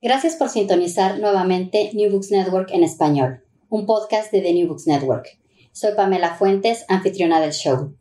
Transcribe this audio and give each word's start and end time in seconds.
Gracias 0.00 0.36
por 0.36 0.48
sintonizar 0.48 1.18
nuevamente 1.18 1.90
New 1.92 2.12
Books 2.12 2.30
Network 2.30 2.70
en 2.70 2.84
español, 2.84 3.42
un 3.68 3.84
podcast 3.84 4.30
de 4.30 4.40
The 4.40 4.54
New 4.54 4.68
Books 4.68 4.86
Network. 4.86 5.26
Soy 5.72 5.96
Pamela 5.96 6.36
Fuentes, 6.36 6.84
anfitriona 6.86 7.40
del 7.40 7.50
show. 7.50 7.96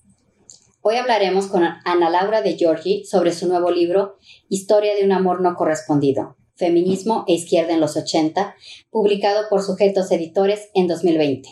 Hoy 0.81 0.97
hablaremos 0.97 1.47
con 1.47 1.63
Ana 1.63 2.11
Laura 2.11 2.43
de 2.43 2.55
Giorgi 2.55 3.03
sobre 3.03 3.31
su 3.31 3.47
nuevo 3.47 3.71
libro 3.71 4.17
Historia 4.47 4.93
de 4.93 5.05
un 5.05 5.11
amor 5.11 5.41
no 5.41 5.55
correspondido, 5.55 6.37
Feminismo 6.55 7.25
e 7.27 7.33
Izquierda 7.33 7.73
en 7.73 7.79
los 7.79 7.97
80, 7.97 8.53
publicado 8.91 9.49
por 9.49 9.63
Sujetos 9.63 10.11
Editores 10.11 10.69
en 10.75 10.85
2020. 10.85 11.49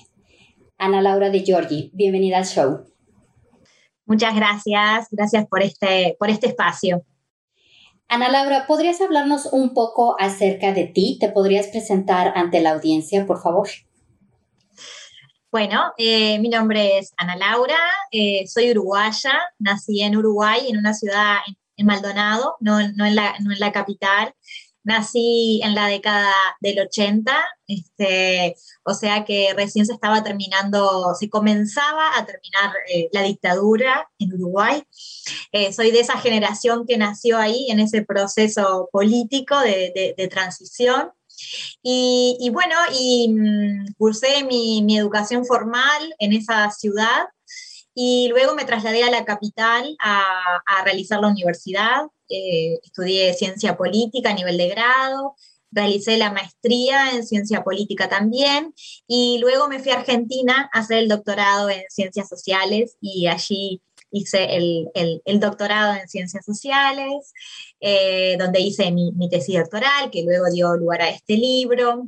Ana 0.78 1.02
Laura 1.02 1.32
de 1.32 1.44
Giorgi, 1.44 1.90
bienvenida 1.96 2.38
al 2.38 2.46
show. 2.46 2.86
Muchas 4.06 4.36
gracias, 4.36 5.08
gracias 5.10 5.48
por 5.48 5.64
este, 5.64 6.16
por 6.20 6.30
este 6.30 6.46
espacio. 6.46 7.04
Ana 8.08 8.30
Laura, 8.30 8.68
¿podrías 8.68 9.02
hablarnos 9.02 9.48
un 9.48 9.74
poco 9.74 10.16
acerca 10.20 10.74
de 10.74 10.86
ti? 10.86 11.18
¿Te 11.20 11.30
podrías 11.30 11.68
presentar 11.68 12.34
ante 12.36 12.62
la 12.62 12.72
audiencia, 12.72 13.26
por 13.26 13.42
favor? 13.42 13.68
Bueno, 15.52 15.94
eh, 15.98 16.38
mi 16.40 16.50
nombre 16.50 17.00
es 17.00 17.14
Ana 17.18 17.36
Laura, 17.36 17.80
eh, 18.12 18.46
soy 18.46 18.72
uruguaya, 18.72 19.40
nací 19.58 20.02
en 20.02 20.18
Uruguay, 20.18 20.68
en 20.70 20.78
una 20.78 20.94
ciudad 20.94 21.38
en, 21.78 21.86
Maldonado, 21.86 22.58
no, 22.60 22.80
en 22.80 23.16
la, 23.16 23.36
no 23.40 23.54
en 23.54 23.60
la 23.60 23.72
capital. 23.72 24.34
Nací 24.86 25.62
en 25.64 25.74
la 25.74 25.88
década 25.88 26.32
del 26.62 26.80
80, 26.80 27.34
este, 27.68 28.56
o 28.84 28.94
sea 28.94 29.26
que 29.26 29.52
recién 29.56 29.86
se 29.88 29.94
estaba 29.94 30.24
terminando, 30.24 31.16
se 31.20 31.28
comenzaba 31.28 32.18
a 32.18 32.26
terminar 32.26 32.72
eh, 32.94 33.10
la 33.12 33.24
dictadura 33.24 34.08
en 34.20 34.34
Uruguay. 34.34 34.84
Eh, 35.52 35.74
soy 35.74 35.90
de 35.90 36.02
esa 36.02 36.20
generación 36.20 36.86
que 36.88 36.98
nació 36.98 37.40
ahí 37.40 37.68
en 37.72 37.80
ese 37.80 38.04
proceso 38.04 38.88
político 38.92 39.60
de, 39.60 40.30
transición. 40.30 41.12
Y, 41.82 42.50
bueno, 42.54 42.76
y 42.94 43.30
mm, 43.30 43.94
cursé 43.98 44.44
mi, 44.44 44.84
mi, 44.84 44.98
educación 44.98 45.46
formal 45.46 46.16
en 46.20 46.34
esa 46.34 46.70
ciudad 46.72 47.26
y 47.96 48.28
luego 48.30 48.54
me 48.54 48.66
trasladé 48.66 49.04
a 49.04 49.10
la 49.10 49.26
capital 49.26 49.96
a, 50.00 50.62
a 50.66 50.84
realizar 50.84 51.20
la 51.22 51.30
universidad. 51.30 52.04
Eh, 52.30 52.80
estudié 52.84 53.34
ciencia 53.34 53.78
política 53.78 54.32
a 54.32 54.34
nivel 54.34 54.58
de 54.58 54.70
grado, 54.70 55.36
realicé 55.72 56.18
la 56.18 56.32
maestría 56.32 57.12
en 57.12 57.26
ciencia 57.26 57.64
política 57.64 58.08
también 58.10 58.74
y 59.08 59.38
luego 59.40 59.68
me 59.68 59.80
fui 59.80 59.92
a 59.92 60.00
Argentina 60.00 60.70
a 60.74 60.80
hacer 60.80 61.00
el 61.00 61.10
doctorado 61.10 61.70
en 61.70 61.84
ciencias 61.90 62.30
sociales 62.30 62.98
y 63.02 63.28
allí 63.28 63.82
hice 64.12 64.56
el, 64.56 64.90
el, 65.26 65.40
doctorado 65.40 65.94
en 65.94 66.08
ciencias 66.08 66.46
sociales, 66.46 67.34
eh, 67.80 68.38
donde 68.40 68.62
hice 68.62 68.92
mi, 68.92 69.12
mi, 69.12 69.30
tesis 69.30 69.60
doctoral, 69.60 70.10
que 70.10 70.24
luego 70.24 70.46
dio 70.52 70.76
lugar 70.76 71.02
a 71.02 71.10
este 71.10 71.36
libro. 71.36 72.08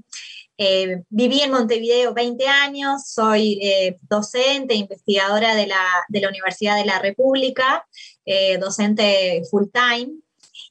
Eh, 0.57 1.03
viví 1.09 1.41
en 1.41 1.51
Montevideo 1.51 2.13
20 2.13 2.47
años, 2.47 3.07
soy 3.07 3.59
eh, 3.61 3.97
docente, 4.09 4.73
investigadora 4.73 5.55
de 5.55 5.67
la, 5.67 5.83
de 6.09 6.21
la, 6.21 6.29
Universidad 6.29 6.77
de 6.77 6.85
la 6.85 6.99
República, 6.99 7.85
eh, 8.25 8.57
docente 8.57 9.43
full 9.49 9.65
time. 9.71 10.13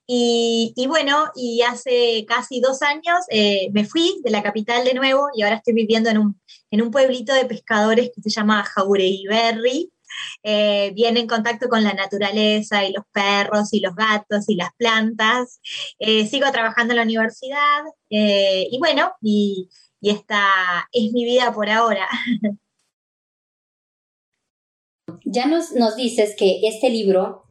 Y, 0.09 0.73
y, 0.77 0.87
bueno, 0.87 1.31
y 1.35 1.63
hace 1.63 2.25
casi 2.29 2.61
dos 2.61 2.83
años 2.83 3.19
me 3.73 3.85
fui 3.85 4.21
de 4.23 4.31
la 4.31 4.43
capital 4.43 4.85
de 4.85 4.95
nuevo 4.95 5.29
y 5.35 5.43
ahora 5.43 5.57
estoy 5.57 5.75
viviendo 5.75 6.11
en 6.11 6.19
un, 6.19 6.41
en 6.71 6.83
un 6.83 6.91
pueblito 6.91 7.35
de 7.35 7.45
pescadores 7.45 8.11
que 8.15 8.23
se 8.23 8.31
llama 8.31 8.65
Jauregui 8.65 9.91
eh, 10.43 10.93
viene 10.95 11.21
en 11.21 11.27
contacto 11.27 11.69
con 11.69 11.85
la 11.85 11.95
naturaleza 11.95 12.85
y 12.85 12.93
los 12.93 13.05
perros 13.13 13.73
y 13.73 13.81
los 13.81 13.95
gatos 13.95 14.49
y 14.49 14.57
las 14.57 14.71
plantas. 14.77 15.61
Eh, 15.99 16.27
sigo 16.27 16.51
trabajando 16.53 16.93
en 16.93 16.97
la 16.97 17.03
universidad 17.03 17.85
eh, 18.11 18.67
y 18.71 18.79
bueno, 18.79 19.13
y, 19.21 19.69
esta 20.03 20.41
es 20.93 21.13
mi 21.13 21.25
vida 21.25 21.53
por 21.53 21.69
ahora. 21.69 22.07
Ya 25.29 25.47
nos, 25.47 25.73
nos 25.73 25.97
dices 25.97 26.35
que 26.37 26.61
este 26.69 26.89
libro 26.89 27.45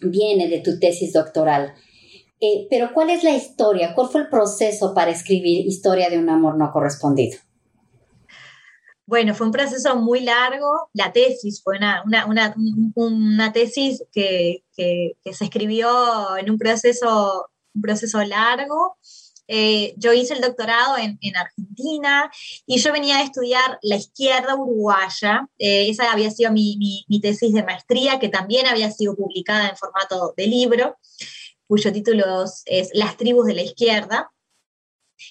viene 0.00 0.48
de 0.48 0.60
tu 0.60 0.78
tesis 0.78 1.12
doctoral. 1.12 1.74
pero 2.70 2.92
¿cuál 2.92 3.10
es 3.10 3.24
la 3.24 3.32
historia? 3.32 3.94
¿Cuál 3.94 4.08
fue 4.08 4.20
el 4.22 4.28
proceso 4.28 4.94
para 4.94 5.10
escribir 5.10 5.66
Historia 5.66 6.08
de 6.08 6.18
un 6.18 6.28
amor 6.28 6.56
no 6.56 6.70
correspondido? 6.72 7.38
Bueno, 9.06 9.34
fue 9.36 9.46
un 9.46 9.52
proceso 9.52 9.94
muy 9.96 10.20
largo. 10.20 10.90
La 10.92 11.12
tesis 11.12 11.62
fue 11.62 11.76
una, 11.76 12.02
una, 12.96 13.52
tesis 13.52 14.02
que, 14.12 14.64
se 14.74 15.44
escribió 15.44 16.36
en 16.36 16.50
un 16.50 16.58
proceso, 16.58 17.48
un 17.72 17.82
proceso 17.82 18.20
largo. 18.24 18.96
Eh, 19.46 19.94
yo 19.96 20.12
hice 20.12 20.34
el 20.34 20.40
doctorado 20.40 20.96
en, 20.98 21.36
Argentina 21.36 22.28
y 22.66 22.78
yo 22.80 22.92
venía 22.92 23.18
a 23.18 23.22
estudiar 23.22 23.78
la 23.82 23.94
izquierda 23.94 24.56
uruguaya. 24.56 25.48
Eh, 25.56 25.88
esa 25.88 26.10
había 26.10 26.32
sido 26.32 26.50
mi, 26.50 26.76
mi, 27.08 27.20
tesis 27.20 27.52
de 27.52 27.62
maestría, 27.62 28.18
que 28.18 28.28
también 28.28 28.66
había 28.66 28.90
sido 28.90 29.14
publicada 29.14 29.68
en 29.68 29.76
formato 29.76 30.34
de 30.36 30.48
libro, 30.48 30.96
cuyo 31.68 31.92
título 31.92 32.44
es 32.64 32.90
Las 32.92 33.16
tribus 33.16 33.46
de 33.46 33.54
la 33.54 33.62
izquierda 33.62 34.32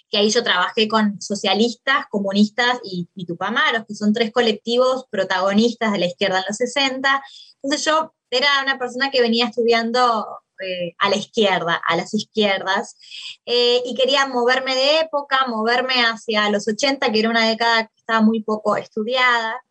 que 0.10 0.18
ahí 0.18 0.30
yo 0.30 0.44
trabajé 0.44 0.88
con 0.88 1.22
socialistas, 1.22 2.06
comunistas 2.10 2.80
y, 2.84 3.08
tupamaros, 3.26 3.86
que 3.88 3.96
son 3.96 4.14
tres 4.14 4.32
colectivos 4.32 5.06
protagonistas 5.10 5.92
de 5.92 6.00
la 6.00 6.06
izquierda 6.06 6.40
en 6.40 6.46
los 6.48 6.58
60. 6.58 7.24
Entonces 7.62 7.86
yo 7.86 8.14
era 8.30 8.48
una 8.64 8.78
persona 8.78 9.10
que 9.12 9.22
venía 9.22 9.46
estudiando 9.48 10.26
eh, 10.60 10.96
a 11.00 11.10
la 11.10 11.16
izquierda, 11.16 11.82
a 11.88 11.96
las 11.96 12.14
izquierdas, 12.14 12.98
eh, 13.46 13.82
y 13.86 13.96
quería 13.96 14.28
moverme 14.28 14.76
de 14.76 15.00
época, 15.00 15.46
moverme 15.48 15.96
hacia 15.96 16.50
los 16.50 16.68
80, 16.68 17.12
que 17.12 17.20
era 17.20 17.30
una 17.30 17.48
década 17.48 17.88
que 17.88 17.94
estaba 17.98 18.22
muy 18.22 18.44
poco 18.44 18.76
estudiada. 18.76 19.62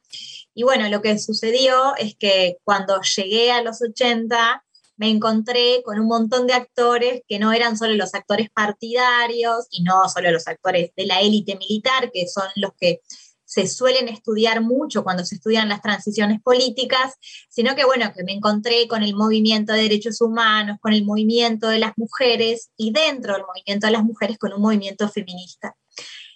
Y 0.54 0.62
bueno, 0.62 0.88
lo 0.88 1.02
que 1.02 1.18
sucedió 1.18 1.96
es 1.96 2.16
que 2.16 2.58
cuando 2.64 3.00
llegué 3.02 3.50
a 3.50 3.62
los 3.62 3.82
80, 3.82 4.63
me 4.96 5.10
encontré 5.10 5.82
con 5.84 5.98
un 5.98 6.06
montón 6.06 6.46
de 6.46 6.54
actores 6.54 7.22
que 7.26 7.38
no 7.38 7.52
eran 7.52 7.76
solo 7.76 7.94
los 7.94 8.14
actores 8.14 8.48
partidarios 8.50 9.66
y 9.70 9.82
no 9.82 10.08
solo 10.08 10.30
los 10.30 10.46
actores 10.46 10.90
de 10.96 11.06
la 11.06 11.20
élite 11.20 11.56
militar, 11.56 12.10
que 12.12 12.26
son 12.28 12.48
los 12.56 12.72
que 12.78 13.00
se 13.44 13.68
suelen 13.68 14.08
estudiar 14.08 14.62
mucho 14.62 15.04
cuando 15.04 15.24
se 15.24 15.36
estudian 15.36 15.68
las 15.68 15.82
transiciones 15.82 16.40
políticas, 16.42 17.14
sino 17.48 17.76
que 17.76 17.84
bueno, 17.84 18.12
que 18.12 18.24
me 18.24 18.32
encontré 18.32 18.88
con 18.88 19.02
el 19.02 19.14
movimiento 19.14 19.72
de 19.72 19.82
derechos 19.82 20.20
humanos, 20.20 20.78
con 20.80 20.92
el 20.92 21.04
movimiento 21.04 21.68
de 21.68 21.78
las 21.78 21.92
mujeres 21.96 22.70
y 22.76 22.92
dentro 22.92 23.34
del 23.34 23.44
movimiento 23.44 23.86
de 23.86 23.92
las 23.92 24.02
mujeres 24.02 24.38
con 24.38 24.52
un 24.52 24.60
movimiento 24.60 25.08
feminista. 25.08 25.76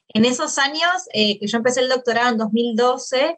En 0.08 0.24
esos 0.24 0.58
años 0.58 0.90
eh, 1.12 1.38
que 1.38 1.46
yo 1.46 1.58
empecé 1.58 1.80
el 1.80 1.88
doctorado 1.88 2.30
en 2.30 2.38
2012, 2.38 3.36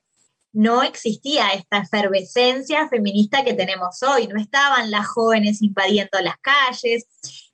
no 0.53 0.83
existía 0.83 1.51
esta 1.51 1.79
efervescencia 1.79 2.89
feminista 2.89 3.45
que 3.45 3.55
tenemos 3.55 4.03
hoy, 4.03 4.27
no 4.27 4.41
estaban 4.41 4.91
las 4.91 5.07
jóvenes 5.07 5.63
invadiendo 5.63 6.21
las 6.21 6.37
calles, 6.39 7.07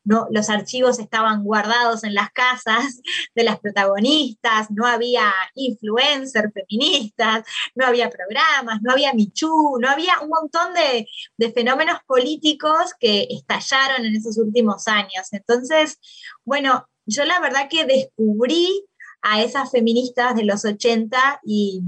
no, 0.04 0.28
los 0.30 0.48
archivos 0.50 0.98
estaban 0.98 1.42
guardados 1.42 2.04
en 2.04 2.14
las 2.14 2.30
casas 2.30 3.00
de 3.34 3.44
las 3.44 3.58
protagonistas, 3.58 4.70
no 4.70 4.86
había 4.86 5.32
influencers 5.54 6.52
feministas, 6.54 7.44
no 7.74 7.86
había 7.86 8.08
programas, 8.08 8.80
no 8.82 8.92
había 8.92 9.12
Michu, 9.12 9.78
no 9.80 9.90
había 9.90 10.20
un 10.22 10.28
montón 10.28 10.74
de, 10.74 11.08
de 11.36 11.52
fenómenos 11.52 11.98
políticos 12.06 12.92
que 13.00 13.26
estallaron 13.30 14.06
en 14.06 14.14
esos 14.14 14.38
últimos 14.38 14.86
años. 14.86 15.32
Entonces, 15.32 15.98
bueno, 16.44 16.88
yo 17.04 17.24
la 17.24 17.40
verdad 17.40 17.68
que 17.68 17.84
descubrí 17.84 18.84
a 19.22 19.42
esas 19.42 19.72
feministas 19.72 20.36
de 20.36 20.44
los 20.44 20.64
80 20.64 21.40
y, 21.44 21.82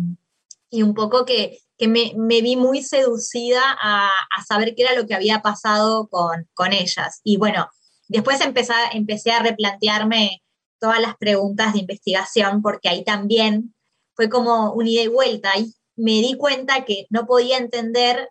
un 0.72 0.94
poco 0.94 1.24
que, 1.24 1.58
me, 1.80 2.12
vi 2.42 2.56
muy 2.56 2.82
seducida 2.82 3.62
a, 3.80 4.10
saber 4.46 4.74
qué 4.74 4.82
era 4.82 4.94
lo 4.94 5.06
que 5.06 5.14
había 5.14 5.42
pasado 5.42 6.08
con, 6.08 6.48
con 6.54 6.72
ellas. 6.72 7.20
Y 7.24 7.36
bueno, 7.36 7.68
Después 8.08 8.40
empecé, 8.40 8.72
empecé 8.92 9.32
a 9.32 9.42
replantearme 9.42 10.42
todas 10.80 11.00
las 11.00 11.16
preguntas 11.16 11.74
de 11.74 11.80
investigación, 11.80 12.62
porque 12.62 12.88
ahí 12.88 13.04
también 13.04 13.74
fue 14.14 14.30
como 14.30 14.72
un 14.72 14.86
ida 14.86 15.02
y 15.02 15.08
vuelta. 15.08 15.56
Y 15.58 15.74
me 15.94 16.12
di 16.12 16.34
cuenta 16.36 16.84
que 16.84 17.06
no 17.10 17.26
podía 17.26 17.58
entender 17.58 18.30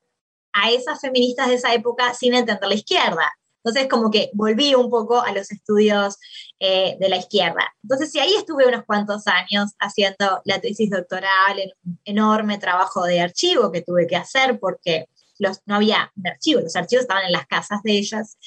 a 0.51 0.72
esas 0.72 1.00
feministas 1.00 1.50
de 1.50 1.56
esa 1.56 1.74
época 1.75 2.13
sin 2.16 2.34
entender 2.34 2.68
la 2.68 2.75
izquierda. 2.75 3.31
Entonces, 3.68 3.90
como 3.90 4.10
que 4.10 4.30
volví 4.34 4.75
un 4.75 4.90
poco 4.90 5.22
a 5.22 5.34
los 5.34 5.52
estudios 5.52 6.18
eh, 6.58 6.96
de 7.02 7.10
la 7.10 7.18
izquierda. 7.18 7.75
Entonces, 7.84 8.14
sí, 8.14 8.19
ahí 8.19 8.34
estuve 8.34 8.66
unos 8.66 8.86
cuantos 8.86 9.28
años 9.28 9.74
haciendo 9.78 10.42
la 10.46 10.62
tesis 10.62 10.90
doctoral, 10.90 11.60
en 11.60 11.72
un 11.84 12.00
enorme 12.06 12.60
trabajo 12.60 13.04
de 13.04 13.19
archivo 13.19 13.69
que 13.69 13.81
tuve 13.81 14.08
que 14.08 14.16
hacer 14.16 14.58
porque 14.58 15.10
no 15.66 15.75
había 15.75 16.14
archivos, 16.24 16.64
los 16.64 16.75
archivos 16.78 17.02
estaban 17.02 17.25
en 17.25 17.34
las 17.34 17.46
casas 17.46 17.84
de 17.84 17.92
ellas 17.92 18.38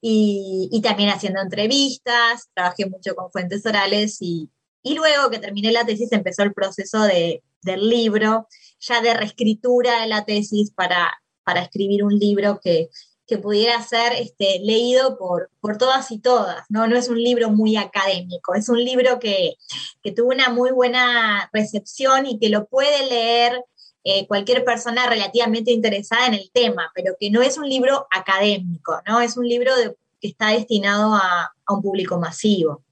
y, 0.00 0.80
también 0.82 1.10
haciendo 1.10 1.40
entrevistas, 1.40 2.48
trabajé 2.52 2.86
mucho 2.86 3.14
con 3.14 3.30
fuentes 3.30 3.64
orales 3.64 4.18
y, 4.20 4.50
luego 4.82 5.30
que 5.30 5.38
terminé 5.38 5.70
la 5.70 5.86
tesis 5.86 6.10
empezó 6.10 6.42
el 6.42 6.54
proceso 6.54 7.02
de, 7.02 7.44
del 7.62 7.88
libro, 7.88 8.48
ya 8.80 9.00
de 9.00 9.14
reescritura 9.14 10.00
de 10.00 10.08
la 10.08 10.24
tesis 10.24 10.72
para, 10.72 11.22
para 11.44 11.62
escribir 11.62 12.02
un 12.02 12.18
libro 12.18 12.58
que, 12.60 12.88
que 13.30 13.38
pudiera 13.38 13.80
ser 13.80 14.12
este, 14.14 14.58
leído 14.58 15.16
por, 15.16 15.50
por 15.60 15.78
todas 15.78 16.10
y 16.10 16.18
todas, 16.18 16.66
¿no? 16.68 16.88
No 16.88 16.96
es 16.96 17.08
un 17.08 17.22
libro 17.22 17.48
muy 17.48 17.76
académico, 17.76 18.54
es 18.56 18.68
un 18.68 18.84
libro 18.84 19.20
que, 19.20 19.54
que 20.02 20.10
tuvo 20.10 20.30
una 20.30 20.48
muy 20.48 20.72
buena 20.72 21.48
recepción 21.52 22.26
y 22.26 22.40
que 22.40 22.48
lo 22.48 22.66
puede 22.66 23.08
leer 23.08 23.64
eh, 24.02 24.26
cualquier 24.26 24.64
persona 24.64 25.06
relativamente 25.06 25.70
interesada 25.70 26.26
en 26.26 26.34
el 26.34 26.50
tema, 26.52 26.90
pero 26.92 27.14
que 27.20 27.30
no 27.30 27.40
es 27.40 27.56
un 27.56 27.68
libro 27.68 28.08
académico, 28.10 29.00
¿no? 29.06 29.20
Es 29.20 29.36
un 29.36 29.46
libro 29.46 29.72
que 30.20 30.28
está 30.28 30.48
destinado 30.48 31.14
a, 31.14 31.52
un 31.68 31.82
público 31.82 32.18
masivo. 32.18 32.82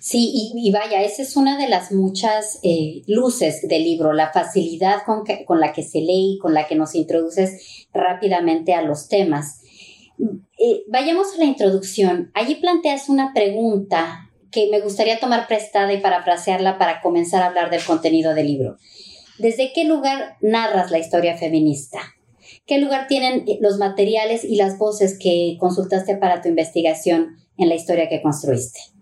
Sí, 0.00 0.52
y, 0.54 0.70
vaya, 0.70 1.02
esa 1.02 1.22
es 1.22 1.36
una 1.36 1.58
de 1.58 1.68
las 1.68 1.90
muchas 1.90 2.60
eh, 2.62 3.02
luces 3.08 3.66
del 3.66 3.82
libro, 3.82 4.12
la 4.12 4.32
facilidad 4.32 5.02
con, 5.04 5.24
con, 5.44 5.60
la 5.60 5.72
que 5.72 5.82
se 5.82 6.00
lee 6.00 6.34
y 6.34 6.38
con 6.38 6.54
la 6.54 6.68
que 6.68 6.76
nos 6.76 6.94
introduces 6.94 7.86
rápidamente 7.92 8.74
a 8.74 8.82
los 8.82 9.08
temas. 9.08 9.60
Eh, 10.58 10.84
vayamos 10.86 11.34
a 11.34 11.38
la 11.38 11.44
introducción. 11.46 12.30
Allí 12.34 12.54
planteas 12.56 13.08
una 13.08 13.32
pregunta 13.34 14.30
que 14.52 14.68
me 14.70 14.80
gustaría 14.80 15.18
tomar 15.18 15.48
prestada 15.48 15.92
y 15.92 16.00
parafrasearla 16.00 16.78
para 16.78 17.00
comenzar 17.00 17.42
a 17.42 17.46
hablar 17.46 17.70
del 17.70 17.84
contenido 17.84 18.34
del 18.34 18.46
libro. 18.46 18.76
¿Desde 19.38 19.72
qué 19.72 19.84
lugar 19.84 20.36
narras 20.40 20.90
la 20.92 20.98
historia 20.98 21.36
feminista? 21.36 21.98
¿Qué 22.66 22.78
lugar 22.78 23.06
tienen 23.08 23.44
los 23.60 23.78
materiales 23.78 24.44
y 24.44 24.56
las 24.56 24.78
voces 24.78 25.18
que 25.18 25.56
consultaste 25.58 26.16
para 26.16 26.40
tu 26.40 26.48
investigación 26.48 27.36
en 27.56 27.68
la 27.68 27.74
historia 27.74 28.08
que 28.08 28.22
construiste? 28.22 28.97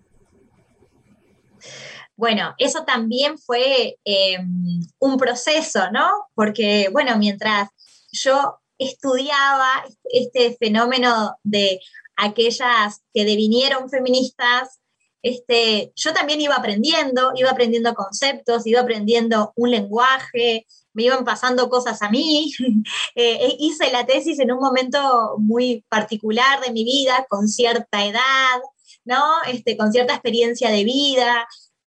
Bueno, 2.17 2.55
eso 2.57 2.83
también 2.83 3.37
fue 3.37 3.97
em, 4.03 4.81
un 4.99 5.17
proceso, 5.17 5.91
¿no? 5.91 6.09
Porque, 6.33 6.89
bueno, 6.91 7.15
mientras 7.17 7.69
yo 8.11 8.57
estudiaba 8.79 9.85
este 10.03 10.57
fenómeno 10.59 11.37
de 11.43 11.79
aquellas 12.15 13.03
que 13.13 13.23
devinieron 13.23 13.89
feministas, 13.89 14.79
este, 15.21 15.91
yo 15.95 16.11
también 16.13 16.41
iba 16.41 16.55
aprendiendo, 16.55 17.33
iba 17.35 17.51
aprendiendo 17.51 17.93
conceptos, 17.93 18.65
iba 18.65 18.81
aprendiendo 18.81 19.53
un 19.55 19.69
lenguaje, 19.69 20.65
me 20.93 21.03
iban 21.03 21.23
pasando 21.23 21.69
cosas 21.69 22.01
a 22.01 22.09
mí. 22.09 22.51
Eh, 23.15 23.37
e 23.41 23.55
hice 23.59 23.91
la 23.91 24.05
tesis 24.05 24.39
en 24.39 24.51
un 24.51 24.59
momento 24.59 25.37
muy 25.39 25.83
particular 25.89 26.61
de 26.61 26.71
mi 26.71 26.83
vida, 26.83 27.25
con 27.27 27.47
cierta 27.47 28.05
edad, 28.05 28.59
¿no? 29.05 29.23
Este, 29.47 29.75
con 29.75 29.91
cierta 29.91 30.13
experiencia 30.13 30.69
de 30.69 30.83
vida, 30.83 31.47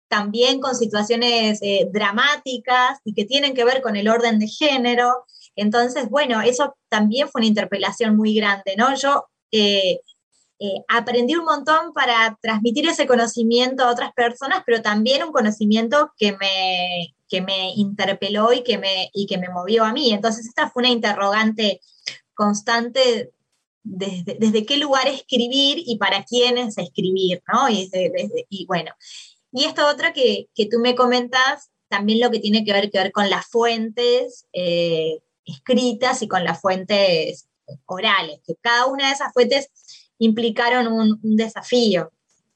también 0.09 0.59
con 0.59 0.75
situaciones 0.75 1.59
eh, 1.61 1.87
dramáticas 1.91 2.99
y 3.05 3.13
que 3.13 3.25
tienen 3.25 3.53
que 3.53 3.63
ver 3.63 3.81
con 3.81 3.95
el 3.95 4.09
orden 4.09 4.39
de 4.39 4.47
género. 4.47 5.25
Entonces, 5.55 6.09
bueno, 6.09 6.41
eso 6.41 6.75
también 6.89 7.29
fue 7.29 7.39
una 7.39 7.47
interpelación 7.47 8.17
muy 8.17 8.33
grande, 8.33 8.75
¿no? 8.75 8.93
Yo 8.95 9.25
eh, 9.51 10.01
eh, 10.59 10.83
aprendí 10.87 11.35
un 11.35 11.45
montón 11.45 11.93
para 11.93 12.37
transmitir 12.41 12.87
ese 12.87 13.07
conocimiento 13.07 13.83
a 13.83 13.91
otras 13.91 14.11
personas, 14.13 14.63
pero 14.65 14.81
también 14.81 15.23
un 15.23 15.31
conocimiento 15.31 16.11
que 16.17 16.33
me, 16.33 17.15
que 17.29 17.41
me 17.41 17.73
interpeló 17.75 18.51
y 18.51 18.63
que 18.63 18.77
me, 18.77 19.09
y 19.13 19.27
que 19.27 19.37
me 19.37 19.49
movió 19.49 19.85
a 19.85 19.93
mí. 19.93 20.11
Entonces, 20.11 20.47
esta 20.47 20.69
fue 20.69 20.81
una 20.81 20.91
interrogante 20.91 21.81
constante 22.33 23.31
desde, 23.83 24.37
desde 24.39 24.65
qué 24.65 24.77
lugar 24.77 25.07
escribir 25.07 25.83
y 25.85 25.97
para 25.97 26.23
quiénes 26.23 26.77
escribir, 26.77 27.41
¿no? 27.51 27.69
Y, 27.69 27.89
y 28.49 28.65
bueno, 28.65 28.91
y 29.51 29.65
esto 29.65 29.87
otro 29.87 30.07
que, 30.13 30.47
que, 30.53 30.67
tú 30.67 30.79
me 30.79 30.95
comentas, 30.95 31.71
también 31.87 32.19
lo 32.19 32.29
que 32.29 32.39
tiene 32.39 32.63
que 32.63 32.73
ver, 32.73 32.91
que 32.91 32.99
ver 32.99 33.11
con 33.11 33.29
las 33.29 33.47
fuentes 33.47 34.45
eh, 34.53 35.19
escritas 35.45 36.21
y 36.21 36.27
con 36.27 36.43
las 36.43 36.61
fuentes 36.61 37.47
orales, 37.85 38.39
que 38.45 38.55
cada 38.61 38.85
una 38.85 39.07
de 39.07 39.13
esas 39.13 39.33
fuentes 39.33 39.69
implicaron 40.17 40.87
un, 40.87 41.19
desafío. 41.21 42.11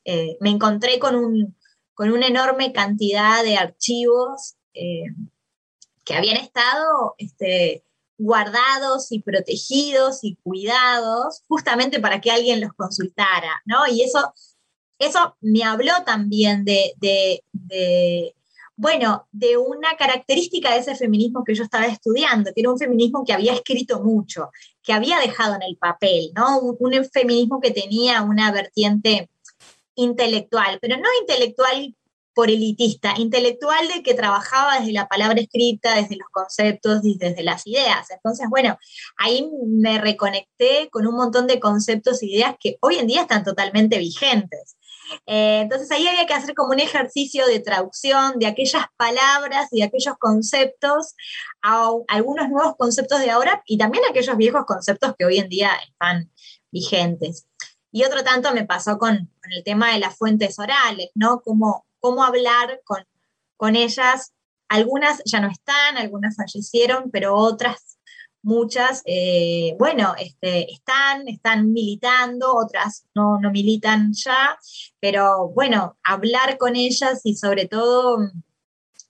Eh, 0.06 0.38
me 0.42 0.50
encontré 0.50 1.00
con, 1.00 1.16
un, 1.16 1.56
con, 1.94 2.12
una 2.12 2.28
enorme 2.28 2.74
cantidad 2.74 3.44
de 3.44 3.58
archivos 3.58 4.56
eh, 4.74 5.06
que 6.04 6.14
habían 6.14 6.38
estado 6.38 7.16
este, 7.18 7.86
guardados 8.18 9.12
y 9.12 9.22
protegidos 9.22 10.24
y 10.24 10.36
cuidados 10.44 11.42
justamente 11.48 12.00
para 12.00 12.22
que 12.22 12.32
alguien 12.32 12.62
los 12.62 12.74
consultara, 12.74 13.62
¿no? 13.66 13.88
Y 13.88 14.04
eso, 14.04 14.34
eso 15.06 15.36
me 15.42 15.64
habló 15.64 15.94
también 16.06 16.66
de, 16.66 16.94
bueno, 18.76 19.28
de 19.32 19.58
una 19.58 19.96
característica 19.98 20.74
de 20.74 20.80
ese 20.80 20.96
feminismo 20.96 21.44
que 21.44 21.56
yo 21.56 21.64
estaba 21.64 21.86
estudiando, 21.86 22.52
que 22.54 22.62
era 22.62 22.72
un 22.72 22.80
feminismo 22.80 23.24
que 23.26 23.34
había 23.34 23.54
escrito 23.54 24.02
mucho, 24.02 24.50
que 24.82 24.94
había 24.94 25.20
dejado 25.20 25.56
en 25.56 25.64
el 25.64 25.78
papel, 25.78 26.32
¿no? 26.36 26.60
Un, 26.60 26.78
feminismo 27.12 27.60
que 27.62 27.72
tenía 27.72 28.22
una 28.24 28.52
vertiente 28.52 29.30
intelectual, 29.96 30.80
pero 30.82 30.98
no 30.98 31.08
intelectual 31.22 31.96
por 32.34 32.50
elitista, 32.50 33.14
intelectual 33.18 33.88
de 33.88 34.02
que 34.02 34.16
trabajaba 34.16 34.80
desde 34.80 34.92
la 34.92 35.08
palabra 35.08 35.40
escrita, 35.40 35.96
desde 35.96 36.16
los 36.16 36.28
conceptos 36.32 37.02
y 37.04 37.18
desde 37.18 37.44
las 37.44 37.68
ideas. 37.68 38.10
Entonces, 38.10 38.48
bueno, 38.50 38.78
ahí 39.18 39.48
me 39.68 40.00
reconecté 40.00 40.90
con 40.92 41.06
un 41.06 41.16
montón 41.16 41.48
de 41.48 41.60
conceptos 41.60 42.22
e 42.22 42.28
ideas 42.28 42.56
que 42.60 42.78
hoy 42.82 42.96
en 42.96 43.08
día 43.08 43.22
están 43.22 43.44
totalmente 43.44 44.00
vigentes. 44.00 44.78
Eh, 45.26 45.62
entonces 45.62 45.90
ahí 45.92 46.08
había 46.08 46.26
que 46.26 46.34
hacer 46.34 46.56
como 46.56 46.72
un 46.72 46.80
ejercicio 46.80 47.46
de 47.48 47.60
traducción 47.60 48.40
de 48.40 48.48
aquellas 48.48 48.86
palabras 48.98 49.68
y 49.72 49.80
de 49.80 49.86
aquellos 49.86 50.18
conceptos 50.18 51.16
a 51.62 51.92
algunos 52.08 52.50
nuevos 52.50 52.76
conceptos 52.78 53.20
de 53.20 53.32
ahora 53.32 53.64
y 53.66 53.78
también 53.78 54.04
aquellos 54.10 54.38
viejos 54.38 54.66
conceptos 54.66 55.14
que 55.18 55.26
hoy 55.26 55.40
en 55.40 55.50
día 55.50 55.72
están 55.88 56.32
vigentes. 56.72 57.48
Y 57.92 58.04
otro 58.04 58.24
tanto 58.24 58.54
me 58.54 58.66
pasó 58.66 58.98
con, 58.98 59.30
el 59.52 59.64
tema 59.64 59.94
de 59.94 60.00
las 60.00 60.18
fuentes 60.18 60.58
orales, 60.58 61.10
¿no? 61.14 61.42
Cómo, 61.42 61.86
cómo 62.00 62.24
hablar 62.24 62.82
con, 62.86 63.06
con 63.56 63.76
ellas. 63.76 64.34
Algunas 64.68 65.22
ya 65.26 65.40
no 65.40 65.48
están, 65.48 65.98
algunas 65.98 66.36
fallecieron, 66.36 67.12
pero 67.12 67.36
otras 67.36 67.93
muchas, 68.44 69.02
eh, 69.06 69.76
bueno, 69.80 70.14
este, 70.20 70.72
están, 70.72 71.28
están 71.28 71.72
militando, 71.72 72.56
otras 72.56 73.06
no, 73.16 73.40
no 73.40 73.50
militan 73.52 74.14
ya, 74.14 74.58
pero 75.00 75.48
bueno, 75.50 75.98
hablar 76.04 76.58
con 76.58 76.76
ellas 76.76 77.22
y 77.24 77.36
sobre 77.36 77.68
todo 77.68 78.18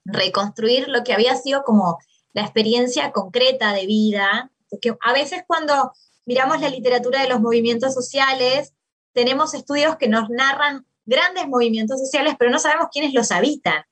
reconstruir 0.06 0.88
lo 0.88 1.04
que 1.04 1.14
había 1.14 1.36
sido 1.36 1.64
como 1.64 1.98
la 2.34 2.44
experiencia 2.44 3.12
concreta 3.12 3.74
de 3.74 3.88
vida, 3.88 4.52
porque 4.70 4.96
a 5.02 5.14
veces 5.14 5.44
cuando 5.48 5.92
miramos 6.26 6.62
la 6.62 6.70
literatura 6.70 7.22
de 7.22 7.30
los 7.30 7.42
movimientos 7.42 7.94
sociales, 7.94 8.74
tenemos 9.14 9.54
estudios 9.54 9.98
que 9.98 10.08
nos 10.08 10.30
narran 10.30 10.86
grandes 11.06 11.48
movimientos 11.48 12.00
sociales, 12.00 12.36
pero 12.38 12.52
no 12.52 12.60
sabemos 12.60 12.88
quiénes 12.92 13.14
los 13.14 13.32
habitan. 13.32 13.84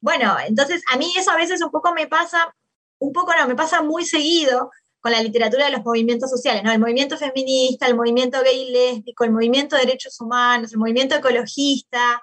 bueno, 0.00 0.36
entonces 0.46 0.82
a 0.92 0.96
mí 0.96 1.12
eso 1.16 1.30
a 1.30 1.36
veces 1.36 1.60
un 1.62 1.70
poco 1.70 1.92
me 1.92 2.06
pasa, 2.06 2.54
un 2.98 3.12
poco 3.12 3.32
no, 3.34 3.46
me 3.46 3.56
pasa 3.56 3.82
muy 3.82 4.04
seguido 4.04 4.70
con 5.00 5.12
la 5.12 5.22
literatura 5.22 5.66
de 5.66 5.72
los 5.72 5.84
movimientos 5.84 6.30
sociales, 6.30 6.62
¿no? 6.64 6.72
El 6.72 6.80
movimiento 6.80 7.16
feminista, 7.16 7.86
el 7.86 7.94
movimiento 7.94 8.42
gay 8.42 8.70
lésbico, 8.70 9.24
el 9.24 9.30
movimiento 9.30 9.76
de 9.76 9.82
derechos 9.82 10.20
humanos, 10.20 10.72
el 10.72 10.78
movimiento 10.78 11.14
ecologista, 11.14 12.20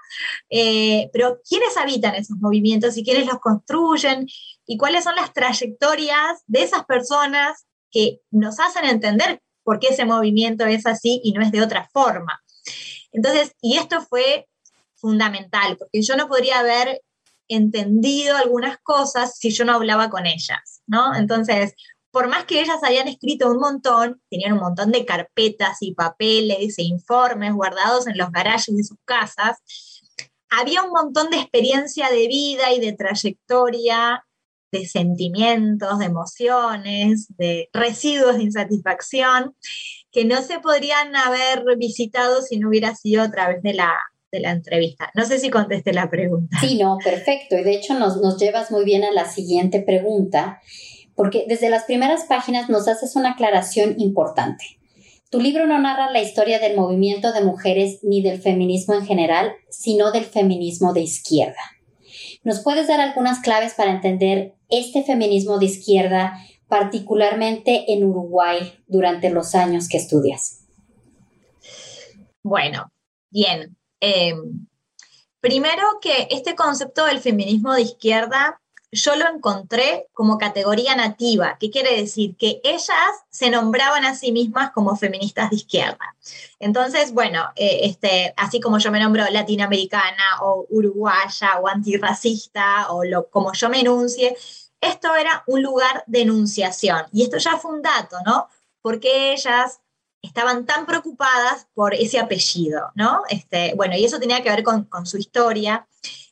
eh, 0.50 1.10
pero 1.14 1.40
¿quiénes 1.48 1.78
habitan 1.78 2.16
esos 2.16 2.38
movimientos 2.38 2.98
y 2.98 3.04
quiénes 3.04 3.28
los 3.28 3.40
construyen? 3.40 4.28
¿Y 4.66 4.78
cuáles 4.78 5.06
son 5.06 5.16
las 5.16 5.32
trayectorias 5.32 6.44
de 6.48 6.64
esas 6.64 6.86
personas 6.86 7.66
que 7.92 8.20
nos 8.32 8.60
hacen 8.60 8.86
entender 8.86 9.40
por 9.64 9.80
qué 9.80 9.88
ese 9.88 10.06
movimiento 10.06 10.66
es 10.66 10.86
así 10.86 11.22
y 11.24 11.32
no 11.32 11.42
es 11.42 11.52
de 11.52 11.62
otra 11.62 11.90
forma? 11.94 12.42
Entonces, 13.14 13.54
y 13.62 13.78
esto 13.78 14.02
fue 14.02 14.48
fundamental, 14.96 15.78
porque 15.78 16.02
yo 16.02 16.18
no 16.18 16.28
podría 16.28 16.60
haber 16.60 17.02
entendido 17.48 18.36
algunas 18.36 18.78
cosas 18.80 19.38
si 19.38 19.52
yo 19.52 19.66
no 19.66 19.74
hablaba 19.74 20.10
con 20.10 20.26
ellas, 20.26 20.82
¿no? 20.88 21.16
Entonces, 21.16 21.74
por 22.12 22.28
más 22.28 22.46
que 22.46 22.62
ellas 22.62 22.82
habían 22.82 23.08
escrito 23.08 23.52
un 23.52 23.60
montón, 23.60 24.22
tenían 24.30 24.54
un 24.54 24.60
montón 24.60 24.92
de 24.92 25.06
carpetas 25.06 25.78
y 25.82 25.94
papeles 25.94 26.80
e 26.80 26.84
informes 26.84 27.54
guardados 27.54 28.08
en 28.08 28.18
los 28.18 28.32
garajes 28.32 28.76
de 28.76 28.84
sus 28.84 28.98
casas, 29.04 29.58
había 30.50 30.84
un 30.84 30.92
montón 30.92 31.30
de 31.30 31.38
experiencia 31.38 32.10
de 32.10 32.28
vida 32.28 32.72
y 32.74 32.80
de 32.80 32.94
trayectoria, 32.94 34.26
de 34.72 34.86
sentimientos, 34.86 36.00
de 36.00 36.06
emociones, 36.06 37.28
de 37.38 37.70
residuos 37.74 38.38
de 38.38 38.44
insatisfacción, 38.44 39.56
que 40.12 40.26
no 40.26 40.42
se 40.42 40.60
podrían 40.60 41.16
haber 41.16 41.66
visitado 41.78 42.42
si 42.42 42.60
no 42.60 42.70
hubiera 42.70 42.96
sido 42.96 43.24
a 43.24 43.32
través 43.32 43.62
de 43.62 43.74
la, 43.74 43.94
de 44.36 44.42
la 44.42 44.52
entrevista. 44.52 45.10
No 45.16 45.26
sé 45.26 45.40
si 45.40 45.50
contesté 45.50 45.94
la 45.94 46.10
pregunta. 46.10 46.58
Sí, 46.60 46.78
no, 46.78 46.98
perfecto. 47.04 47.58
Y 47.58 47.64
de 47.64 47.76
hecho 47.76 47.94
nos, 47.94 48.18
nos 48.18 48.38
llevas 48.38 48.70
muy 48.70 48.84
bien 48.84 49.06
a 49.06 49.12
la 49.12 49.26
siguiente 49.26 49.80
pregunta, 49.82 50.60
porque 51.16 51.46
desde 51.48 51.70
las 51.70 51.86
primeras 51.86 52.26
páginas 52.26 52.70
nos 52.70 52.88
haces 52.90 53.16
una 53.16 53.32
aclaración 53.32 53.96
importante. 53.98 54.66
Tu 55.30 55.40
libro 55.40 55.66
no 55.68 55.80
narra 55.80 56.12
la 56.12 56.22
historia 56.22 56.60
del 56.60 56.76
movimiento 56.76 57.32
de 57.32 57.44
mujeres 57.44 58.00
ni 58.04 58.22
del 58.22 58.42
feminismo 58.42 58.94
en 58.94 59.06
general, 59.06 59.54
sino 59.70 60.12
del 60.12 60.26
feminismo 60.26 60.94
de 60.94 61.02
izquierda. 61.02 61.62
¿Nos 62.44 62.60
puedes 62.60 62.88
dar 62.88 63.00
algunas 63.00 63.40
claves 63.40 63.74
para 63.74 63.92
entender 63.92 64.54
este 64.70 65.04
feminismo 65.04 65.60
de 65.60 65.66
izquierda, 65.66 66.40
particularmente 66.68 67.92
en 67.94 68.04
Uruguay, 68.04 68.74
durante 68.88 69.30
los 69.30 69.56
años 69.56 69.88
que 69.88 69.98
estudias? 69.98 70.66
Bueno, 72.44 72.92
bien. 73.32 73.76
Em, 74.08 74.68
primero 75.40 76.00
que 76.00 76.28
este 76.30 76.54
concepto 76.54 77.06
del 77.06 77.20
feminismo 77.20 77.74
de 77.74 77.82
izquierda 77.82 78.62
yo 78.92 79.16
lo 79.16 79.28
encontré 79.28 80.08
como 80.14 80.38
categoría 80.38 80.96
nativa, 80.96 81.58
¿Qué 81.60 81.72
quiere 81.72 81.98
decir 81.98 82.38
que 82.38 82.62
ellas 82.64 83.12
se 83.32 83.50
nombraban 83.50 84.06
a 84.06 84.14
sí 84.14 84.32
mismas 84.32 84.72
como 84.72 84.96
feministas 84.96 85.50
de 85.50 85.56
izquierda. 85.56 86.16
Entonces, 86.60 87.14
bueno, 87.14 87.50
eh, 87.56 87.80
este, 87.84 88.34
así 88.38 88.60
como 88.60 88.78
yo 88.78 88.92
me 88.92 89.00
nombro 89.00 89.26
latinoamericana 89.32 90.42
o 90.42 90.68
uruguaya 90.70 91.60
o 91.60 91.68
antirracista 91.68 92.92
o 92.92 93.04
lo, 93.04 93.28
como 93.30 93.54
yo 93.54 93.70
me 93.70 93.82
enuncie, 93.82 94.38
esto 94.80 95.16
era 95.16 95.44
un 95.48 95.64
lugar 95.64 96.04
de 96.06 96.22
enunciación. 96.22 97.06
Y 97.12 97.24
esto 97.24 97.38
ya 97.38 97.58
fue 97.58 97.72
un 97.72 97.82
dato, 97.82 98.18
¿no? 98.24 98.48
Porque 98.82 99.34
ellas 99.34 99.82
estaban 100.26 100.66
tan 100.66 100.86
preocupadas 100.86 101.68
por 101.74 101.94
ese 101.94 102.20
apellido, 102.20 102.92
¿no? 102.96 103.22
Este, 103.30 103.74
bueno, 103.76 103.96
y 103.96 104.06
eso 104.06 104.20
tenía 104.20 104.42
que 104.42 104.50
ver 104.50 104.64
con, 104.64 104.86
con 104.86 105.06
su 105.06 105.18
historia 105.18 105.88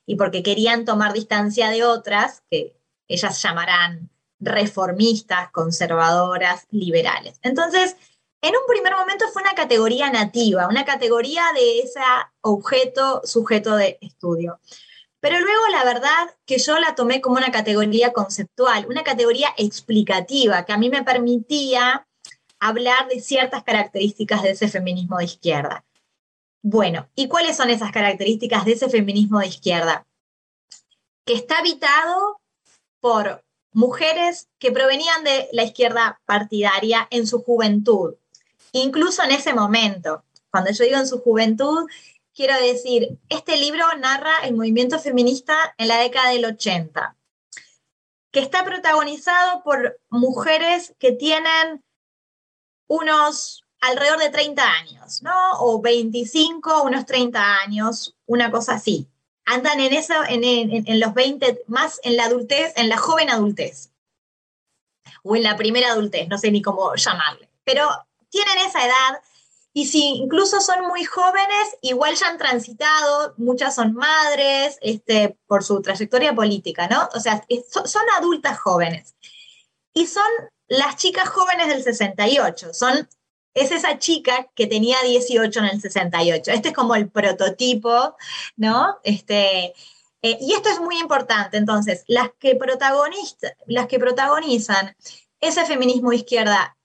y 0.06 0.16
porque 0.16 0.44
querían 0.44 0.86
tomar 0.86 1.14
distancia 1.14 1.70
de 1.70 1.84
otras 1.84 2.44
que 2.50 2.76
ellas 3.08 3.42
llamarán 3.42 4.10
reformistas, 4.40 5.52
conservadoras, 5.52 6.68
liberales. 6.72 7.40
Entonces, 7.42 7.96
en 8.42 8.54
un 8.56 8.68
primer 8.68 8.94
momento 8.96 9.26
fue 9.32 9.42
una 9.42 9.56
categoría 9.56 10.10
nativa, 10.10 10.68
una 10.68 10.84
categoría 10.84 11.44
de 11.56 11.80
ese 11.80 12.02
objeto, 12.42 13.22
sujeto 13.24 13.76
de 13.76 13.98
estudio. 14.02 14.60
Pero 15.22 15.40
luego 15.40 15.68
la 15.72 15.86
verdad 15.86 16.36
que 16.46 16.58
yo 16.58 16.78
la 16.80 16.96
tomé 16.96 17.22
como 17.22 17.38
una 17.38 17.52
categoría 17.52 18.12
conceptual, 18.12 18.86
una 18.90 19.04
categoría 19.04 19.48
explicativa 19.56 20.66
que 20.66 20.74
a 20.74 20.78
mí 20.78 20.90
me 20.90 21.04
permitía 21.04 22.06
hablar 22.64 23.10
de 23.10 23.20
ciertas 23.20 23.64
características 23.64 24.42
de 24.42 24.52
ese 24.52 24.70
feminismo 24.70 25.18
de 25.18 25.26
izquierda. 25.26 25.86
Bueno, 26.62 27.10
¿y 27.14 27.28
cuáles 27.28 27.58
son 27.58 27.70
esas 27.70 27.92
características 27.92 28.64
de 28.64 28.72
ese 28.72 28.90
feminismo 28.90 29.40
de 29.40 29.48
izquierda? 29.48 30.08
Que 31.26 31.34
está 31.34 31.60
habitado 31.60 32.40
por 33.02 33.44
mujeres 33.74 34.48
que 34.60 34.72
provenían 34.72 35.26
de 35.26 35.50
la 35.52 35.64
izquierda 35.64 36.22
partidaria 36.26 37.06
en 37.12 37.28
su 37.28 37.44
juventud, 37.44 38.16
incluso 38.72 39.24
en 39.24 39.32
ese 39.32 39.54
momento. 39.54 40.24
Cuando 40.50 40.72
yo 40.72 40.86
digo 40.86 40.98
en 40.98 41.08
su 41.08 41.20
juventud, 41.20 41.86
quiero 42.34 42.58
decir, 42.62 43.20
este 43.28 43.58
libro 43.58 43.86
narra 43.98 44.38
el 44.44 44.56
movimiento 44.56 45.00
feminista 45.00 45.76
en 45.78 45.90
la 45.90 45.98
década 45.98 46.30
del 46.30 46.46
80, 46.46 47.18
que 48.32 48.40
está 48.40 48.64
protagonizado 48.64 49.64
por 49.64 50.00
mujeres 50.10 50.96
que 50.98 51.12
tienen 51.12 51.84
unos 52.88 53.64
alrededor 53.82 54.20
de 54.20 54.30
30 54.30 54.64
años, 54.64 55.22
¿no? 55.24 55.34
O 55.60 55.82
25, 55.82 56.84
unos 56.84 57.06
30 57.06 57.60
años, 57.60 58.16
una 58.26 58.50
cosa 58.50 58.76
así. 58.76 59.08
Andan 59.46 59.80
en 59.82 59.94
eso, 59.94 60.14
en, 60.28 61.00
los 61.00 61.14
20, 61.14 61.64
más 61.68 62.00
en 62.04 62.16
la 62.16 62.26
adultez, 62.26 62.72
en 62.78 62.88
la 62.88 62.98
joven 62.98 63.30
adultez. 63.30 63.92
O 65.22 65.36
en 65.36 65.44
la 65.44 65.58
primera 65.58 65.92
adultez, 65.92 66.30
no 66.30 66.38
sé 66.38 66.50
ni 66.50 66.62
cómo 66.62 66.96
llamarle. 66.96 67.50
Pero 67.66 67.90
tienen 68.30 68.58
esa 68.60 68.86
edad 68.86 69.22
y 69.74 69.88
si 69.88 70.18
incluso 70.18 70.62
son 70.62 70.88
muy 70.88 71.04
jóvenes, 71.04 71.78
igual 71.82 72.16
ya 72.16 72.28
han 72.28 72.38
transitado, 72.38 73.34
muchas 73.38 73.76
son 73.76 73.94
madres, 73.94 74.78
este, 74.82 75.36
por 75.48 75.64
su 75.64 75.82
trayectoria 75.82 76.36
política, 76.36 76.88
¿no? 76.88 77.10
O 77.16 77.20
sea, 77.20 77.44
son 77.86 78.04
adultas 78.18 78.60
jóvenes. 78.60 79.16
Y 79.94 80.08
son 80.08 80.24
las 80.74 80.96
chicas 80.96 81.30
jóvenes 81.30 81.68
del 81.68 81.84
68, 81.84 82.74
son 82.74 83.08
es 83.54 83.72
esa 83.72 84.00
chica 84.00 84.50
que 84.56 84.66
tenía 84.66 84.98
18 85.04 85.60
en 85.60 85.66
el 85.66 85.80
68. 85.80 86.52
Este 86.52 86.70
es 86.70 86.74
como 86.74 86.96
el 86.96 87.10
prototipo, 87.10 88.16
¿no? 88.56 88.98
Este, 89.04 89.74
eh, 90.24 90.38
y 90.42 90.54
esto 90.54 90.70
es 90.70 90.80
muy 90.80 90.98
importante. 90.98 91.58
Entonces, 91.58 92.04
las 92.08 92.30
que, 92.40 92.58
las 93.68 93.88
que 93.88 94.00
protagonizan 94.00 94.96
ese 95.40 95.66
feminismo 95.66 96.10
de 96.10 96.16
izquierda 96.16 96.76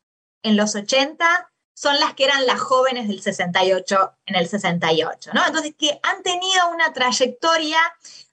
en 0.42 0.58
los 0.58 0.74
80 0.74 1.50
son 1.72 1.98
las 1.98 2.12
que 2.12 2.24
eran 2.24 2.44
las 2.44 2.60
jóvenes 2.60 3.08
del 3.08 3.22
68 3.22 4.16
en 4.26 4.34
el 4.34 4.48
68, 4.48 5.30
¿no? 5.32 5.46
Entonces, 5.46 5.74
que 5.78 5.98
han 6.02 6.22
tenido 6.22 6.68
una 6.74 6.92
trayectoria 6.92 7.78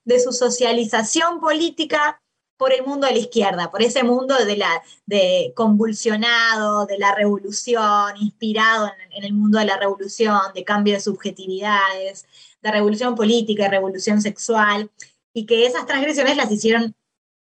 de 0.04 0.20
su 0.20 0.34
socialización 0.34 1.40
política 1.40 2.22
por 2.58 2.74
el 2.74 2.84
mundo 2.84 3.08
de 3.08 3.14
la 3.14 3.20
izquierda, 3.20 3.72
por 3.72 3.82
ese 3.82 4.04
mundo 4.04 4.36
de 4.36 4.58
la, 4.58 4.82
de 5.06 5.54
convulsionado, 5.56 6.86
de 6.86 6.98
la 6.98 7.14
revolución, 7.14 8.16
inspirado 8.18 8.92
en, 9.12 9.24
el 9.24 9.34
mundo 9.34 9.60
de 9.60 9.66
la 9.66 9.78
revolución, 9.78 10.40
de 10.54 10.64
cambio 10.64 10.94
de 10.94 11.02
subjetividades, 11.02 12.26
de 12.62 12.72
revolución 12.72 13.16
política, 13.16 13.64
de 13.64 13.70
revolución 13.70 14.22
sexual, 14.22 14.90
y 15.34 15.46
que 15.46 15.66
esas 15.66 15.86
transgresiones 15.86 16.38
las 16.38 16.52
hicieron 16.52 16.96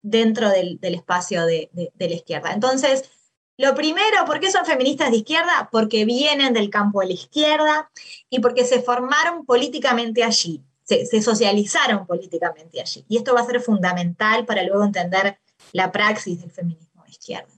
dentro 0.03 0.51
del, 0.51 0.79
espacio 0.83 1.45
de, 1.47 1.71
de 1.73 2.09
la 2.09 2.15
izquierda. 2.15 2.53
Entonces, 2.53 3.11
lo 3.57 3.75
primero, 3.75 4.25
¿por 4.27 4.41
qué 4.41 4.51
son 4.51 4.65
feministas 4.67 5.11
de 5.11 5.19
izquierda? 5.19 5.69
Porque 5.71 6.05
vienen 6.05 6.55
del 6.55 6.71
campo 6.71 7.01
de 7.01 7.07
la 7.07 7.13
izquierda 7.13 7.91
y 8.29 8.41
porque 8.41 8.65
se 8.65 8.83
formaron 8.83 9.47
políticamente 9.47 10.25
allí 10.25 10.65
se, 10.85 11.23
socializaron 11.23 12.07
políticamente 12.07 12.81
allí. 12.81 13.05
Y 13.09 13.17
esto 13.17 13.35
va 13.35 13.41
a 13.41 13.47
ser 13.47 13.61
fundamental 13.61 14.45
para 14.45 14.63
luego 14.63 14.85
entender 14.85 15.39
la 15.73 15.91
praxis 15.91 16.41
del 16.41 16.51
feminismo 16.51 17.03
de 17.05 17.11
izquierda. 17.11 17.53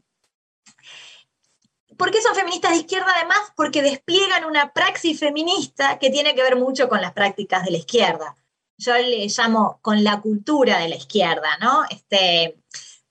¿Por 1.96 2.10
qué 2.10 2.20
son 2.20 2.34
feministas 2.34 2.72
de 2.72 2.78
izquierda 2.78 3.12
además? 3.16 3.38
Porque 3.56 3.82
despliegan 3.82 4.44
una 4.44 4.72
praxis 4.72 5.18
feminista 5.18 5.98
que 5.98 6.10
tiene 6.10 6.34
que 6.34 6.42
ver 6.42 6.56
mucho 6.56 6.88
con 6.88 7.00
las 7.00 7.12
prácticas 7.12 7.64
de 7.64 7.70
la 7.70 7.78
izquierda. 7.78 8.36
Yo 8.78 8.94
le 8.94 9.26
llamo 9.26 9.78
con 9.80 10.04
la 10.04 10.20
cultura 10.20 10.78
de 10.78 10.88
la 10.90 10.96
izquierda, 10.96 11.56
¿no? 11.60 11.84
Este, 11.90 12.58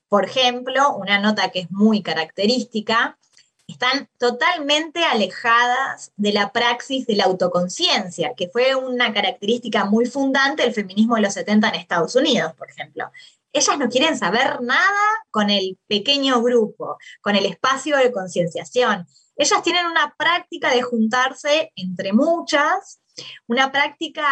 por 0.08 0.24
ejemplo, 0.24 0.94
una 0.94 1.18
nota 1.18 1.50
que 1.50 1.60
es 1.60 1.70
muy 1.70 2.02
característica 2.02 3.18
están 3.66 4.08
totalmente 4.18 5.04
alejadas 5.04 6.12
de 6.16 6.32
la 6.32 6.52
praxis 6.52 7.06
de 7.06 7.16
la 7.16 7.24
autoconciencia, 7.24 8.34
que 8.36 8.48
fue 8.48 8.74
una 8.74 9.12
característica 9.12 9.84
muy 9.84 10.06
fundante 10.06 10.62
del 10.62 10.74
feminismo 10.74 11.16
de 11.16 11.22
los 11.22 11.34
70 11.34 11.68
en 11.68 11.74
Estados 11.74 12.14
Unidos, 12.14 12.52
por 12.54 12.70
ejemplo. 12.70 13.10
Ellas 13.52 13.78
no 13.78 13.88
quieren 13.88 14.18
saber 14.18 14.60
nada 14.60 15.24
con 15.30 15.50
el 15.50 15.78
pequeño 15.86 16.42
grupo, 16.42 16.98
con 17.20 17.36
el 17.36 17.46
espacio 17.46 17.96
de 17.96 18.12
concienciación. 18.12 19.06
Ellas 19.36 19.62
tienen 19.62 19.86
una 19.86 20.14
práctica 20.16 20.70
de 20.70 20.82
juntarse 20.82 21.72
entre 21.74 22.12
muchas, 22.12 23.00
una 23.46 23.72
práctica 23.72 24.24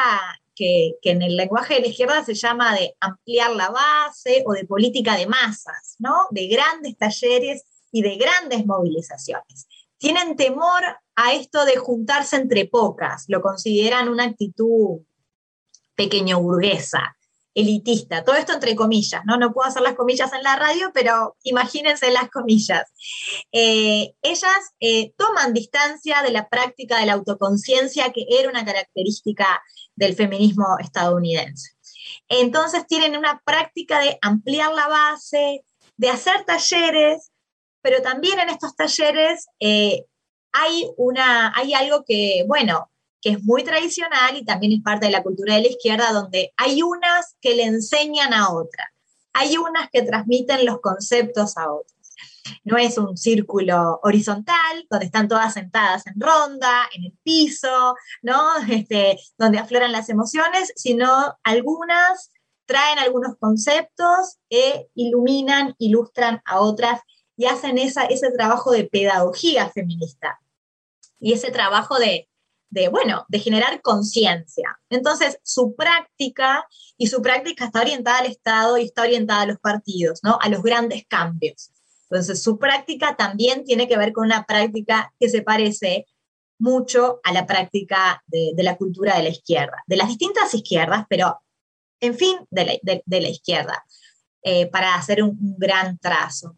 que, 0.54 0.94
en 1.02 1.22
el 1.22 1.36
lenguaje 1.36 1.74
de 1.74 1.80
la 1.80 1.86
izquierda 1.88 2.24
se 2.24 2.34
llama 2.34 2.74
de 2.74 2.94
ampliar 3.00 3.50
la 3.52 3.70
base 3.70 4.42
o 4.46 4.52
de 4.52 4.64
política 4.64 5.16
de 5.16 5.26
masas, 5.26 5.96
¿no? 5.98 6.14
De 6.30 6.46
grandes 6.46 6.96
talleres 6.96 7.64
y 7.94 8.02
de 8.02 8.16
grandes 8.16 8.66
movilizaciones. 8.66 9.68
Tienen 9.98 10.34
temor 10.34 10.82
a 11.14 11.32
esto 11.32 11.64
de 11.64 11.76
juntarse 11.76 12.34
entre 12.34 12.66
pocas, 12.66 13.24
lo 13.28 13.40
consideran 13.40 14.08
una 14.08 14.24
actitud 14.24 15.02
pequeño 15.94 16.40
burguesa, 16.40 17.16
elitista, 17.54 18.24
todo 18.24 18.34
esto 18.34 18.52
entre 18.52 18.74
comillas, 18.74 19.22
¿no? 19.26 19.36
No 19.36 19.52
puedo 19.52 19.68
hacer 19.68 19.82
las 19.82 19.94
comillas 19.94 20.32
en 20.32 20.42
la 20.42 20.56
radio, 20.56 20.90
pero 20.92 21.36
imagínense 21.44 22.10
las 22.10 22.28
comillas. 22.30 22.82
Eh, 23.52 24.14
ellas 24.22 24.74
eh, 24.80 25.12
toman 25.16 25.52
distancia 25.52 26.20
de 26.22 26.32
la 26.32 26.48
práctica 26.48 26.98
de 26.98 27.06
la 27.06 27.12
autoconciencia, 27.12 28.12
que 28.12 28.26
era 28.28 28.50
una 28.50 28.64
característica 28.64 29.62
del 29.94 30.16
feminismo 30.16 30.66
estadounidense. 30.80 31.70
Entonces 32.28 32.88
tienen 32.88 33.16
una 33.16 33.40
práctica 33.44 34.00
de 34.00 34.18
ampliar 34.20 34.74
la 34.74 34.88
base, 34.88 35.64
de 35.96 36.10
hacer 36.10 36.44
talleres, 36.44 37.30
pero 37.84 38.00
también 38.00 38.40
en 38.40 38.48
estos 38.48 38.74
talleres 38.74 39.46
eh, 39.60 40.06
hay, 40.52 40.90
una, 40.96 41.52
hay 41.54 41.74
algo 41.74 42.02
que, 42.02 42.42
bueno, 42.48 42.90
que 43.20 43.28
es 43.28 43.44
muy 43.44 43.62
tradicional 43.62 44.38
y 44.38 44.44
también 44.46 44.72
es 44.72 44.82
parte 44.82 45.04
de 45.04 45.12
la 45.12 45.22
cultura 45.22 45.56
de 45.56 45.60
la 45.60 45.68
izquierda, 45.68 46.10
donde 46.10 46.54
hay 46.56 46.80
unas 46.80 47.36
que 47.42 47.54
le 47.54 47.64
enseñan 47.64 48.32
a 48.32 48.50
otras, 48.54 48.88
hay 49.34 49.58
unas 49.58 49.90
que 49.90 50.00
transmiten 50.00 50.64
los 50.64 50.80
conceptos 50.80 51.58
a 51.58 51.70
otras. 51.70 51.92
No 52.64 52.78
es 52.78 52.96
un 52.96 53.18
círculo 53.18 54.00
horizontal 54.02 54.86
donde 54.88 55.04
están 55.04 55.28
todas 55.28 55.52
sentadas 55.52 56.06
en 56.06 56.18
ronda, 56.18 56.88
en 56.94 57.04
el 57.04 57.12
piso, 57.22 57.96
¿no? 58.22 58.48
Este, 58.70 59.18
donde 59.36 59.58
afloran 59.58 59.92
las 59.92 60.08
emociones, 60.08 60.72
sino 60.74 61.36
algunas 61.42 62.30
traen 62.66 62.98
algunos 62.98 63.36
conceptos 63.38 64.38
e 64.48 64.88
iluminan, 64.94 65.74
ilustran 65.78 66.40
a 66.46 66.60
otras 66.60 67.00
y 67.36 67.46
hacen 67.46 67.78
esa, 67.78 68.04
ese 68.04 68.30
trabajo 68.30 68.70
de 68.70 68.84
pedagogía 68.84 69.68
feminista 69.70 70.40
y 71.18 71.32
ese 71.32 71.50
trabajo 71.50 71.98
de 71.98 72.28
de, 72.74 72.88
bueno, 72.88 73.24
de 73.28 73.38
generar 73.38 73.80
conciencia. 73.82 74.80
Entonces, 74.90 75.38
su 75.44 75.76
práctica, 75.76 76.66
y 76.98 77.06
su 77.06 77.22
práctica 77.22 77.66
está 77.66 77.80
orientada 77.80 78.18
al 78.18 78.26
Estado 78.26 78.76
y 78.76 78.86
está 78.86 79.02
orientada 79.02 79.42
a 79.42 79.46
los 79.46 79.58
partidos, 79.60 80.18
¿no? 80.24 80.38
A 80.40 80.48
los 80.48 80.60
grandes 80.60 81.06
cambios. 81.06 81.70
Entonces, 82.10 82.42
su 82.42 82.58
práctica 82.58 83.14
también 83.16 83.64
tiene 83.64 83.86
que 83.86 83.96
ver 83.96 84.12
con 84.12 84.26
una 84.26 84.44
práctica 84.44 85.12
que 85.20 85.28
se 85.28 85.42
parece 85.42 86.06
mucho 86.58 87.20
a 87.22 87.32
la 87.32 87.46
práctica 87.46 88.24
de, 88.26 88.52
la 88.56 88.76
cultura 88.76 89.16
de 89.16 89.22
la 89.22 89.28
izquierda, 89.28 89.84
de 89.86 89.96
las 89.96 90.08
distintas 90.08 90.52
izquierdas, 90.52 91.06
pero 91.08 91.40
en 92.00 92.16
fin, 92.16 92.38
de 92.50 92.80
la, 93.06 93.28
izquierda, 93.28 93.84
eh, 94.42 94.66
para 94.66 94.96
hacer 94.96 95.22
un 95.22 95.38
gran 95.56 95.96
trazo. 95.98 96.56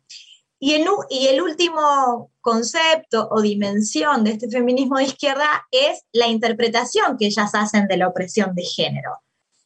Y 0.58 0.74
el, 0.74 1.42
último 1.42 2.32
concepto 2.40 3.28
o 3.30 3.42
dimensión 3.42 4.24
de 4.24 4.32
este 4.32 4.48
feminismo 4.48 4.96
de 4.96 5.04
izquierda 5.04 5.66
es 5.70 6.02
la 6.12 6.28
interpretación 6.28 7.18
que 7.18 7.26
ellas 7.26 7.54
hacen 7.54 7.86
de 7.88 7.98
la 7.98 8.08
opresión 8.08 8.54
de 8.54 8.62
género. 8.62 9.18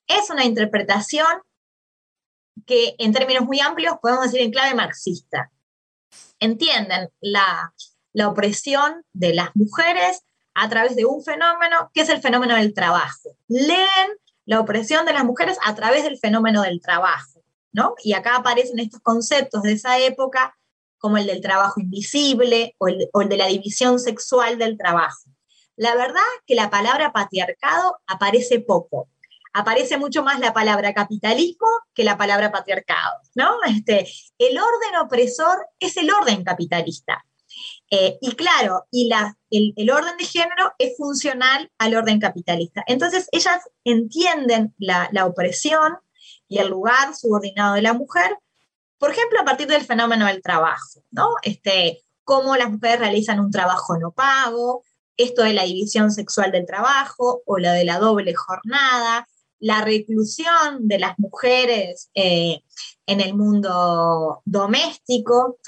Es 0.09 0.30
una 0.30 0.44
interpretación 0.44 1.26
que 2.66 2.97
en 2.99 3.12
términos 3.12 3.44
muy 3.44 3.61
amplios 3.61 3.94
podemos 4.02 4.25
decir 4.25 4.40
en 4.40 4.50
clave 4.50 4.75
marxista. 4.75 5.52
Entienden 6.40 7.11
la, 7.20 7.73
la 8.12 8.28
opresión 8.28 9.04
de 9.12 9.35
las 9.35 9.54
mujeres 9.54 10.25
a 10.54 10.68
través 10.68 10.97
de 10.97 11.04
un 11.04 11.23
fenómeno 11.23 11.90
que 11.94 12.00
es 12.00 12.09
el 12.09 12.20
fenómeno 12.20 12.56
del 12.56 12.75
trabajo. 12.75 13.37
Leen 13.47 14.11
la 14.44 14.59
opresión 14.59 15.06
de 15.06 15.12
las 15.12 15.25
mujeres 15.25 15.56
a 15.64 15.76
través 15.76 16.02
del 16.02 16.18
fenómeno 16.18 16.62
del 16.62 16.80
trabajo, 16.80 17.44
¿no? 17.70 17.94
Y 18.02 18.14
acá 18.14 18.35
aparecen 18.35 18.80
estos 18.80 19.00
conceptos 19.00 19.62
de 19.62 19.73
esa 19.73 19.97
época 19.99 20.56
como 21.00 21.16
el 21.16 21.26
del 21.26 21.40
trabajo 21.40 21.80
invisible 21.80 22.76
o 22.78 22.88
el, 22.88 23.09
de 23.28 23.37
la 23.37 23.47
división 23.47 23.98
sexual 23.98 24.59
del 24.59 24.77
trabajo. 24.77 25.31
La 25.75 25.94
verdad 25.94 26.20
que 26.46 26.55
la 26.55 26.70
palabra 26.70 27.12
patriarcado 27.12 27.98
aparece 28.07 28.61
poco. 28.61 29.09
Aparece 29.53 29.96
mucho 29.96 30.22
más 30.22 30.38
la 30.38 30.53
palabra 30.53 30.94
capitalismo 30.94 31.66
que 31.94 32.05
la 32.05 32.16
palabra 32.16 32.53
patriarcado, 32.53 33.16
¿no? 33.35 33.62
Este, 33.66 34.07
el 34.38 34.59
orden 34.59 34.96
opresor 35.03 35.66
es 35.81 35.96
el 35.96 36.12
orden 36.12 36.44
capitalista. 36.44 37.25
Eh, 37.90 38.18
y 38.20 38.33
claro, 38.37 38.87
y 38.92 39.09
la, 39.09 39.37
el, 39.51 39.90
orden 39.90 40.16
de 40.18 40.25
género 40.25 40.72
es 40.79 40.96
funcional 40.96 41.72
al 41.79 41.96
orden 41.96 42.20
capitalista. 42.20 42.85
Entonces, 42.87 43.29
ellas 43.33 43.61
entienden 43.83 44.75
la, 44.79 45.09
la 45.12 45.27
opresión 45.27 45.96
y 46.46 46.59
el 46.59 46.68
lugar 46.68 47.16
subordinado 47.16 47.75
de 47.75 47.83
la 47.83 47.94
mujer 47.94 48.38
por 49.01 49.11
ejemplo, 49.11 49.41
a 49.41 49.45
partir 49.45 49.67
del 49.67 49.83
fenómeno 49.83 50.27
del 50.27 50.43
trabajo, 50.43 51.03
¿no? 51.11 51.31
Este, 51.43 52.03
cómo 52.23 52.55
las 52.57 52.71
mujeres 52.71 53.01
realizan 53.01 53.41
un 53.41 53.51
trabajo 53.51 53.97
no 53.99 54.13
pago, 54.13 54.85
esto 55.17 55.43
de 55.43 55.55
la 55.55 55.65
división 55.65 56.13
sexual 56.13 56.53
del 56.53 56.67
trabajo 56.67 57.43
o 57.47 57.59
la 57.59 57.73
de 57.73 57.85
la 57.85 57.99
doble 57.99 58.35
jornada, 58.35 59.27
la 59.59 59.81
reclusión 59.81 60.87
de 60.87 60.99
las 60.99 61.19
mujeres 61.19 62.11
eh, 62.15 62.61
en 63.07 63.21
el 63.21 63.35
mundo 63.35 64.43
doméstico, 64.45 65.59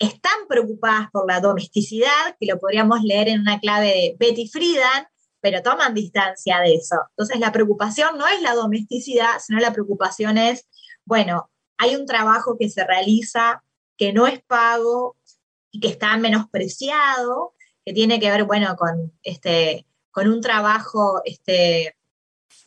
están 0.00 0.48
preocupadas 0.48 1.10
por 1.12 1.30
la 1.30 1.40
domesticidad, 1.40 2.36
que 2.40 2.46
lo 2.46 2.58
podríamos 2.58 3.02
leer 3.02 3.28
en 3.28 3.40
una 3.40 3.60
clave 3.60 3.86
de 3.86 4.16
Betty 4.18 4.48
Friedan, 4.48 5.06
pero 5.40 5.62
toman 5.62 5.94
distancia 5.94 6.58
de 6.58 6.74
eso. 6.74 6.96
Entonces 7.10 7.38
la 7.38 7.52
preocupación 7.52 8.18
no 8.18 8.26
es 8.26 8.42
la 8.42 8.54
domesticidad, 8.54 9.38
sino 9.38 9.60
la 9.60 9.72
preocupación 9.72 10.38
es, 10.38 10.66
bueno, 11.04 11.49
hay 11.80 11.96
un 11.96 12.04
trabajo 12.04 12.56
que 12.58 12.68
se 12.68 12.84
realiza 12.86 13.64
que 13.96 14.12
no 14.12 14.26
es 14.26 14.42
pago 14.42 15.16
y 15.70 15.80
que 15.80 15.88
está 15.88 16.16
menospreciado, 16.18 17.54
que 17.84 17.94
tiene 17.94 18.20
que 18.20 18.30
ver, 18.30 18.44
bueno, 18.44 18.76
con, 18.76 19.12
este, 19.22 19.86
con 20.10 20.28
un 20.28 20.42
trabajo 20.42 21.22
este, 21.24 21.96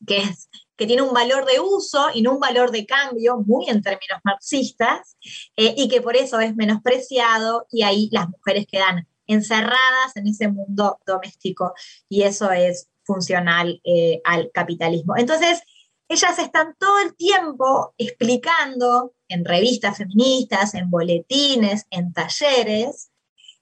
que, 0.07 0.17
es, 0.17 0.49
que 0.75 0.87
tiene 0.87 1.03
un 1.03 1.13
valor 1.13 1.45
de 1.45 1.59
uso 1.59 2.07
y 2.11 2.23
no 2.23 2.33
un 2.33 2.39
valor 2.39 2.71
de 2.71 2.87
cambio, 2.87 3.37
muy 3.37 3.69
en 3.69 3.83
términos 3.83 4.19
marxistas, 4.23 5.15
eh, 5.55 5.75
y 5.77 5.87
que 5.89 6.01
por 6.01 6.15
eso 6.15 6.39
es 6.39 6.55
menospreciado 6.55 7.67
y 7.71 7.83
ahí 7.83 8.09
las 8.11 8.29
mujeres 8.29 8.65
quedan 8.67 9.07
encerradas 9.27 10.15
en 10.15 10.27
ese 10.27 10.47
mundo 10.47 10.99
doméstico 11.05 11.73
y 12.09 12.23
eso 12.23 12.51
es 12.51 12.89
funcional 13.03 13.79
eh, 13.83 14.21
al 14.23 14.49
capitalismo. 14.51 15.15
Entonces, 15.17 15.61
ellas 16.07 16.37
están 16.39 16.75
todo 16.77 16.99
el 16.99 17.15
tiempo 17.15 17.93
explicando 17.97 19.13
en 19.27 19.45
revistas 19.45 19.97
feministas, 19.97 20.73
en 20.75 20.89
boletines, 20.89 21.85
en 21.89 22.13
talleres, 22.13 23.09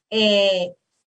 eh, 0.10 0.75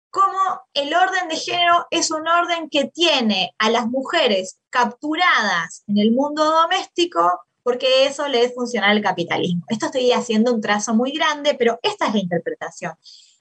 cómo 0.10 0.38
el 0.74 0.94
orden 0.94 1.28
de 1.28 1.38
género 1.38 1.88
es 1.90 2.12
un 2.12 2.28
orden 2.28 2.70
que 2.70 2.86
tiene 2.86 3.56
a 3.58 3.72
las 3.72 3.88
mujeres 3.88 4.60
capturadas 4.70 5.84
en 5.88 5.98
el 5.98 6.12
mundo 6.12 6.46
doméstico 6.46 7.42
porque 7.64 8.06
eso 8.06 8.28
le 8.28 8.44
es 8.44 8.54
funcional 8.54 8.92
al 8.92 9.02
capitalismo. 9.02 9.64
Esto 9.70 9.88
estoy 9.88 10.12
haciendo 10.12 10.54
un 10.54 10.62
trazo 10.62 10.94
muy 10.94 11.12
grande, 11.12 11.56
pero 11.56 11.80
esta 11.82 12.08
es 12.08 12.14
la 12.14 12.20
interpretación. 12.20 12.94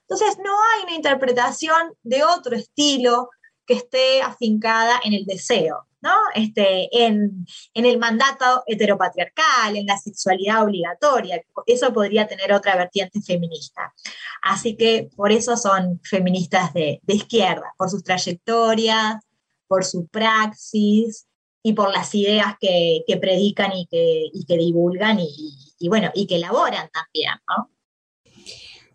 Entonces, 0.02 0.38
no 0.42 0.52
hay 0.52 0.84
una 0.84 0.94
interpretación 0.94 1.94
de 2.02 2.22
otro 2.24 2.56
estilo 2.56 3.30
que 3.66 3.74
esté 3.74 4.22
afincada 4.22 5.00
en 5.04 5.14
el 5.14 5.24
deseo. 5.24 5.86
¿no? 6.02 6.10
Este, 6.34 6.88
en, 7.04 7.46
el 7.74 7.98
mandato 7.98 8.64
heteropatriarcal, 8.66 9.76
en 9.76 9.86
la 9.86 9.96
sexualidad 9.96 10.64
obligatoria. 10.64 11.40
Eso 11.66 11.92
podría 11.92 12.26
tener 12.26 12.52
otra 12.52 12.76
vertiente 12.76 13.22
feminista. 13.22 13.94
Así 14.42 14.76
que 14.76 15.08
por 15.16 15.30
eso 15.30 15.56
son 15.56 16.00
feministas 16.02 16.74
de, 16.74 17.00
izquierda, 17.06 17.72
por 17.78 17.88
sus 17.88 18.02
trayectorias, 18.02 19.22
por 19.68 19.84
su 19.84 20.06
praxis 20.08 21.28
y 21.62 21.72
por 21.74 21.92
las 21.92 22.14
ideas 22.16 22.56
que, 22.60 23.04
predican 23.20 23.72
y 23.72 23.86
que, 23.86 24.56
divulgan 24.56 25.20
y, 25.20 25.88
bueno, 25.88 26.10
y 26.14 26.26
que 26.26 26.36
elaboran 26.36 26.90
también, 26.90 27.30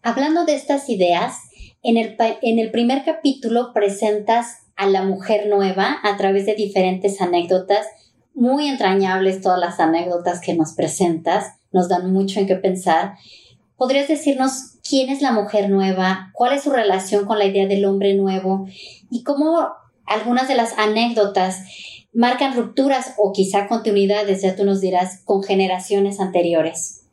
Hablando 0.03 0.45
de 0.45 0.55
estas 0.55 0.87
ideas, 0.89 1.37
en 1.83 1.97
el, 1.97 2.15
en 2.41 2.59
el 2.59 2.71
primer 2.71 3.03
capítulo 3.03 3.71
presentas 3.73 4.67
a 4.75 4.87
la 4.87 5.03
mujer 5.03 5.47
nueva 5.47 5.97
a 6.03 6.17
través 6.17 6.45
de 6.45 6.55
diferentes 6.55 7.19
anécdotas, 7.21 7.85
muy 8.33 8.67
entrañables 8.67 9.41
todas 9.41 9.59
las 9.59 9.79
anécdotas 9.79 10.39
que 10.39 10.53
nos 10.53 10.73
presentas, 10.73 11.55
nos 11.71 11.89
dan 11.89 12.13
mucho 12.13 12.39
en 12.39 12.47
qué 12.47 12.55
pensar. 12.55 13.15
¿Podrías 13.75 14.07
decirnos 14.07 14.77
quién 14.87 15.09
es 15.09 15.21
la 15.21 15.31
mujer 15.31 15.69
nueva? 15.69 16.29
¿Cuál 16.33 16.53
es 16.53 16.63
su 16.63 16.69
relación 16.69 17.25
con 17.25 17.39
la 17.39 17.45
idea 17.45 17.67
del 17.67 17.85
hombre 17.85 18.13
nuevo? 18.15 18.67
Y 19.09 19.23
cómo 19.23 19.67
algunas 20.05 20.47
de 20.47 20.55
las 20.55 20.77
anécdotas 20.77 21.63
marcan 22.13 22.55
rupturas 22.55 23.13
o 23.17 23.31
quizá 23.33 23.67
continuidades, 23.67 24.41
ya 24.41 24.55
tú 24.55 24.65
nos 24.65 24.81
dirás, 24.81 25.21
con 25.23 25.43
generaciones 25.43 26.19
anteriores. 26.19 27.05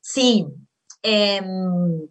Sí. 0.00 0.46
Em, 1.08 2.08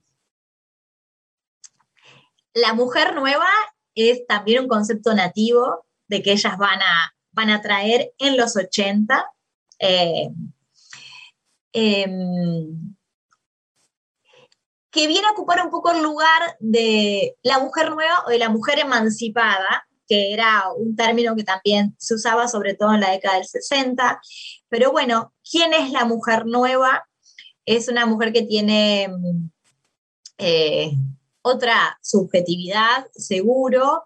la 2.53 2.73
mujer 2.73 3.13
nueva 3.13 3.49
es 3.93 4.25
también 4.25 4.61
un 4.61 4.69
concepto 4.69 5.13
nativo 5.13 5.85
de 6.07 6.23
que 6.23 6.31
ellas 6.31 6.57
van 6.57 6.81
a, 6.81 7.13
van 7.33 7.49
a 7.49 7.61
traer 7.61 8.13
en 8.19 8.37
los 8.37 8.55
80. 8.55 9.25
Eh, 9.79 10.29
em, 11.73 12.95
que 14.91 15.07
viene 15.07 15.27
a 15.27 15.31
ocupar 15.31 15.61
un 15.65 15.71
poco 15.71 15.91
el 15.91 16.01
lugar 16.01 16.55
de 16.61 17.35
la 17.43 17.59
mujer 17.59 17.89
nueva 17.91 18.23
o 18.25 18.29
de 18.29 18.39
la 18.39 18.47
mujer 18.47 18.79
emancipada, 18.79 19.85
que 20.07 20.31
era 20.31 20.71
un 20.77 20.95
término 20.95 21.35
que 21.35 21.43
también 21.43 21.97
se 21.99 22.15
usaba 22.15 22.47
sobre 22.47 22.75
todo 22.75 22.93
en 22.93 23.01
la 23.01 23.11
década 23.11 23.35
del 23.35 23.45
60. 23.45 24.21
Pero 24.69 24.93
bueno, 24.93 25.33
¿quién 25.43 25.73
es 25.73 25.91
la 25.91 26.05
mujer 26.05 26.45
nueva? 26.45 27.05
Es 27.65 27.87
una 27.87 28.05
mujer 28.05 28.31
que 28.33 28.43
tiene 28.43 29.09
eh, 30.37 30.91
otra 31.41 31.97
subjetividad, 32.01 33.05
seguro, 33.13 34.03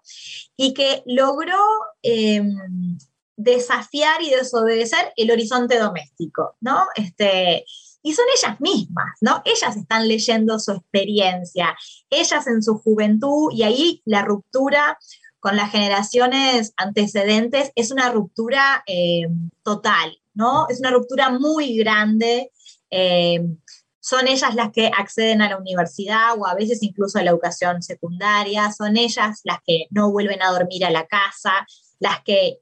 y 0.56 0.74
que 0.74 1.02
logró 1.06 1.58
em, 2.02 2.98
desafiar 3.36 4.22
y 4.22 4.30
desobedecer 4.30 5.12
el 5.16 5.30
horizonte 5.30 5.78
doméstico, 5.78 6.56
¿no? 6.60 6.84
Este, 6.94 7.64
y 8.02 8.12
son 8.12 8.26
ellas 8.36 8.60
mismas, 8.60 9.16
¿no? 9.20 9.42
Ellas 9.44 9.76
están 9.76 10.06
leyendo 10.06 10.58
su 10.58 10.72
experiencia, 10.72 11.76
ellas 12.10 12.46
en 12.46 12.62
su 12.62 12.78
juventud, 12.78 13.52
y 13.52 13.62
ahí 13.62 14.02
la 14.04 14.22
ruptura 14.22 14.98
con 15.40 15.56
las 15.56 15.70
generaciones 15.70 16.74
antecedentes 16.76 17.72
es 17.74 17.90
una 17.90 18.10
ruptura 18.10 18.84
em, 18.86 19.50
total, 19.62 20.18
¿no? 20.34 20.66
Es 20.68 20.80
una 20.80 20.90
ruptura 20.90 21.30
muy 21.30 21.76
grande. 21.78 22.52
Em, 22.90 23.58
son 24.00 24.28
ellas 24.28 24.54
las 24.54 24.72
que 24.72 24.88
acceden 24.88 25.42
a 25.42 25.48
la 25.48 25.58
universidad 25.58 26.38
o 26.38 26.46
a 26.46 26.54
veces 26.54 26.82
incluso 26.82 27.18
a 27.18 27.22
la 27.22 27.30
educación 27.30 27.82
secundaria, 27.82 28.72
son 28.72 28.96
ellas 28.96 29.40
las 29.44 29.58
que 29.64 29.86
no 29.90 30.10
vuelven 30.10 30.42
a 30.42 30.50
dormir 30.50 30.84
a 30.84 30.90
la 30.90 31.06
casa, 31.06 31.66
las 31.98 32.22
que 32.22 32.58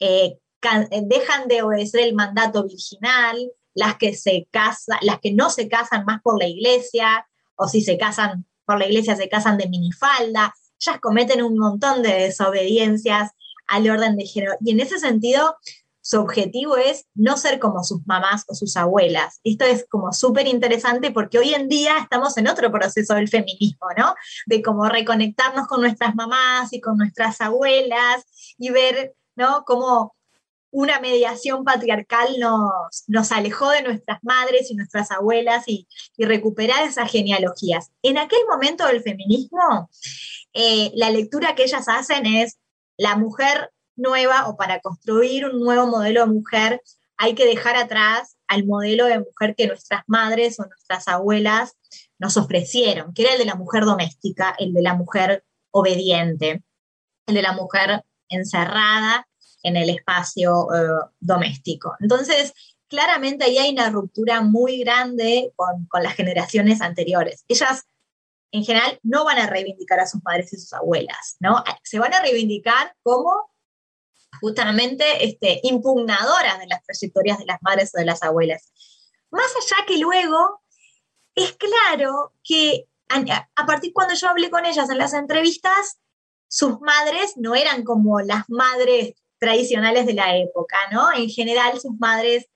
eh, 0.00 0.38
eh, 0.90 1.02
dejan 1.04 1.48
de 1.48 1.62
obedecer 1.62 2.00
el 2.00 2.14
mandato 2.14 2.64
virginal, 2.64 3.52
las 3.74 3.96
que 3.96 4.14
se 4.14 4.48
casan, 4.50 4.98
las 5.02 5.20
que 5.20 5.32
no 5.32 5.50
se 5.50 5.68
casan 5.68 6.04
más 6.04 6.20
por 6.22 6.38
la 6.38 6.48
iglesia, 6.48 7.26
o 7.56 7.68
si 7.68 7.82
se 7.82 7.98
casan 7.98 8.46
por 8.64 8.78
la 8.78 8.86
iglesia 8.86 9.16
se 9.16 9.28
casan 9.28 9.58
de 9.58 9.68
minifalda, 9.68 10.54
ellas 10.80 11.00
cometen 11.00 11.42
un 11.42 11.58
montón 11.58 12.02
de 12.02 12.12
desobediencias 12.12 13.30
al 13.68 13.88
orden 13.88 14.16
de 14.16 14.26
género. 14.26 14.54
Y 14.60 14.72
en 14.72 14.80
ese 14.80 14.98
sentido, 14.98 15.56
su 16.02 16.20
objetivo 16.20 16.76
es 16.76 17.06
no 17.14 17.36
ser 17.36 17.60
como 17.60 17.84
sus 17.84 18.04
mamás 18.06 18.44
o 18.48 18.54
sus 18.54 18.76
abuelas. 18.76 19.40
Esto 19.44 19.64
es 19.64 19.86
como 19.88 20.12
súper 20.12 20.48
interesante 20.48 21.12
porque 21.12 21.38
hoy 21.38 21.54
en 21.54 21.68
día 21.68 21.96
estamos 21.98 22.36
en 22.36 22.48
otro 22.48 22.72
proceso 22.72 23.14
del 23.14 23.28
feminismo, 23.28 23.86
¿no? 23.96 24.14
De 24.46 24.62
cómo 24.62 24.88
reconectarnos 24.88 25.68
con 25.68 25.80
nuestras 25.80 26.16
mamás 26.16 26.72
y 26.72 26.80
con 26.80 26.98
nuestras 26.98 27.40
abuelas 27.40 28.24
y 28.58 28.70
ver, 28.70 29.14
¿no? 29.36 29.64
Cómo 29.64 30.16
una 30.72 30.98
mediación 31.00 31.64
patriarcal 31.64 32.28
nos, 33.06 33.32
alejó 33.32 33.70
de 33.70 33.82
nuestras 33.82 34.18
madres 34.22 34.70
y 34.70 34.74
nuestras 34.74 35.10
abuelas 35.12 35.64
y, 35.68 35.86
recuperar 36.18 36.82
esas 36.84 37.10
genealogías. 37.10 37.92
En 38.02 38.18
aquel 38.18 38.40
momento 38.48 38.86
del 38.86 39.02
feminismo, 39.02 39.90
eh, 40.54 40.90
la 40.94 41.10
lectura 41.10 41.54
que 41.54 41.64
ellas 41.64 41.88
hacen 41.88 42.26
es 42.26 42.58
la 42.96 43.16
mujer 43.16 43.70
nueva 43.96 44.48
o 44.48 44.56
para 44.56 44.80
construir 44.80 45.46
un 45.46 45.60
nuevo 45.60 45.86
modelo 45.86 46.20
de 46.20 46.32
mujer 46.32 46.82
hay 47.16 47.34
que 47.34 47.46
dejar 47.46 47.76
atrás 47.76 48.36
al 48.48 48.66
modelo 48.66 49.06
de 49.06 49.20
mujer 49.20 49.54
que 49.56 49.68
nuestras 49.68 50.02
madres 50.08 50.58
o 50.58 50.66
nuestras 50.66 51.06
abuelas 51.06 51.76
nos 52.18 52.36
ofrecieron, 52.36 53.14
que 53.14 53.22
era 53.22 53.32
el 53.32 53.38
de 53.38 53.44
la 53.44 53.54
mujer 53.54 53.84
doméstica, 53.84 54.54
el 54.58 54.72
de 54.72 54.82
la 54.82 54.94
mujer 54.94 55.44
obediente, 55.70 56.64
el 57.26 57.34
de 57.34 57.42
la 57.42 57.52
mujer 57.52 58.04
encerrada 58.28 59.28
en 59.62 59.76
el 59.76 59.90
espacio 59.90 60.66
eh, 60.74 61.10
doméstico. 61.20 61.94
Entonces, 62.00 62.52
claramente 62.88 63.44
ahí 63.44 63.58
hay 63.58 63.70
una 63.70 63.90
ruptura 63.90 64.42
muy 64.42 64.80
grande 64.80 65.52
con, 65.56 65.88
las 66.02 66.14
generaciones 66.14 66.80
anteriores. 66.80 67.44
Ellas, 67.48 67.84
en 68.50 68.64
general, 68.64 68.98
no 69.02 69.24
van 69.24 69.38
a 69.38 69.46
reivindicar 69.46 70.00
a 70.00 70.06
sus 70.06 70.22
madres 70.24 70.52
y 70.52 70.56
sus 70.56 70.72
abuelas, 70.72 71.36
¿no? 71.40 71.62
Se 71.84 71.98
van 71.98 72.12
a 72.12 72.20
reivindicar 72.20 72.94
como 73.02 73.51
justamente 74.42 75.24
este, 75.24 75.60
impugnadoras 75.62 76.58
de 76.58 76.66
las 76.66 76.82
trayectorias 76.82 77.38
de 77.38 77.46
las 77.46 77.62
madres 77.62 77.92
o 77.94 77.98
de 77.98 78.04
las 78.04 78.22
abuelas. 78.22 78.72
Más 79.30 79.50
allá 79.56 79.86
que 79.86 79.98
luego, 79.98 80.60
es 81.34 81.52
claro 81.52 82.34
que 82.42 82.86
a, 83.08 83.48
a 83.54 83.66
partir 83.66 83.92
cuando 83.94 84.14
yo 84.14 84.28
hablé 84.28 84.50
con 84.50 84.66
ellas 84.66 84.90
en 84.90 84.98
las 84.98 85.14
entrevistas, 85.14 86.00
sus 86.48 86.80
madres 86.80 87.34
no 87.36 87.54
eran 87.54 87.84
como 87.84 88.20
las 88.20 88.50
madres 88.50 89.14
tradicionales 89.38 90.06
de 90.06 90.14
la 90.14 90.36
época, 90.36 90.76
¿no? 90.90 91.12
En 91.12 91.30
general 91.30 91.80
sus 91.80 91.98
madres, 91.98 92.48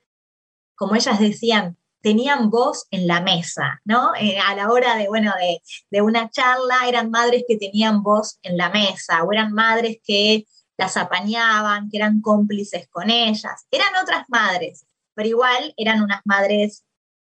como 0.75 0.97
ellas 0.97 1.19
decían, 1.21 1.79
tenían 2.03 2.51
voz 2.51 2.87
en 2.91 3.07
la 3.07 3.21
mesa, 3.21 3.81
¿no? 3.85 4.13
Eh, 4.15 4.39
a 4.39 4.55
la 4.55 4.71
hora 4.71 4.97
de, 4.97 5.09
bueno, 5.09 5.33
de, 5.39 5.61
de, 5.91 6.03
una 6.03 6.31
charla, 6.31 6.87
eran 6.87 7.11
madres 7.11 7.45
que 7.49 7.57
tenían 7.57 8.03
voz 8.03 8.39
en 8.43 8.57
la 8.57 8.71
mesa, 8.71 9.23
o 9.25 9.33
eran 9.33 9.53
madres 9.53 9.99
que 10.05 10.47
las 10.77 10.97
apañaban, 10.97 11.89
que 11.91 11.97
eran 11.97 12.21
cómplices 12.21 12.89
con 12.89 13.11
ellas. 13.11 13.67
Eran 13.71 13.95
otras 14.03 14.25
madres, 14.29 14.87
pero 15.15 15.29
igual 15.29 15.75
eran 15.77 16.03
unas 16.03 16.21
madres 16.25 16.85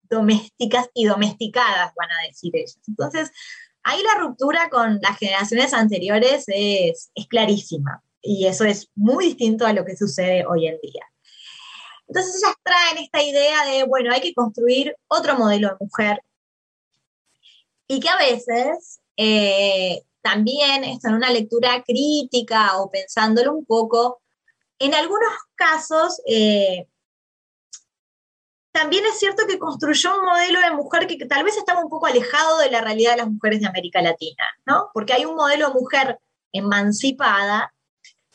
domésticas 0.08 0.88
y 0.94 1.06
domesticadas, 1.06 1.92
van 1.96 2.10
a 2.10 2.26
decir 2.26 2.54
ellas. 2.54 2.78
Entonces, 2.86 3.30
ahí 3.82 4.02
la 4.02 4.20
ruptura 4.20 4.68
con 4.70 5.00
las 5.00 5.18
generaciones 5.18 5.72
anteriores 5.72 6.44
es, 6.48 7.10
es 7.14 7.26
clarísima 7.28 8.02
y 8.20 8.46
eso 8.46 8.64
es 8.64 8.90
muy 8.94 9.26
distinto 9.26 9.66
a 9.66 9.72
lo 9.72 9.84
que 9.84 9.96
sucede 9.96 10.44
hoy 10.46 10.66
en 10.66 10.78
día. 10.82 11.04
Entonces 12.08 12.36
ellas 12.42 12.54
traen 12.62 12.98
esta 12.98 13.22
idea 13.22 13.64
de, 13.64 13.84
bueno, 13.84 14.12
hay 14.12 14.20
que 14.20 14.34
construir 14.34 14.96
otro 15.08 15.36
modelo 15.36 15.68
de 15.68 15.76
mujer 15.80 16.20
y 17.88 18.00
que 18.00 18.08
a 18.08 18.16
veces 18.16 19.00
eh, 19.16 20.02
también 20.26 20.82
esto 20.82 21.06
en 21.06 21.14
una 21.14 21.30
lectura 21.30 21.84
crítica 21.86 22.78
o 22.78 22.90
pensándolo 22.90 23.52
un 23.52 23.64
poco, 23.64 24.20
en 24.80 24.92
algunos 24.92 25.30
casos 25.54 26.20
eh, 26.26 26.88
también 28.72 29.04
es 29.06 29.20
cierto 29.20 29.44
que 29.46 29.60
construyó 29.60 30.18
un 30.18 30.26
modelo 30.26 30.60
de 30.60 30.72
mujer 30.72 31.06
que, 31.06 31.16
tal 31.26 31.44
vez 31.44 31.56
estaba 31.56 31.80
un 31.80 31.88
poco 31.88 32.06
alejado 32.06 32.58
de 32.58 32.72
la 32.72 32.80
realidad 32.80 33.12
de 33.12 33.18
las 33.18 33.30
mujeres 33.30 33.60
de 33.60 33.68
América 33.68 34.02
Latina, 34.02 34.44
¿no? 34.66 34.90
Porque 34.92 35.12
hay 35.12 35.24
un 35.24 35.36
modelo 35.36 35.68
de 35.68 35.74
mujer 35.74 36.18
emancipada 36.52 37.72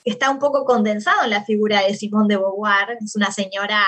que 0.02 0.12
está 0.12 0.32
un 0.32 0.40
poco 0.40 0.64
condensado 0.64 1.26
en 1.26 1.32
la 1.32 1.44
figura 1.44 1.82
de 1.82 1.94
Simone 1.94 2.34
de 2.34 2.38
Beauvoir, 2.38 2.98
es 3.04 3.18
una 3.18 3.32
señora 3.32 3.86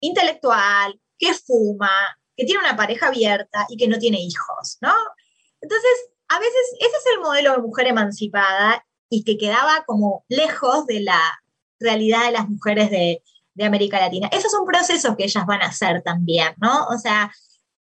intelectual, 0.00 0.98
que 1.18 1.34
fuma, 1.34 1.92
que 2.34 2.46
tiene 2.46 2.60
una 2.60 2.76
pareja 2.76 3.08
abierta 3.08 3.66
y 3.68 3.76
que 3.76 3.88
no 3.88 3.98
tiene 3.98 4.22
hijos, 4.22 4.78
¿no? 4.80 4.94
Entonces, 5.60 6.10
a 6.30 6.38
veces 6.38 6.74
ese 6.78 6.96
es 6.96 7.06
el 7.14 7.20
modelo 7.20 7.52
de 7.52 7.58
mujer 7.58 7.88
emancipada 7.88 8.86
y 9.10 9.24
que 9.24 9.36
quedaba 9.36 9.82
como 9.84 10.24
lejos 10.28 10.86
de 10.86 11.00
la 11.00 11.20
realidad 11.80 12.26
de 12.26 12.30
las 12.30 12.48
mujeres 12.48 12.90
de, 12.90 13.22
América 13.62 14.00
Latina. 14.00 14.30
Esos 14.32 14.50
son 14.50 14.64
procesos 14.64 15.14
que 15.18 15.24
ellas 15.24 15.44
van 15.44 15.60
a 15.60 15.66
hacer 15.66 16.00
también, 16.02 16.54
¿no? 16.56 16.86
O 16.86 16.96
sea, 16.96 17.30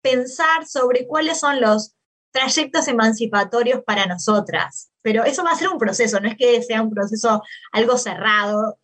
pensar 0.01 0.67
sobre 0.67 1.07
cuáles 1.07 1.39
son 1.39 1.61
los 1.61 1.93
trayectos 2.31 2.89
emancipatorios 2.89 3.81
para 3.85 4.05
nosotras. 4.05 4.91
Pero 5.01 5.23
eso 5.23 5.41
va 5.41 5.51
a 5.51 5.55
ser 5.55 5.69
un 5.69 5.77
proceso, 5.77 6.19
no 6.19 6.27
es 6.27 6.35
que 6.35 6.61
sea 6.63 6.81
un 6.81 6.89
proceso 6.89 7.41
algo 7.71 7.97
cerrado. 7.97 8.77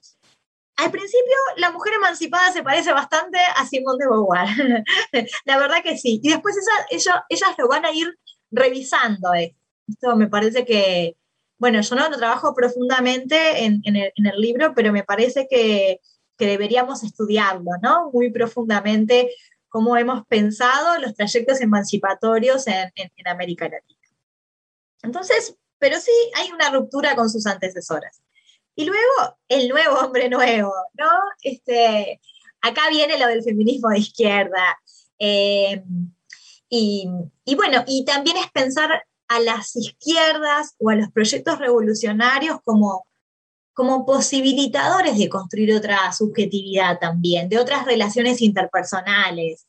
Al 0.78 0.89
principio, 0.89 1.36
la 1.58 1.71
mujer 1.71 1.95
emancipada 1.95 2.54
se 2.54 2.63
parece 2.63 2.93
bastante 2.93 3.39
a 3.58 3.65
Simone 3.65 3.97
de 3.99 4.10
Beauvoir. 4.10 4.86
la 5.45 5.58
verdad 5.58 5.84
que 5.84 5.97
sí. 5.97 6.21
Y 6.23 6.30
después 6.30 6.56
ellas 6.91 7.56
lo 7.58 7.67
van 7.67 7.84
a 7.84 7.91
ir 7.91 8.17
revisando 8.56 9.34
esto. 9.34 10.15
me 10.15 10.28
parece 10.28 10.65
que, 10.65 11.18
bueno, 11.58 11.82
yo 11.82 11.96
no 11.96 12.10
lo 12.10 12.18
trabajo 12.18 12.56
profundamente 12.56 13.65
en, 13.65 13.82
el, 13.86 14.41
libro, 14.41 14.74
pero 14.76 14.91
me 14.91 15.04
parece 15.04 15.48
que, 15.50 16.02
deberíamos 16.38 17.04
estudiarlo, 17.04 17.72
¿no? 17.82 18.12
Muy 18.12 18.30
profundamente 18.30 19.32
cómo 19.70 19.96
hemos 19.96 20.26
pensado 20.28 21.00
los 21.00 21.15
trayectos 21.15 21.62
emancipatorios 21.62 22.68
en, 22.68 22.91
América 23.26 23.70
Latina. 23.70 24.00
Entonces, 25.02 25.56
pero 25.80 26.00
sí 26.00 26.12
hay 26.36 26.52
una 26.52 26.72
ruptura 26.72 27.15
con 27.15 27.30
sus 27.30 27.46
antecesoras. 27.46 28.22
Y 28.76 28.86
luego 28.86 29.38
el 29.48 29.70
nuevo 29.70 30.00
hombre 30.00 30.30
nuevo, 30.30 30.74
¿no? 30.94 31.10
Este, 31.41 32.20
acá 32.62 32.89
viene 32.89 33.18
lo 33.18 33.28
del 33.28 33.44
feminismo 33.44 33.89
de 33.89 34.00
izquierda. 34.00 34.78
Eh, 35.18 35.82
y, 37.45 37.55
bueno, 37.55 37.83
y 37.88 38.05
también 38.05 38.38
es 38.38 38.51
pensar 38.51 39.03
a 39.27 39.39
las 39.39 39.75
izquierdas 39.75 40.75
o 40.79 40.89
a 40.89 40.95
los 40.95 41.11
proyectos 41.11 41.59
revolucionarios 41.59 42.59
como, 42.63 43.07
como 43.73 44.05
posibilitadores 44.05 45.17
de 45.17 45.29
construir 45.29 45.73
otra 45.73 46.11
subjetividad 46.11 46.99
también, 46.99 47.49
de 47.49 47.59
otras 47.59 47.85
relaciones 47.85 48.41
interpersonales. 48.41 49.65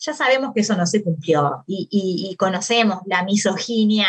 Ya 0.00 0.14
sabemos 0.14 0.52
que 0.54 0.60
eso 0.60 0.76
no 0.76 0.86
se 0.86 1.02
cumplió 1.02 1.64
y, 1.66 2.34
conocemos 2.38 3.00
la 3.06 3.24
misoginia 3.24 4.08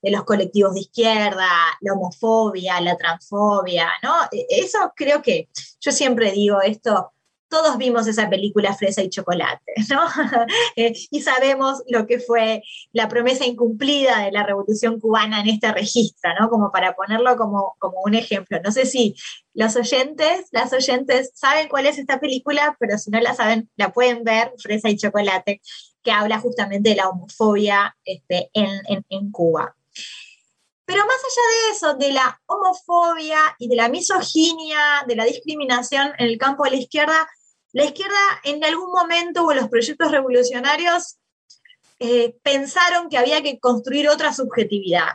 de 0.00 0.10
los 0.10 0.24
colectivos 0.24 0.74
de 0.74 0.80
izquierda, 0.80 1.48
la 1.80 1.92
homofobia, 1.94 2.80
la 2.80 2.96
transfobia, 2.96 3.88
¿no? 4.02 4.14
E, 4.30 4.46
eso 4.50 4.92
creo 4.94 5.22
que 5.22 5.48
yo 5.80 5.92
siempre 5.92 6.30
digo 6.30 6.60
esto, 6.60 7.13
todos 7.54 7.78
vimos 7.78 8.08
esa 8.08 8.28
película 8.28 8.74
Fresa 8.74 9.00
y 9.00 9.08
Chocolate, 9.08 9.74
¿no? 9.88 10.02
Eh, 10.74 10.92
y 11.12 11.20
sabemos 11.20 11.84
lo 11.86 12.04
que 12.04 12.18
fue 12.18 12.64
la 12.92 13.08
promesa 13.08 13.46
incumplida 13.46 14.24
de 14.24 14.32
la 14.32 14.42
Revolución 14.42 14.98
Cubana 14.98 15.40
en 15.40 15.48
este 15.48 15.70
registro, 15.72 16.32
¿no? 16.40 16.50
Como 16.50 16.72
para 16.72 16.96
ponerlo 16.96 17.36
como, 17.36 17.76
como 17.78 18.00
un 18.04 18.16
ejemplo. 18.16 18.58
No 18.64 18.72
sé 18.72 18.86
si 18.86 19.14
los 19.52 19.76
oyentes, 19.76 20.48
las 20.50 20.72
oyentes 20.72 21.30
saben 21.36 21.68
cuál 21.68 21.86
es 21.86 21.96
esta 21.96 22.18
película, 22.18 22.76
pero 22.80 22.98
si 22.98 23.12
no 23.12 23.20
la 23.20 23.36
saben, 23.36 23.70
la 23.76 23.92
pueden 23.92 24.24
ver, 24.24 24.52
Fresa 24.58 24.90
y 24.90 24.96
Chocolate, 24.96 25.60
que 26.02 26.10
habla 26.10 26.40
justamente 26.40 26.90
de 26.90 26.96
la 26.96 27.08
homofobia 27.08 27.96
este, 28.04 28.50
en, 28.52 28.68
en, 28.88 29.06
en 29.10 29.30
Cuba. 29.30 29.76
Pero 30.86 31.06
más 31.06 31.16
allá 31.16 31.46
de 31.52 31.76
eso, 31.76 31.94
de 31.94 32.12
la 32.12 32.40
homofobia 32.46 33.38
y 33.60 33.68
de 33.68 33.76
la 33.76 33.88
misoginia, 33.88 35.04
de 35.06 35.14
la 35.14 35.24
discriminación 35.24 36.12
en 36.18 36.26
el 36.26 36.36
campo 36.36 36.64
de 36.64 36.70
la 36.72 36.76
izquierda, 36.78 37.28
la 37.74 37.84
izquierda 37.84 38.16
en 38.44 38.62
algún 38.64 38.92
momento 38.92 39.44
o 39.44 39.52
los 39.52 39.68
proyectos 39.68 40.12
revolucionarios 40.12 41.16
eh, 41.98 42.36
pensaron 42.42 43.08
que 43.08 43.18
había 43.18 43.42
que 43.42 43.58
construir 43.58 44.08
otra 44.08 44.32
subjetividad, 44.32 45.14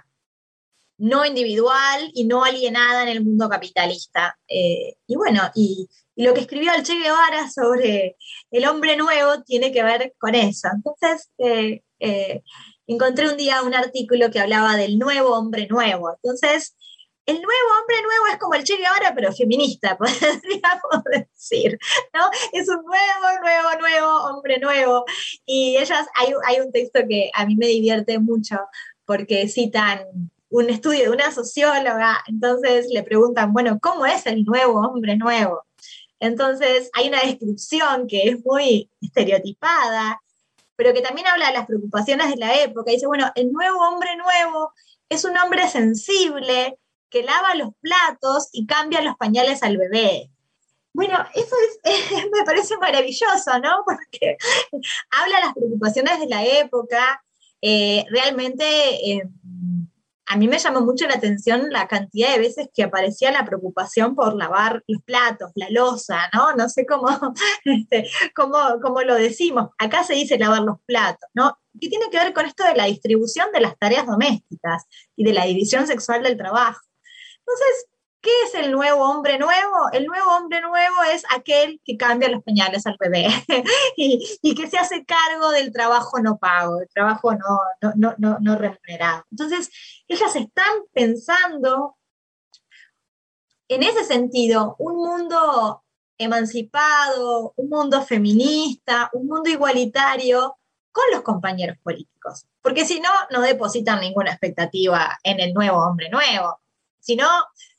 no 0.98 1.26
individual 1.26 2.12
y 2.14 2.26
no 2.26 2.44
alienada 2.44 3.04
en 3.04 3.10
el 3.10 3.24
mundo 3.24 3.48
capitalista. 3.48 4.38
Eh, 4.50 4.98
y 5.08 5.16
bueno, 5.16 5.50
y, 5.56 5.88
lo 6.18 6.34
que 6.34 6.42
escribió 6.42 6.74
el 6.74 6.84
Che 6.84 7.00
Guevara 7.00 7.50
sobre 7.50 8.18
el 8.52 8.68
hombre 8.68 8.98
nuevo 8.98 9.42
tiene 9.44 9.72
que 9.72 9.82
ver 9.84 10.14
con 10.20 10.36
eso. 10.36 10.68
Entonces, 10.74 11.30
eh, 11.38 12.44
encontré 12.88 13.30
un 13.30 13.38
día 13.38 13.64
un 13.64 13.74
artículo 13.74 14.30
que 14.30 14.42
hablaba 14.42 14.76
del 14.76 15.00
nuevo 15.00 15.34
hombre 15.34 15.68
nuevo. 15.68 16.12
Entonces, 16.22 16.76
el 17.30 17.36
nuevo 17.36 17.70
hombre 17.80 18.02
nuevo 18.02 18.28
es 18.32 18.38
como 18.40 18.56
el 18.56 18.64
Che 18.64 18.74
ahora, 18.86 19.14
pero 19.14 19.32
feminista, 19.32 19.96
podríamos 19.98 21.04
decir, 21.12 21.78
¿no? 22.12 22.22
Es 22.54 22.68
un 22.68 22.84
nuevo, 22.84 23.40
nuevo, 23.42 23.80
nuevo 23.80 24.26
hombre 24.26 24.60
nuevo. 24.60 25.06
Y 25.46 25.78
ellas, 25.78 26.08
hay, 26.16 26.34
hay 26.48 26.60
un 26.60 26.72
texto 26.72 27.02
que 27.08 27.30
a 27.36 27.46
mí 27.46 27.56
me 27.56 27.68
divierte 27.68 28.18
mucho 28.18 28.58
porque 29.06 29.48
citan 29.48 30.00
un 30.50 30.70
estudio 30.72 31.04
de 31.04 31.10
una 31.12 31.32
socióloga, 31.32 32.24
entonces 32.28 32.88
le 32.90 33.04
preguntan, 33.04 33.54
bueno, 33.54 33.78
¿cómo 33.80 34.08
es 34.08 34.26
el 34.26 34.44
nuevo 34.44 34.80
hombre 34.80 35.16
nuevo? 35.16 35.64
Entonces 36.20 36.90
hay 36.94 37.10
una 37.10 37.22
descripción 37.22 38.08
que 38.08 38.30
es 38.30 38.44
muy 38.44 38.90
estereotipada, 39.02 40.20
pero 40.76 40.94
que 40.94 41.02
también 41.02 41.28
habla 41.28 41.48
de 41.48 41.54
las 41.54 41.68
preocupaciones 41.68 42.30
de 42.32 42.38
la 42.38 42.60
época. 42.64 42.92
Dice, 42.92 43.06
bueno, 43.06 43.32
el 43.36 43.52
nuevo 43.52 43.80
hombre 43.88 44.16
nuevo 44.18 44.74
es 45.10 45.24
un 45.26 45.38
hombre 45.38 45.68
sensible, 45.70 46.80
que 47.10 47.24
lava 47.24 47.56
los 47.56 47.70
platos 47.82 48.50
y 48.52 48.66
cambia 48.66 49.02
los 49.02 49.16
pañales 49.18 49.64
al 49.64 49.78
bebé. 49.78 50.32
Bueno, 50.94 51.18
eso 51.34 51.56
me 52.34 52.44
parece 52.44 52.78
maravilloso, 52.78 53.60
¿no? 53.64 53.84
Porque 53.86 54.38
habla 55.12 55.40
las 55.40 55.54
preocupaciones 55.54 56.20
de 56.20 56.28
la 56.28 56.46
época. 56.46 57.24
Eh, 57.62 58.06
realmente 58.10 58.64
eh, 59.12 59.24
a 60.30 60.38
mí 60.38 60.48
me 60.48 60.60
llamó 60.60 60.82
mucho 60.82 61.08
la 61.08 61.16
atención 61.16 61.72
la 61.72 61.88
cantidad 61.88 62.32
de 62.32 62.40
veces 62.40 62.70
que 62.72 62.84
aparecía 62.84 63.32
la 63.32 63.46
preocupación 63.46 64.14
por 64.16 64.36
lavar 64.36 64.84
los 64.88 65.02
platos, 65.02 65.52
la 65.56 65.70
losa, 65.72 66.30
¿no? 66.34 66.54
No 66.56 66.70
sé 66.70 66.86
cómo, 66.86 67.08
este, 67.66 68.08
cómo, 68.36 68.58
cómo 68.80 69.02
lo 69.02 69.16
decimos. 69.16 69.70
Acá 69.80 70.04
se 70.04 70.14
dice 70.14 70.38
lavar 70.38 70.62
los 70.62 70.78
platos, 70.86 71.28
¿no? 71.34 71.58
¿Qué 71.82 71.90
tiene 71.90 72.12
que 72.12 72.20
ver 72.20 72.34
con 72.34 72.46
esto 72.46 72.64
de 72.64 72.76
la 72.76 72.86
distribución 72.86 73.48
de 73.52 73.62
las 73.62 73.78
tareas 73.80 74.06
domésticas 74.06 74.84
y 75.16 75.24
de 75.24 75.34
la 75.34 75.46
división 75.46 75.88
sexual 75.88 76.22
del 76.22 76.38
trabajo? 76.38 76.80
Entonces, 77.50 77.88
¿qué 78.22 78.30
es 78.46 78.56
el 78.56 78.72
nuevo 78.72 79.10
hombre 79.10 79.40
nuevo? 79.40 79.90
El 79.92 80.06
nuevo 80.06 80.38
hombre 80.38 80.62
nuevo 80.62 81.04
es 81.12 81.24
aquel 81.36 81.82
que 81.84 81.98
cambia 81.98 82.30
los 82.30 82.44
pañales 82.44 82.86
al 82.86 82.98
bebé 83.00 83.28
y, 83.98 84.56
que 84.56 84.68
se 84.68 84.78
hace 84.78 85.04
cargo 85.04 85.50
del 85.50 85.72
trabajo 85.72 86.20
no 86.20 86.38
pago, 86.38 86.78
del 86.78 86.90
trabajo 86.90 87.34
no, 87.34 87.94
no, 87.96 88.16
no, 88.18 88.38
no 88.40 88.56
remunerado. 88.56 89.24
Entonces, 89.32 89.72
ellas 90.08 90.36
están 90.36 90.74
pensando 90.94 91.98
en 93.68 93.84
ese 93.84 94.04
sentido 94.04 94.76
un 94.78 94.98
mundo 94.98 95.84
emancipado, 96.18 97.54
un 97.56 97.70
mundo 97.70 98.02
feminista, 98.04 99.10
un 99.14 99.28
mundo 99.28 99.50
igualitario 99.50 100.58
con 100.92 101.06
los 101.12 101.22
compañeros 101.22 101.78
políticos. 101.82 102.46
Porque 102.62 102.86
si 102.86 103.00
no, 103.00 103.10
no 103.32 103.42
depositan 103.42 104.02
ninguna 104.02 104.32
expectativa 104.32 105.18
en 105.24 105.40
el 105.40 105.54
nuevo 105.54 105.80
hombre 105.80 106.10
nuevo. 106.10 106.60
Si 107.10 107.16
no, 107.16 107.28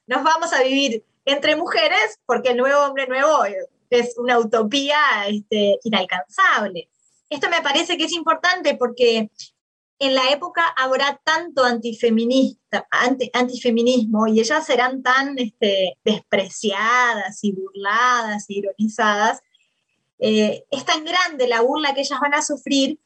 nos 0.09 0.25
vamos 0.25 0.53
a 0.53 0.61
vivir 0.65 1.05
entre 1.25 1.55
mujeres 1.55 2.19
porque 2.27 2.49
el 2.49 2.57
nuevo 2.57 2.81
hombre 2.81 3.07
nuevo 3.07 3.45
es 3.89 4.19
una 4.19 4.41
utopía 4.41 4.99
este, 5.29 5.79
inalcanzable. 5.85 6.89
Esto 7.29 7.49
me 7.49 7.63
parece 7.63 7.97
que 7.97 8.07
es 8.07 8.13
importante 8.13 8.75
porque 8.75 9.31
en 10.01 10.15
la 10.17 10.33
época 10.33 10.67
habrá 10.77 11.21
tanto 11.23 11.63
antifeminista, 11.63 12.89
antifeminismo 13.33 14.27
y 14.27 14.41
ellas 14.41 14.67
serán 14.67 15.01
tan 15.01 15.39
este, 15.39 15.97
despreciadas 16.05 17.45
y 17.45 17.53
burladas 17.53 18.47
y 18.49 18.59
ironizadas. 18.59 19.43
Eh, 20.19 20.65
es 20.73 20.85
tan 20.85 21.05
grande 21.05 21.47
la 21.47 21.61
burla 21.61 21.95
que 21.95 22.01
ellas 22.01 22.19
van 22.21 22.35
a 22.35 22.43
sufrir 22.43 22.99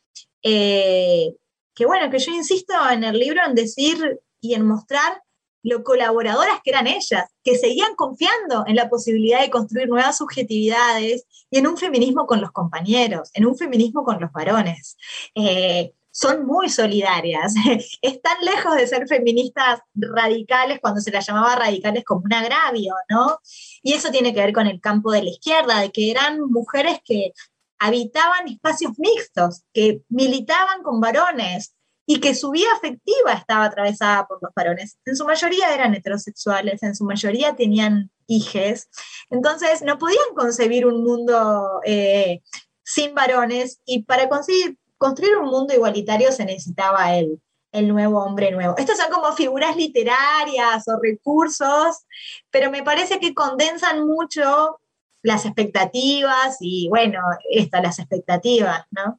eh, 0.42 1.34
que 1.74 1.84
bueno, 1.84 2.10
que 2.10 2.18
yo 2.18 2.32
insisto 2.32 2.72
en 2.90 3.04
el 3.04 3.18
libro 3.18 3.42
en 3.46 3.54
decir 3.54 4.22
y 4.40 4.54
en 4.54 4.66
mostrar 4.66 5.23
lo 5.64 5.82
colaboradoras 5.82 6.60
que 6.62 6.70
eran 6.70 6.86
ellas, 6.86 7.24
que 7.42 7.56
seguían 7.56 7.96
confiando 7.96 8.64
en 8.66 8.76
la 8.76 8.88
posibilidad 8.88 9.40
de 9.40 9.50
construir 9.50 9.88
nuevas 9.88 10.18
subjetividades 10.18 11.24
y 11.50 11.58
en 11.58 11.66
un 11.66 11.76
feminismo 11.76 12.26
con 12.26 12.40
los 12.40 12.52
compañeros, 12.52 13.30
en 13.34 13.46
un 13.46 13.56
feminismo 13.56 14.04
con 14.04 14.20
los 14.20 14.30
varones. 14.30 14.96
Eh, 15.34 15.92
son 16.10 16.46
muy 16.46 16.68
solidarias. 16.68 17.54
Están 18.02 18.36
lejos 18.42 18.76
de 18.76 18.86
ser 18.86 19.08
feministas 19.08 19.80
radicales 19.94 20.78
cuando 20.80 21.00
se 21.00 21.10
las 21.10 21.26
llamaba 21.26 21.56
radicales 21.56 22.04
como 22.04 22.22
un 22.24 22.32
agravio, 22.32 22.94
¿no? 23.08 23.38
Y 23.82 23.94
eso 23.94 24.10
tiene 24.10 24.32
que 24.32 24.40
ver 24.40 24.52
con 24.52 24.68
el 24.68 24.80
campo 24.80 25.10
de 25.10 25.24
la 25.24 25.30
izquierda, 25.30 25.80
de 25.80 25.90
que 25.90 26.10
eran 26.10 26.40
mujeres 26.40 27.00
que 27.04 27.32
habitaban 27.78 28.48
espacios 28.48 28.92
mixtos, 28.98 29.62
que 29.72 30.02
militaban 30.08 30.82
con 30.82 31.00
varones, 31.00 31.73
y 32.06 32.20
que 32.20 32.34
su 32.34 32.50
vida 32.50 32.68
afectiva 32.76 33.32
estaba 33.32 33.64
atravesada 33.64 34.26
por 34.26 34.38
los 34.42 34.52
varones. 34.54 34.98
En 35.04 35.16
su 35.16 35.24
mayoría 35.24 35.74
eran 35.74 35.94
heterosexuales, 35.94 36.82
en 36.82 36.94
su 36.94 37.04
mayoría 37.04 37.56
tenían 37.56 38.10
hijes, 38.26 38.88
entonces 39.30 39.82
no 39.82 39.98
podían 39.98 40.34
concebir 40.34 40.86
un 40.86 41.02
mundo 41.02 41.80
eh, 41.84 42.42
sin 42.82 43.14
varones 43.14 43.80
y 43.84 44.02
para 44.02 44.28
conseguir, 44.28 44.78
construir 44.98 45.36
un 45.36 45.48
mundo 45.48 45.74
igualitario 45.74 46.32
se 46.32 46.44
necesitaba 46.44 47.16
el, 47.16 47.40
el 47.72 47.88
nuevo 47.88 48.22
hombre 48.22 48.50
nuevo. 48.52 48.76
Estos 48.78 48.98
son 48.98 49.10
como 49.10 49.32
figuras 49.32 49.76
literarias 49.76 50.86
o 50.88 50.98
recursos, 51.02 52.04
pero 52.50 52.70
me 52.70 52.82
parece 52.82 53.18
que 53.18 53.34
condensan 53.34 54.06
mucho 54.06 54.78
las 55.22 55.44
expectativas 55.46 56.58
y 56.60 56.88
bueno, 56.88 57.20
estas 57.50 57.82
las 57.82 57.98
expectativas, 57.98 58.84
¿no? 58.90 59.18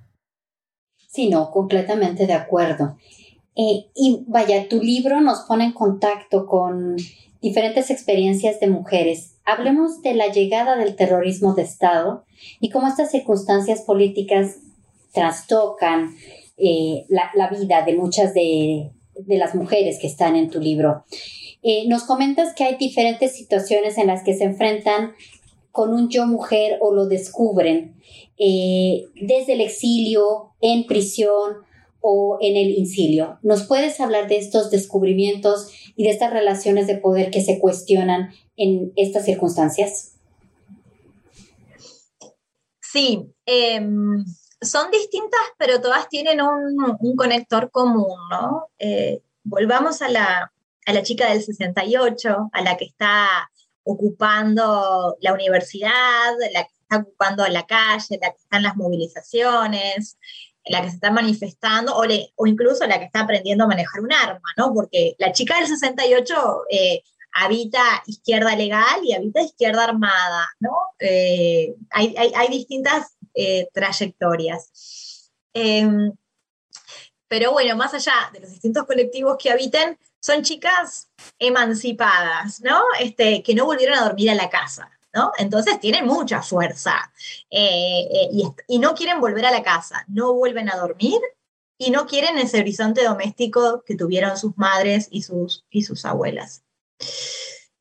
Sí, 1.11 1.29
no, 1.29 1.51
completamente 1.51 2.25
de 2.25 2.33
acuerdo. 2.33 2.97
Eh, 3.55 3.87
y 3.93 4.23
vaya, 4.27 4.69
tu 4.69 4.81
libro 4.81 5.19
nos 5.19 5.41
pone 5.41 5.65
en 5.65 5.73
contacto 5.73 6.45
con 6.45 6.95
diferentes 7.41 7.89
experiencias 7.89 8.61
de 8.61 8.67
mujeres. 8.67 9.35
Hablemos 9.43 10.01
de 10.01 10.13
la 10.13 10.27
llegada 10.27 10.77
del 10.77 10.95
terrorismo 10.95 11.53
de 11.53 11.63
Estado 11.63 12.23
y 12.61 12.69
cómo 12.69 12.87
estas 12.87 13.11
circunstancias 13.11 13.81
políticas 13.81 14.59
trastocan 15.11 16.15
eh, 16.57 17.05
la, 17.09 17.49
vida 17.49 17.83
de 17.83 17.97
muchas 17.97 18.33
de, 18.33 18.91
las 19.27 19.53
mujeres 19.53 19.99
que 19.99 20.07
están 20.07 20.37
en 20.37 20.49
tu 20.49 20.61
libro. 20.61 21.03
Eh, 21.61 21.87
nos 21.89 22.03
comentas 22.03 22.53
que 22.55 22.63
hay 22.63 22.77
diferentes 22.77 23.35
situaciones 23.35 23.97
en 23.97 24.07
las 24.07 24.23
que 24.23 24.33
se 24.33 24.45
enfrentan 24.45 25.11
con 25.71 25.93
un 25.93 26.09
yo 26.09 26.25
mujer 26.25 26.77
o 26.79 26.93
lo 26.93 27.07
descubren, 27.07 27.95
eh, 28.37 29.05
desde 29.15 29.53
el 29.53 29.61
exilio, 29.61 30.50
en 30.61 30.85
prisión 30.85 31.57
o 32.01 32.37
en 32.41 32.57
el 32.57 32.71
incilio. 32.71 33.39
¿Nos 33.43 33.63
puedes 33.63 33.99
hablar 33.99 34.27
de 34.27 34.37
estos 34.37 34.71
descubrimientos 34.71 35.71
y 35.95 36.03
de 36.03 36.09
estas 36.09 36.31
relaciones 36.31 36.87
de 36.87 36.97
poder 36.97 37.31
que 37.31 37.41
se 37.41 37.59
cuestionan 37.59 38.33
en 38.57 38.91
estas 38.95 39.25
circunstancias? 39.25 40.15
Sí, 42.81 43.31
em, 43.45 44.25
son 44.61 44.91
distintas, 44.91 45.39
pero 45.57 45.79
todas 45.79 46.09
tienen 46.09 46.41
un, 46.41 47.15
conector 47.15 47.71
común, 47.71 48.17
¿no? 48.29 48.67
Eh, 48.79 49.21
volvamos 49.43 50.01
a 50.01 50.09
la, 50.09 50.51
a 50.85 50.93
la 50.93 51.03
chica 51.03 51.29
del 51.29 51.41
68, 51.41 52.49
a 52.51 52.61
la 52.61 52.77
que 52.77 52.85
está 52.85 53.49
ocupando 53.83 55.17
la 55.21 55.33
universidad, 55.33 56.33
la 56.53 56.63
que 56.63 56.73
está 56.81 56.97
ocupando 56.97 57.47
la 57.47 57.65
calle, 57.65 58.19
la 58.21 58.31
que 58.31 58.37
está 58.37 58.57
en 58.57 58.63
las 58.63 58.75
movilizaciones, 58.75 60.17
la 60.65 60.81
que 60.81 60.89
se 60.89 60.95
está 60.95 61.11
manifestando, 61.11 61.95
o, 61.95 62.47
incluso 62.47 62.85
la 62.85 62.99
que 62.99 63.05
está 63.05 63.21
aprendiendo 63.21 63.63
a 63.63 63.67
manejar 63.67 64.01
un 64.01 64.13
arma, 64.13 64.49
¿no? 64.57 64.73
Porque 64.73 65.15
la 65.17 65.31
chica 65.31 65.57
del 65.57 65.67
68 65.67 66.63
eh, 66.69 67.03
habita 67.33 67.81
izquierda 68.05 68.55
legal 68.55 69.01
y 69.03 69.13
habita 69.13 69.41
izquierda 69.41 69.85
armada, 69.85 70.47
¿no? 70.59 70.71
Eh, 70.99 71.75
hay, 71.89 72.47
distintas 72.49 73.15
eh, 73.33 73.69
trayectorias. 73.73 75.31
Em, 75.53 76.13
pero 77.27 77.53
bueno, 77.53 77.75
más 77.75 77.93
allá 77.93 78.13
de 78.33 78.41
los 78.41 78.51
distintos 78.51 78.85
colectivos 78.85 79.37
que 79.41 79.51
habiten, 79.51 79.97
son 80.19 80.43
chicas 80.43 81.09
emancipadas, 81.39 82.61
¿no? 82.61 82.83
Este, 82.99 83.41
que 83.41 83.55
no 83.55 83.65
volvieron 83.65 83.97
a 83.97 84.03
dormir 84.03 84.29
a 84.29 84.35
la 84.35 84.49
casa, 84.49 84.91
Entonces 85.37 85.79
tienen 85.79 86.05
mucha 86.05 86.41
fuerza 86.41 87.11
eh, 87.49 88.07
eh, 88.11 88.29
y, 88.67 88.79
no 88.79 88.95
quieren 88.95 89.19
volver 89.19 89.45
a 89.45 89.51
la 89.51 89.63
casa, 89.63 90.05
no 90.07 90.33
vuelven 90.33 90.69
a 90.69 90.77
dormir 90.77 91.19
y 91.77 91.91
no 91.91 92.05
quieren 92.05 92.37
ese 92.37 92.59
horizonte 92.59 93.03
doméstico 93.03 93.83
que 93.85 93.95
tuvieron 93.95 94.37
sus 94.37 94.57
madres 94.57 95.07
y 95.11 95.23
sus, 95.23 95.65
y 95.69 95.83
sus 95.83 96.05
abuelas. 96.05 96.63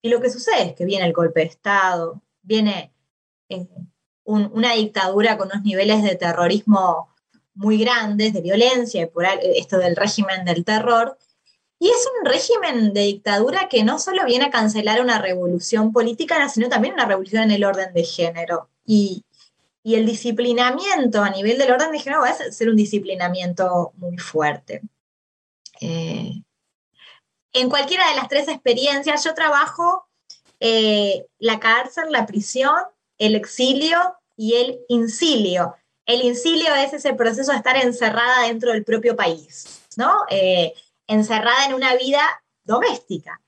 Y 0.03 0.09
lo 0.09 0.21
que 0.21 0.31
sucede 0.31 0.71
es 0.71 0.75
que 0.75 0.85
viene 0.85 1.07
el 1.07 1.13
golpe 1.13 1.41
de 1.41 1.47
Estado, 1.47 2.23
viene 2.43 2.93
eh, 3.49 3.69
una 4.25 4.75
dictadura 4.75 5.37
con 5.37 5.49
unos 5.49 5.63
niveles 5.63 6.03
de 6.03 6.17
terrorismo 6.17 7.15
muy 7.55 7.79
grandes, 7.79 8.33
de 8.33 8.41
violencia, 8.41 9.03
y 9.03 9.07
por 9.07 9.27
esto 9.43 9.79
del 9.79 9.97
régimen 9.97 10.45
del 10.45 10.65
terror, 10.65 11.19
y 11.83 11.89
es 11.89 12.07
un 12.19 12.27
régimen 12.27 12.93
de 12.93 13.01
dictadura 13.01 13.67
que 13.71 13.83
no 13.83 13.99
solo 13.99 14.27
viene 14.27 14.45
a 14.45 14.51
cancelar 14.51 15.01
una 15.01 15.19
revolución 15.19 15.95
política, 15.95 16.47
sino 16.51 16.69
también 16.69 16.93
una 16.93 17.07
revolución 17.07 17.45
en 17.45 17.53
el 17.53 17.65
orden 17.65 17.95
de 17.95 18.05
género. 18.05 18.69
Y, 18.85 19.25
el 19.83 20.05
disciplinamiento 20.05 21.23
a 21.23 21.31
nivel 21.31 21.57
del 21.57 21.73
orden 21.73 21.91
de 21.91 21.99
género 21.99 22.21
va 22.21 22.29
a 22.29 22.53
ser 22.53 22.69
un 22.69 22.77
disciplinamiento 22.77 23.93
muy 23.97 24.19
fuerte. 24.19 24.83
Eh, 25.81 26.43
en 27.55 27.71
cualquiera 27.71 28.09
de 28.11 28.17
las 28.17 28.29
tres 28.29 28.47
experiencias, 28.49 29.25
yo 29.25 29.33
trabajo 29.33 30.07
eh, 30.61 31.27
la 31.39 31.59
cárcel, 31.59 32.13
la 32.13 32.27
prisión, 32.27 32.77
el 33.17 33.35
exilio 33.35 33.99
y 34.37 34.57
el 34.57 34.81
incilio. 34.89 35.75
El 36.05 36.23
incilio 36.23 36.75
es 36.75 36.93
ese 36.93 37.15
proceso 37.15 37.53
de 37.53 37.57
estar 37.57 37.79
encerrada 37.79 38.47
dentro 38.47 38.73
del 38.73 38.85
propio 38.85 39.17
país, 39.17 39.83
¿no? 39.97 40.13
Eh, 40.29 40.75
encerrada 41.11 41.67
en 41.67 41.75
una 41.75 41.95
vida 41.97 42.23
doméstica. 42.65 43.41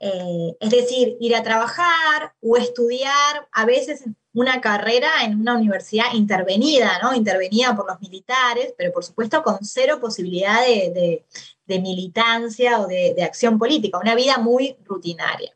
Eh, 0.00 0.56
es 0.58 0.70
decir, 0.70 1.16
ir 1.20 1.36
a 1.36 1.42
trabajar 1.42 2.34
o 2.40 2.56
estudiar, 2.56 3.48
a 3.52 3.64
veces 3.64 4.04
una 4.32 4.60
carrera 4.60 5.08
en 5.24 5.40
una 5.40 5.54
universidad 5.54 6.14
intervenida, 6.14 6.98
¿no? 7.02 7.14
Intervenida 7.14 7.76
por 7.76 7.86
los 7.86 8.00
militares, 8.00 8.74
pero 8.76 8.92
por 8.92 9.04
supuesto 9.04 9.42
con 9.42 9.58
cero 9.62 10.00
posibilidad 10.00 10.62
de, 10.62 11.24
militancia 11.66 12.80
o 12.80 12.86
de, 12.88 13.14
de, 13.14 13.22
acción 13.22 13.58
política, 13.58 13.98
una 13.98 14.16
vida 14.16 14.38
muy 14.38 14.76
rutinaria. 14.84 15.52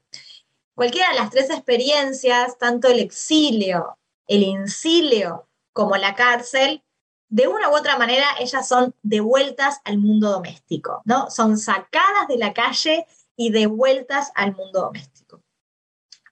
Cualquiera 0.75 1.09
de 1.11 1.16
las 1.16 1.31
tres 1.31 1.51
experiencias, 1.51 2.57
tanto 2.59 2.88
el 2.88 3.01
exilio, 3.01 3.99
el 4.29 4.42
incilio 4.42 5.49
como 5.73 5.97
la 5.97 6.14
cárcel, 6.14 6.85
de 7.29 7.49
una 7.49 7.69
u 7.71 7.77
otra 7.77 7.99
manera 7.99 8.27
ellas 8.39 8.69
son 8.69 8.95
devueltas 9.03 9.81
al 9.85 9.99
mundo 9.99 10.31
doméstico, 10.31 11.03
¿no? 11.05 11.31
Son 11.31 11.59
sacadas 11.59 12.29
de 12.29 12.39
la 12.39 12.53
calle 12.53 13.07
y 13.37 13.51
devueltas 13.51 14.31
al 14.35 14.55
mundo 14.55 14.83
doméstico. 14.83 15.43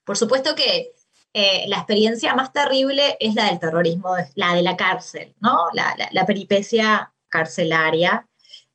Por 0.05 0.17
supuesto 0.17 0.55
que 0.55 0.93
eh, 1.33 1.65
la 1.67 1.77
experiencia 1.77 2.35
más 2.35 2.53
terrible 2.53 3.17
es 3.19 3.33
la 3.35 3.45
del 3.45 3.59
terrorismo, 3.59 4.15
la 4.35 4.53
de 4.53 4.61
la 4.61 4.77
cárcel, 4.77 5.35
¿no? 5.39 5.67
La, 5.73 6.25
peripecia 6.25 7.11
carcelaria. 7.27 8.27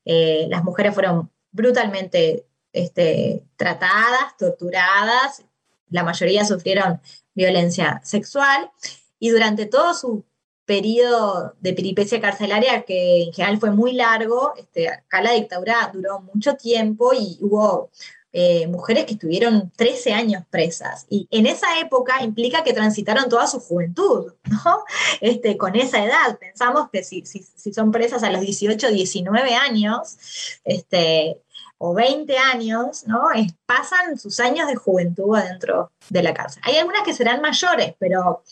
Eh, 0.05 0.47
las 0.49 0.65
mujeres 0.65 0.95
fueron 0.95 1.31
brutalmente 1.53 2.47
este, 2.73 3.45
tratadas, 3.57 4.37
torturadas, 4.37 5.45
la 5.91 6.03
mayoría 6.03 6.45
sufrieron 6.45 7.01
violencia 7.35 8.01
sexual 8.05 8.71
y 9.19 9.31
durante 9.31 9.67
todo 9.67 9.95
su 9.95 10.25
periodo 10.69 11.55
de 11.61 11.73
peripecia 11.73 12.21
carcelaria 12.21 12.83
que 12.83 13.23
en 13.23 13.33
general 13.33 13.59
fue 13.59 13.71
muy 13.71 13.93
largo. 13.93 14.53
Este, 14.59 14.91
acá 14.91 15.23
la 15.23 15.33
dictadura 15.33 15.91
duró 15.95 16.21
mucho 16.21 16.57
tiempo 16.57 17.15
y 17.15 17.39
hubo 17.41 17.91
eh, 18.33 18.67
mujeres 18.67 19.07
que 19.07 19.15
estuvieron 19.15 19.73
13 19.75 20.13
años 20.13 20.45
presas. 20.51 21.07
Y 21.09 21.27
en 21.31 21.47
esa 21.47 21.81
época 21.81 22.23
implica 22.23 22.63
que 22.65 22.75
transitaron 22.75 23.31
toda 23.31 23.47
su 23.47 23.61
juventud, 23.61 24.35
¿no? 24.45 24.85
Este, 25.23 25.57
con 25.57 25.75
esa 25.75 26.05
edad. 26.05 26.39
Pensamos 26.39 26.91
que 26.93 27.03
si, 27.03 27.25
si, 27.25 27.73
son 27.73 27.91
presas 27.91 28.23
a 28.23 28.31
los 28.31 28.43
18, 28.43 28.91
19 28.91 29.55
años, 29.55 30.19
este, 30.65 31.41
o 31.79 31.95
20 31.95 32.37
años, 32.37 33.07
¿no? 33.07 33.23
pasan 33.65 34.19
sus 34.19 34.39
años 34.39 34.69
de 34.69 34.77
juventud 34.77 35.35
adentro 35.35 35.93
de 36.11 36.23
la 36.23 36.35
cárcel. 36.35 36.63
Hay 36.67 36.77
algunas 36.77 37.05
que 37.05 37.15
serán 37.15 37.41
mayores, 37.41 37.95
pero 37.99 38.43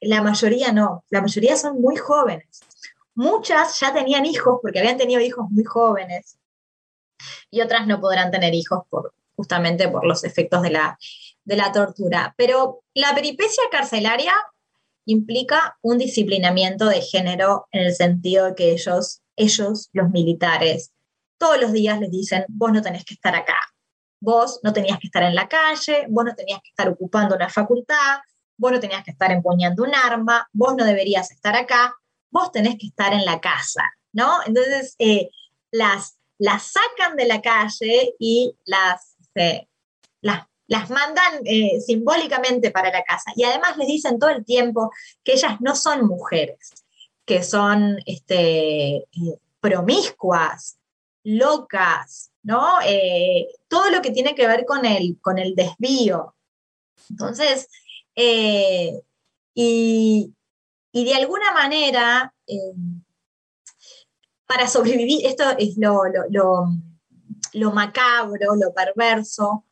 la 0.00 0.22
mayoría 0.22 0.72
no, 0.72 1.04
la 1.10 1.20
mayoría 1.20 1.56
son 1.56 1.80
muy 1.80 1.96
jóvenes. 1.96 2.60
Muchas 3.14 3.80
ya 3.80 3.94
tenían 3.94 4.26
hijos 4.26 4.58
porque 4.60 4.78
habían 4.78 4.98
tenido 4.98 5.20
hijos 5.20 5.46
muy 5.50 5.64
jóvenes 5.64 6.38
y 7.50 7.60
otras 7.62 7.86
no 7.86 8.00
podrán 8.00 8.30
tener 8.30 8.54
hijos 8.54 8.84
por, 8.90 9.14
justamente 9.34 9.88
por 9.88 10.04
los 10.04 10.24
efectos 10.24 10.62
de 10.62 10.70
la, 10.70 10.98
de 11.44 11.56
la 11.56 11.72
tortura. 11.72 12.34
Pero 12.36 12.82
la 12.94 13.14
peripecia 13.14 13.62
carcelaria 13.70 14.34
implica 15.06 15.78
un 15.82 15.98
disciplinamiento 15.98 16.86
de 16.86 17.00
género 17.00 17.68
en 17.70 17.86
el 17.86 17.94
sentido 17.94 18.46
de 18.46 18.54
que 18.54 18.72
ellos, 18.72 19.22
ellos, 19.36 19.88
los 19.92 20.10
militares, 20.10 20.92
todos 21.38 21.60
los 21.60 21.72
días 21.72 22.00
les 22.00 22.10
dicen, 22.10 22.44
vos 22.48 22.72
no 22.72 22.82
tenés 22.82 23.04
que 23.04 23.14
estar 23.14 23.34
acá, 23.34 23.58
vos 24.20 24.60
no 24.62 24.72
tenías 24.72 24.98
que 24.98 25.06
estar 25.06 25.22
en 25.22 25.34
la 25.34 25.48
calle, 25.48 26.06
vos 26.08 26.24
no 26.24 26.34
tenías 26.34 26.60
que 26.62 26.70
estar 26.70 26.88
ocupando 26.88 27.36
una 27.36 27.48
facultad, 27.48 28.18
vos 28.56 28.72
no 28.72 28.80
tenías 28.80 29.04
que 29.04 29.10
estar 29.10 29.30
empuñando 29.30 29.82
un 29.82 29.94
arma, 29.94 30.48
vos 30.52 30.74
no 30.76 30.84
deberías 30.84 31.30
estar 31.30 31.54
acá, 31.56 31.94
vos 32.30 32.52
tenés 32.52 32.76
que 32.78 32.86
estar 32.86 33.12
en 33.12 33.24
la 33.24 33.40
casa, 33.40 33.82
¿no? 34.12 34.38
Entonces, 34.46 34.94
eh, 34.98 35.30
las, 35.70 36.18
las 36.38 36.72
sacan 36.72 37.16
de 37.16 37.26
la 37.26 37.40
calle 37.40 38.14
y 38.18 38.54
las, 38.64 39.16
este, 39.20 39.68
las, 40.20 40.46
las 40.66 40.90
mandan 40.90 41.40
eh, 41.44 41.80
simbólicamente 41.80 42.70
para 42.70 42.90
la 42.90 43.04
casa. 43.04 43.32
Y 43.36 43.44
además 43.44 43.76
les 43.76 43.88
dicen 43.88 44.18
todo 44.18 44.30
el 44.30 44.44
tiempo 44.44 44.90
que 45.22 45.34
ellas 45.34 45.60
no 45.60 45.76
son 45.76 46.06
mujeres, 46.06 46.84
que 47.24 47.42
son 47.42 47.98
este, 48.06 48.96
eh, 48.96 49.38
promiscuas, 49.60 50.78
locas, 51.24 52.30
¿no? 52.42 52.78
todo 53.66 53.90
lo 53.90 54.00
que 54.00 54.12
tiene 54.12 54.36
que 54.36 54.46
ver 54.46 54.64
con 54.64 54.84
el, 54.84 55.18
con 55.20 55.38
el 55.38 55.56
desvío. 55.56 56.36
Entonces, 57.10 57.68
eh, 58.16 59.02
y, 59.54 60.32
de 60.92 61.14
alguna 61.14 61.52
manera, 61.52 62.34
eh, 62.46 62.72
para 64.46 64.66
sobrevivir, 64.66 65.26
esto 65.26 65.44
es 65.58 65.76
lo, 65.76 66.02
lo, 67.52 67.72
macabro, 67.72 68.54
lo 68.56 68.72
perverso, 68.72 69.64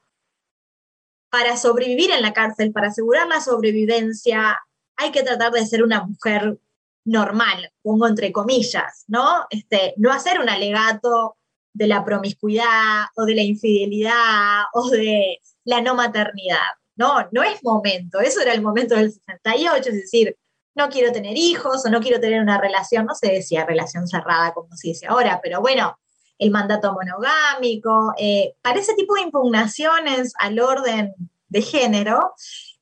para 1.31 1.57
sobrevivir 1.57 2.11
en 2.11 2.23
la 2.23 2.33
cárcel, 2.33 2.73
para 2.73 2.89
asegurar 2.89 3.27
la 3.27 3.41
sobrevivencia, 3.41 4.61
hay 4.97 5.11
que 5.11 5.23
tratar 5.23 5.53
de 5.53 5.67
ser 5.67 5.83
una 5.83 6.05
mujer 6.05 6.59
normal, 7.05 7.73
pongo 7.83 8.07
entre 8.07 8.33
comillas, 8.33 9.05
¿no? 9.09 9.47
Este, 9.51 9.95
no 9.97 10.13
hacer 10.13 10.41
un 10.41 10.49
alegato 10.49 11.37
de 11.73 11.87
la 11.89 12.05
promiscuidad 12.05 13.07
o 13.17 13.25
de 13.25 13.35
la 13.35 13.43
infidelidad 13.43 14.63
o 14.73 14.89
de 14.91 15.41
la 15.65 15.81
no 15.81 15.95
maternidad. 15.95 16.61
No, 16.97 17.29
no 17.33 17.43
es 17.43 17.63
momento, 17.63 18.21
eso 18.21 18.41
era 18.41 18.53
el 18.53 18.63
momento 18.63 18.95
del 18.95 19.13
68, 19.13 19.89
es 19.89 19.95
decir, 19.95 20.37
no 20.75 20.89
quiero 20.89 21.13
tener 21.13 21.37
hijos 21.37 21.85
o 21.87 21.91
no 21.91 22.01
quiero 22.01 22.21
tener 22.21 22.41
una 22.41 22.61
relación, 22.61 23.07
no 23.07 23.15
se 23.15 23.33
decía 23.33 23.65
relación 23.65 24.09
cerrada 24.09 24.53
como 24.53 24.75
se 24.77 24.89
dice 24.89 25.07
ahora, 25.07 25.41
pero 25.43 25.61
bueno, 25.61 25.99
el 26.39 26.51
mandato 26.51 26.93
monogámico, 26.93 28.13
eh, 28.19 28.55
para 28.61 28.81
ese 28.81 28.95
tipo 28.95 29.15
de 29.15 29.23
impugnaciones 29.23 30.33
al 30.39 30.59
orden 30.59 31.15
de 31.49 31.63
género, 31.63 32.35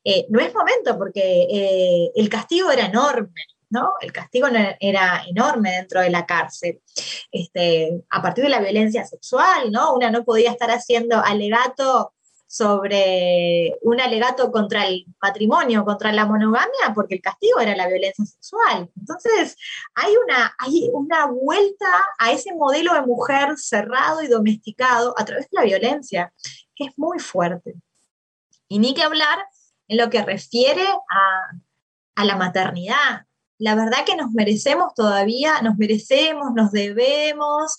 eh, 0.04 0.26
no 0.30 0.40
es 0.40 0.54
momento 0.54 0.96
porque 0.96 1.46
eh, 1.50 2.12
el 2.14 2.28
castigo 2.28 2.70
era 2.70 2.86
enorme. 2.86 3.42
¿no? 3.68 3.94
El 4.02 4.12
castigo 4.12 4.48
era 4.80 5.24
enorme 5.26 5.70
dentro 5.70 6.02
de 6.02 6.10
la 6.10 6.26
cárcel. 6.26 6.82
Este, 7.30 8.02
a 8.10 8.20
partir 8.20 8.44
de 8.44 8.50
la 8.50 8.60
violencia 8.60 9.06
sexual, 9.06 9.72
¿no? 9.72 9.94
Una 9.94 10.10
no 10.10 10.24
podía 10.24 10.50
estar 10.50 10.70
haciendo 10.70 11.18
alegato 11.24 12.12
sobre 12.52 13.78
un 13.80 13.98
alegato 13.98 14.52
contra 14.52 14.86
el 14.86 15.06
matrimonio, 15.22 15.86
contra 15.86 16.12
la 16.12 16.26
monogamia, 16.26 16.92
porque 16.94 17.14
el 17.14 17.22
castigo 17.22 17.58
era 17.60 17.74
la 17.74 17.88
violencia 17.88 18.26
sexual. 18.26 18.90
Entonces, 18.94 19.56
hay 19.94 20.12
una, 20.22 20.54
hay 20.58 20.90
una 20.92 21.24
vuelta 21.28 21.86
a 22.18 22.30
ese 22.30 22.54
modelo 22.54 22.92
de 22.92 23.06
mujer 23.06 23.56
cerrado 23.56 24.22
y 24.22 24.26
domesticado 24.26 25.14
a 25.16 25.24
través 25.24 25.48
de 25.48 25.56
la 25.58 25.64
violencia, 25.64 26.34
que 26.76 26.84
es 26.84 26.98
muy 26.98 27.20
fuerte. 27.20 27.74
Y 28.68 28.80
ni 28.80 28.92
que 28.92 29.02
hablar 29.02 29.38
en 29.88 29.96
lo 29.96 30.10
que 30.10 30.22
refiere 30.22 30.84
a, 30.84 31.56
a 32.16 32.24
la 32.26 32.36
maternidad. 32.36 33.24
La 33.56 33.74
verdad 33.74 34.04
que 34.04 34.14
nos 34.14 34.30
merecemos 34.32 34.92
todavía, 34.92 35.62
nos 35.62 35.78
merecemos, 35.78 36.52
nos 36.54 36.70
debemos 36.70 37.78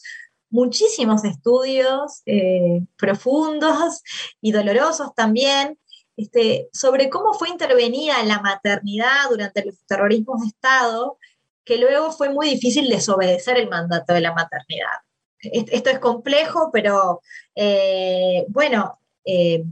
muchísimos 0.54 1.26
estudios 1.26 2.22
eh, 2.28 2.86
profundos 2.96 4.04
y 4.40 4.52
dolorosos 4.52 5.16
también 5.16 5.80
este, 6.16 6.70
sobre 6.72 7.10
cómo 7.10 7.34
fue 7.34 7.50
intervenida 7.50 8.24
la 8.24 8.40
maternidad 8.40 9.30
durante 9.32 9.66
los 9.66 9.84
terrorismos 9.88 10.42
de 10.42 10.48
Estado, 10.48 11.18
que 11.66 11.78
luego 11.78 12.12
fue 12.12 12.30
muy 12.30 12.48
difícil 12.48 12.88
desobedecer 12.88 13.58
el 13.58 13.68
mandato 13.68 14.14
de 14.14 14.22
la 14.22 14.32
maternidad. 14.32 15.00
Esto 15.40 15.90
es 15.90 15.98
complejo, 15.98 16.70
pero 16.72 17.22
eh, 17.56 18.46
bueno, 18.48 19.00
eh, 19.26 19.64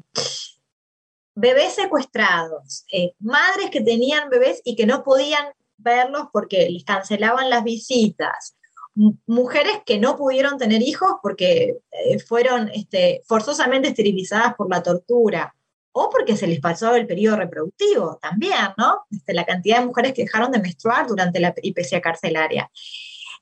bebés 1.36 1.76
secuestrados, 1.76 2.86
madres 3.20 3.70
que 3.70 3.82
tenían 3.82 4.32
bebés 4.32 4.62
y 4.66 4.76
que 4.76 4.88
no 4.88 5.04
podían 5.04 5.46
verlos 5.78 6.24
porque 6.34 6.70
les 6.72 6.84
cancelaban 6.84 7.52
las 7.52 7.64
visitas, 7.64 8.56
mujeres 8.96 9.80
que 9.86 10.00
no 10.00 10.18
pudieron 10.18 10.58
tener 10.58 10.82
hijos 10.82 11.14
porque 11.22 11.78
eh, 11.92 12.20
fueron 12.20 12.70
este, 12.74 13.22
forzosamente 13.26 13.90
esterilizadas 13.90 14.56
por 14.56 14.70
la 14.70 14.84
tortura 14.84 15.56
o 15.94 16.10
porque 16.10 16.38
se 16.38 16.48
les 16.48 16.60
pasó 16.60 16.96
el 16.96 17.08
periodo 17.08 17.38
reproductivo 17.38 18.18
también, 18.22 18.74
¿no? 18.78 19.06
Este, 19.12 19.34
la 19.34 19.46
cantidad 19.46 19.80
de 19.80 19.86
mujeres 19.86 20.14
que 20.14 20.24
dejaron 20.24 20.52
de 20.52 20.60
menstruar 20.60 21.08
durante 21.08 21.40
la 21.40 21.54
peripecia 21.54 22.02
carcelaria. 22.02 22.70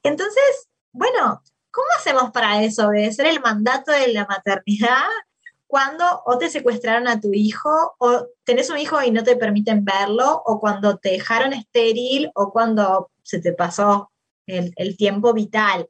Entonces, 0.03 0.69
bueno, 0.91 1.43
¿cómo 1.71 1.87
hacemos 1.97 2.31
para 2.31 2.59
desobedecer 2.59 3.27
el 3.27 3.39
mandato 3.39 3.91
de 3.91 4.13
la 4.13 4.25
maternidad 4.25 5.05
cuando 5.67 6.03
o 6.25 6.39
te 6.39 6.49
secuestraron 6.49 7.07
a 7.07 7.19
tu 7.19 7.31
hijo 7.31 7.95
o 7.99 8.25
tenés 8.43 8.71
un 8.71 8.79
hijo 8.79 9.03
y 9.03 9.11
no 9.11 9.23
te 9.23 9.35
permiten 9.35 9.85
verlo 9.85 10.41
o 10.43 10.59
cuando 10.59 10.97
te 10.97 11.09
dejaron 11.09 11.53
estéril 11.53 12.31
o 12.33 12.51
cuando 12.51 13.11
se 13.21 13.39
te 13.39 13.53
pasó 13.53 14.08
el, 14.49 14.97
tiempo 14.97 15.33
vital. 15.33 15.89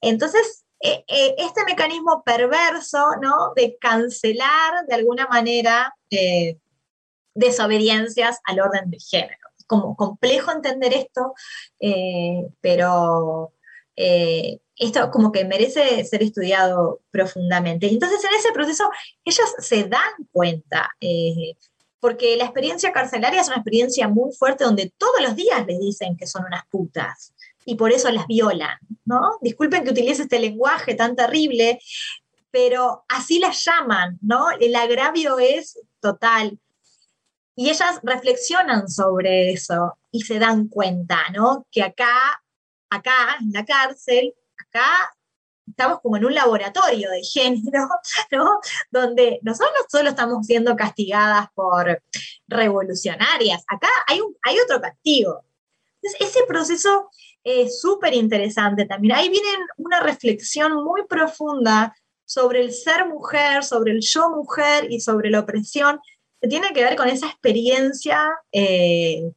Entonces, 0.00 0.64
eh, 0.80 1.04
eh, 1.08 1.34
este 1.38 1.64
mecanismo 1.64 2.22
perverso, 2.24 3.16
¿no? 3.20 3.52
De 3.54 3.76
cancelar 3.78 4.86
de 4.88 4.94
alguna 4.94 5.26
manera 5.26 5.94
eh, 6.10 6.58
desobediencias 7.34 8.38
al 8.44 8.60
orden 8.60 8.90
de 8.90 8.98
género. 8.98 9.36
Como 9.66 9.94
complejo 9.94 10.50
entender 10.50 10.92
esto, 10.94 11.32
pero 12.60 13.52
esto 13.94 15.10
como 15.12 15.30
que 15.30 15.44
merece 15.44 16.04
ser 16.04 16.24
estudiado 16.24 17.02
profundamente. 17.12 17.86
Entonces, 17.86 18.24
en 18.24 18.36
ese 18.36 18.50
proceso, 18.52 18.90
ellas 19.24 19.54
se 19.58 19.84
dan 19.84 20.10
cuenta, 20.32 20.90
porque 22.00 22.36
la 22.36 22.44
experiencia 22.46 22.90
carcelaria 22.90 23.42
es 23.42 23.46
una 23.46 23.58
experiencia 23.58 24.08
muy 24.08 24.34
fuerte 24.34 24.64
donde 24.64 24.92
todos 24.98 25.20
los 25.22 25.36
días 25.36 25.64
les 25.68 25.78
dicen 25.78 26.16
que 26.16 26.26
son 26.26 26.44
unas 26.46 26.66
putas 26.66 27.32
y 27.70 27.76
por 27.76 27.92
eso 27.92 28.10
las 28.10 28.26
violan, 28.26 28.76
¿no? 29.04 29.38
Disculpen 29.40 29.84
que 29.84 29.90
utilice 29.90 30.22
este 30.22 30.40
lenguaje 30.40 30.94
tan 30.94 31.14
terrible, 31.14 31.78
pero 32.50 33.04
así 33.08 33.38
las 33.38 33.64
llaman, 33.64 34.18
¿no? 34.22 34.50
El 34.58 34.74
agravio 34.74 35.38
es 35.38 35.78
total. 36.00 36.58
Y 37.54 37.70
ellas 37.70 38.00
reflexionan 38.02 38.88
sobre 38.88 39.52
eso 39.52 39.96
y 40.10 40.22
se 40.22 40.40
dan 40.40 40.66
cuenta, 40.66 41.28
¿no? 41.32 41.64
Que 41.70 41.84
acá, 41.84 42.42
acá, 42.90 43.36
en 43.40 43.52
la 43.52 43.64
cárcel, 43.64 44.34
acá 44.66 45.14
estamos 45.64 46.00
como 46.00 46.16
en 46.16 46.24
un 46.24 46.34
laboratorio 46.34 47.08
de 47.08 47.22
género, 47.22 47.88
¿no? 48.32 48.58
Donde 48.90 49.38
nosotros 49.42 49.74
no 49.78 49.86
solo 49.88 50.08
estamos 50.08 50.44
siendo 50.44 50.74
castigadas 50.74 51.46
por 51.54 52.02
revolucionarias, 52.48 53.62
acá 53.68 53.90
hay, 54.08 54.20
un, 54.22 54.36
hay 54.42 54.58
otro 54.58 54.80
castigo. 54.80 55.44
Ese 56.02 56.40
proceso 56.48 57.10
es 57.44 57.80
súper 57.80 58.14
interesante 58.14 58.84
también. 58.86 59.16
Ahí 59.16 59.28
viene 59.28 59.48
una 59.76 60.00
reflexión 60.00 60.84
muy 60.84 61.06
profunda 61.06 61.94
sobre 62.24 62.60
el 62.60 62.72
ser 62.72 63.06
mujer, 63.06 63.64
sobre 63.64 63.92
el 63.92 64.00
yo 64.00 64.30
mujer 64.30 64.86
y 64.90 65.00
sobre 65.00 65.30
la 65.30 65.40
opresión, 65.40 65.98
que 66.40 66.48
tiene 66.48 66.72
que 66.72 66.84
ver 66.84 66.96
con 66.96 67.08
esa 67.08 67.26
experiencia 67.26 68.30
eh, 68.52 69.32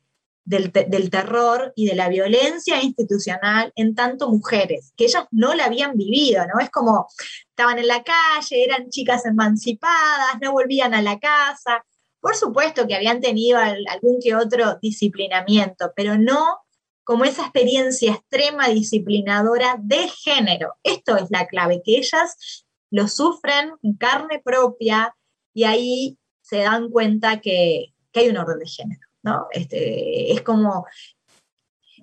del, 0.46 0.72
del, 0.72 1.10
terror 1.10 1.74
y 1.76 1.88
de 1.88 1.96
la 1.96 2.10
violencia 2.10 2.84
institucional 2.84 3.72
en 3.76 3.96
tanto 3.96 4.30
mujeres, 4.30 4.94
que 4.96 5.06
ellas 5.06 5.26
no 5.32 5.54
la 5.54 5.66
habían 5.66 5.96
vivido, 5.96 6.46
¿no? 6.46 6.60
Es 6.62 6.70
como 6.70 7.08
estaban 7.50 7.80
en 7.80 7.88
la 7.88 8.04
calle, 8.04 8.64
eran 8.64 8.90
chicas 8.90 9.26
emancipadas, 9.26 10.38
no 10.42 10.52
volvían 10.52 10.94
a 10.94 11.02
la 11.02 11.20
casa. 11.20 11.84
Por 12.20 12.36
supuesto 12.36 12.88
que 12.88 12.96
habían 12.96 13.22
tenido 13.22 13.58
algún 13.58 14.20
que 14.22 14.36
otro 14.36 14.78
disciplinamiento, 14.82 15.92
pero 15.96 16.18
no 16.18 16.60
como 17.04 17.26
esa 17.26 17.44
experiencia 17.44 18.14
extrema 18.14 18.70
disciplinadora 18.70 19.78
de 19.80 20.08
género. 20.08 20.76
Esto 20.84 21.18
es 21.18 21.30
la 21.30 21.48
clave, 21.48 21.82
que 21.84 21.98
ellas 21.98 22.66
lo 22.92 23.08
sufren 23.08 23.74
en 23.82 23.94
carne 23.96 24.42
propia 24.44 25.16
y 25.54 25.64
ahí 25.64 26.18
se 26.42 26.58
dan 26.58 26.90
cuenta 26.90 27.42
que, 27.42 27.94
hay 28.16 28.30
un 28.30 28.38
orden 28.38 28.60
de 28.60 28.68
género, 28.68 29.02
¿no? 29.24 29.48
Este, 29.52 30.32
es 30.32 30.44
como 30.44 30.86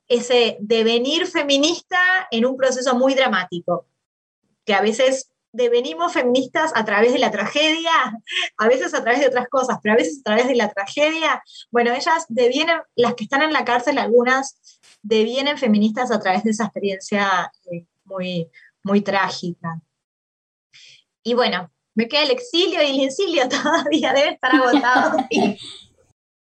ese 0.09 0.57
devenir 0.61 1.29
feminista 1.29 2.01
en 2.33 2.45
un 2.45 2.57
proceso 2.57 2.97
muy 2.97 3.15
dramático, 3.15 3.87
que 4.65 4.75
a 4.75 4.81
veces 4.81 5.31
devenimos 5.53 6.13
feministas 6.13 6.73
a 6.75 6.85
través 6.85 7.13
de 7.13 7.19
la 7.19 7.31
tragedia, 7.31 7.93
a 8.57 8.69
veces 8.69 8.95
a 8.95 9.03
través 9.03 9.21
de 9.21 9.29
otras 9.29 9.49
cosas, 9.49 9.79
pero 9.83 9.95
a 9.95 9.97
veces 9.97 10.21
a 10.21 10.23
través 10.25 10.49
de 10.49 10.57
la 10.57 10.71
tragedia. 10.71 11.43
Bueno, 11.71 11.93
ellas 11.93 12.27
devienen, 12.29 12.81
las 12.95 13.15
que 13.15 13.25
están 13.25 13.43
en 13.43 13.53
la 13.53 13.65
cárcel, 13.65 13.99
algunas 13.99 14.80
devienen 15.03 15.59
feministas 15.59 16.11
a 16.11 16.21
través 16.21 16.45
de 16.45 16.51
esa 16.51 16.65
experiencia 16.65 17.51
eh, 17.71 17.87
muy, 18.05 18.49
muy 18.83 19.01
trágica. 19.01 19.81
Y 21.23 21.35
bueno, 21.35 21.71
me 21.95 22.09
queda 22.09 22.23
el 22.23 22.31
exilio 22.31 22.83
y 22.83 22.99
el 22.99 23.01
exilio 23.07 23.49
todavía 23.49 24.13
debe 24.13 24.31
estar 24.31 24.55
agotado. 24.55 25.19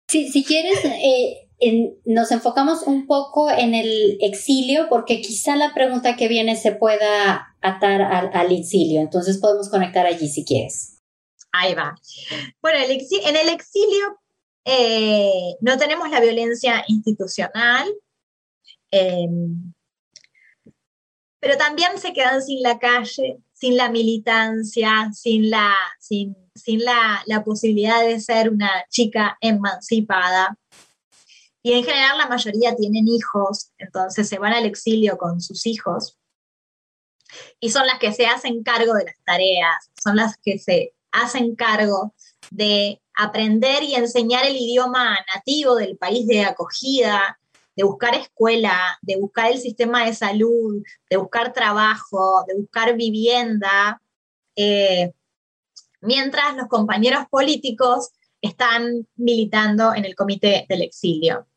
sí, 0.07 0.29
si 0.31 0.43
quieres, 0.43 0.83
eh, 0.85 1.49
nos 2.05 2.31
enfocamos 2.31 2.83
un 2.83 3.05
poco 3.05 3.49
en 3.49 3.75
el 3.75 4.17
exilio 4.21 4.87
porque 4.89 5.21
quizá 5.21 5.55
la 5.55 5.73
pregunta 5.73 6.15
que 6.15 6.27
viene 6.27 6.55
se 6.55 6.71
pueda 6.71 7.55
atar 7.61 8.01
al, 8.01 8.51
exilio, 8.51 9.01
entonces 9.01 9.39
podemos 9.39 9.69
conectar 9.69 10.05
allí 10.05 10.29
si 10.29 10.45
quieres. 10.45 10.97
Ahí 11.51 11.73
va. 11.73 11.95
Bueno, 12.61 12.79
en 12.79 13.35
el 13.35 13.49
exilio 13.49 14.19
eh, 14.65 15.55
no 15.61 15.77
tenemos 15.77 16.09
la 16.09 16.21
violencia 16.21 16.83
institucional, 16.87 17.87
em, 18.91 19.73
pero 21.39 21.57
también 21.57 21.97
se 21.97 22.13
quedan 22.13 22.41
sin 22.41 22.61
la 22.61 22.79
calle, 22.79 23.39
sin 23.53 23.77
la 23.77 23.89
militancia, 23.89 25.09
sin 25.13 25.49
la, 25.49 25.75
sin, 25.99 26.35
sin 26.53 26.83
la, 26.83 27.23
la 27.25 27.43
posibilidad 27.43 28.01
de 28.01 28.19
ser 28.19 28.49
una 28.49 28.69
chica 28.89 29.37
emancipada. 29.39 30.57
Y 31.61 31.73
en 31.73 31.83
general 31.83 32.17
la 32.17 32.27
mayoría 32.27 32.75
tienen 32.75 33.07
hijos, 33.07 33.71
entonces 33.77 34.27
se 34.27 34.39
van 34.39 34.53
al 34.53 34.65
exilio 34.65 35.17
con 35.17 35.41
sus 35.41 35.65
hijos. 35.65 36.17
Y 37.59 37.69
son 37.69 37.85
las 37.85 37.99
que 37.99 38.11
se 38.13 38.25
hacen 38.25 38.63
cargo 38.63 38.93
de 38.93 39.05
las 39.05 39.17
tareas, 39.23 39.89
son 40.01 40.15
las 40.15 40.37
que 40.37 40.57
se 40.57 40.93
hacen 41.11 41.55
cargo 41.55 42.13
de 42.51 43.01
aprender 43.13 43.83
y 43.83 43.95
enseñar 43.95 44.45
el 44.45 44.55
idioma 44.55 45.17
nativo 45.33 45.75
del 45.75 45.97
país 45.97 46.27
de 46.27 46.43
acogida, 46.45 47.39
de 47.79 47.85
buscar 47.85 48.13
escuela, 48.13 48.99
de 49.01 49.15
buscar 49.15 49.49
el 49.49 49.57
sistema 49.57 50.03
de 50.03 50.13
salud, 50.13 50.83
de 51.09 51.15
buscar 51.15 51.53
trabajo, 51.53 52.43
de 52.45 52.55
buscar 52.55 52.93
vivienda, 52.97 54.01
eh, 54.57 55.13
mientras 56.01 56.57
los 56.57 56.67
compañeros 56.67 57.23
políticos 57.31 58.09
están 58.41 59.07
militando 59.15 59.95
en 59.95 60.03
el 60.03 60.13
comité 60.13 60.65
del 60.67 60.81
exilio. 60.81 61.47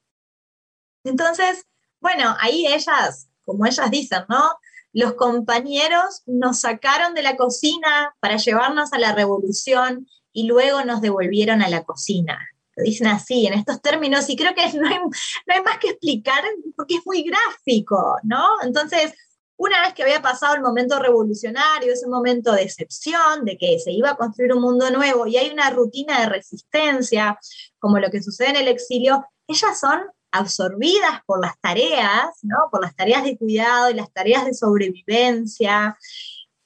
Entonces, 1.02 1.64
bueno, 1.98 2.36
ahí 2.38 2.68
ellas, 2.68 3.28
como 3.44 3.66
ellas 3.66 3.90
dicen, 3.90 4.22
¿no? 4.28 4.60
Los 4.92 5.14
compañeros 5.14 6.22
nos 6.26 6.60
sacaron 6.60 7.14
de 7.14 7.24
la 7.24 7.36
cocina 7.36 8.14
para 8.20 8.36
llevarnos 8.36 8.92
a 8.92 9.00
la 9.00 9.12
revolución 9.12 10.06
y 10.32 10.46
luego 10.46 10.84
nos 10.84 11.00
devolvieron 11.00 11.62
a 11.62 11.68
la 11.68 11.82
cocina. 11.82 12.38
Dicen 12.76 13.06
así, 13.06 13.46
en 13.46 13.54
estos 13.54 13.80
términos, 13.82 14.28
y 14.30 14.36
creo 14.36 14.54
que 14.54 14.72
no 14.78 14.88
hay, 14.88 14.98
no 14.98 15.54
hay 15.54 15.62
más 15.62 15.78
que 15.78 15.90
explicar 15.90 16.42
porque 16.76 16.96
es 16.96 17.06
muy 17.06 17.22
gráfico, 17.22 18.16
¿no? 18.22 18.46
Entonces, 18.62 19.12
una 19.56 19.80
vez 19.82 19.94
que 19.94 20.02
había 20.02 20.20
pasado 20.20 20.54
el 20.54 20.62
momento 20.62 20.98
revolucionario, 20.98 21.92
ese 21.92 22.08
momento 22.08 22.52
de 22.52 22.62
excepción, 22.62 23.44
de 23.44 23.56
que 23.56 23.78
se 23.78 23.92
iba 23.92 24.10
a 24.10 24.16
construir 24.16 24.52
un 24.52 24.62
mundo 24.62 24.90
nuevo 24.90 25.26
y 25.26 25.36
hay 25.36 25.50
una 25.50 25.70
rutina 25.70 26.20
de 26.20 26.26
resistencia, 26.26 27.38
como 27.78 27.98
lo 27.98 28.10
que 28.10 28.22
sucede 28.22 28.50
en 28.50 28.56
el 28.56 28.68
exilio, 28.68 29.24
ellas 29.46 29.78
son 29.78 30.00
absorbidas 30.32 31.20
por 31.26 31.40
las 31.40 31.60
tareas, 31.60 32.38
¿no? 32.42 32.56
por 32.70 32.82
las 32.82 32.96
tareas 32.96 33.22
de 33.22 33.36
cuidado 33.36 33.90
y 33.90 33.94
las 33.94 34.10
tareas 34.12 34.46
de 34.46 34.54
sobrevivencia, 34.54 35.96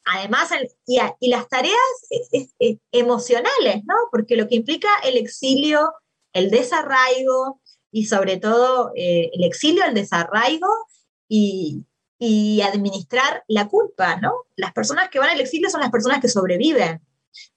además, 0.06 0.50
y, 0.86 1.28
las 1.28 1.48
tareas 1.48 1.76
emocionales, 2.92 3.84
¿no? 3.84 3.94
porque 4.10 4.36
lo 4.36 4.48
que 4.48 4.56
implica 4.56 4.88
el 5.04 5.16
exilio, 5.16 5.92
el 6.32 6.50
desarraigo 6.50 7.60
y 7.90 8.06
sobre 8.06 8.38
todo 8.38 8.92
eh, 8.94 9.30
el 9.34 9.44
exilio, 9.44 9.84
el 9.84 9.94
desarraigo 9.94 10.68
y, 11.28 11.84
y 12.18 12.60
administrar 12.62 13.44
la 13.48 13.68
culpa, 13.68 14.16
¿no? 14.16 14.32
Las 14.54 14.72
personas 14.72 15.08
que 15.10 15.18
van 15.18 15.30
al 15.30 15.40
exilio 15.40 15.70
son 15.70 15.80
las 15.80 15.90
personas 15.90 16.20
que 16.20 16.28
sobreviven, 16.28 17.02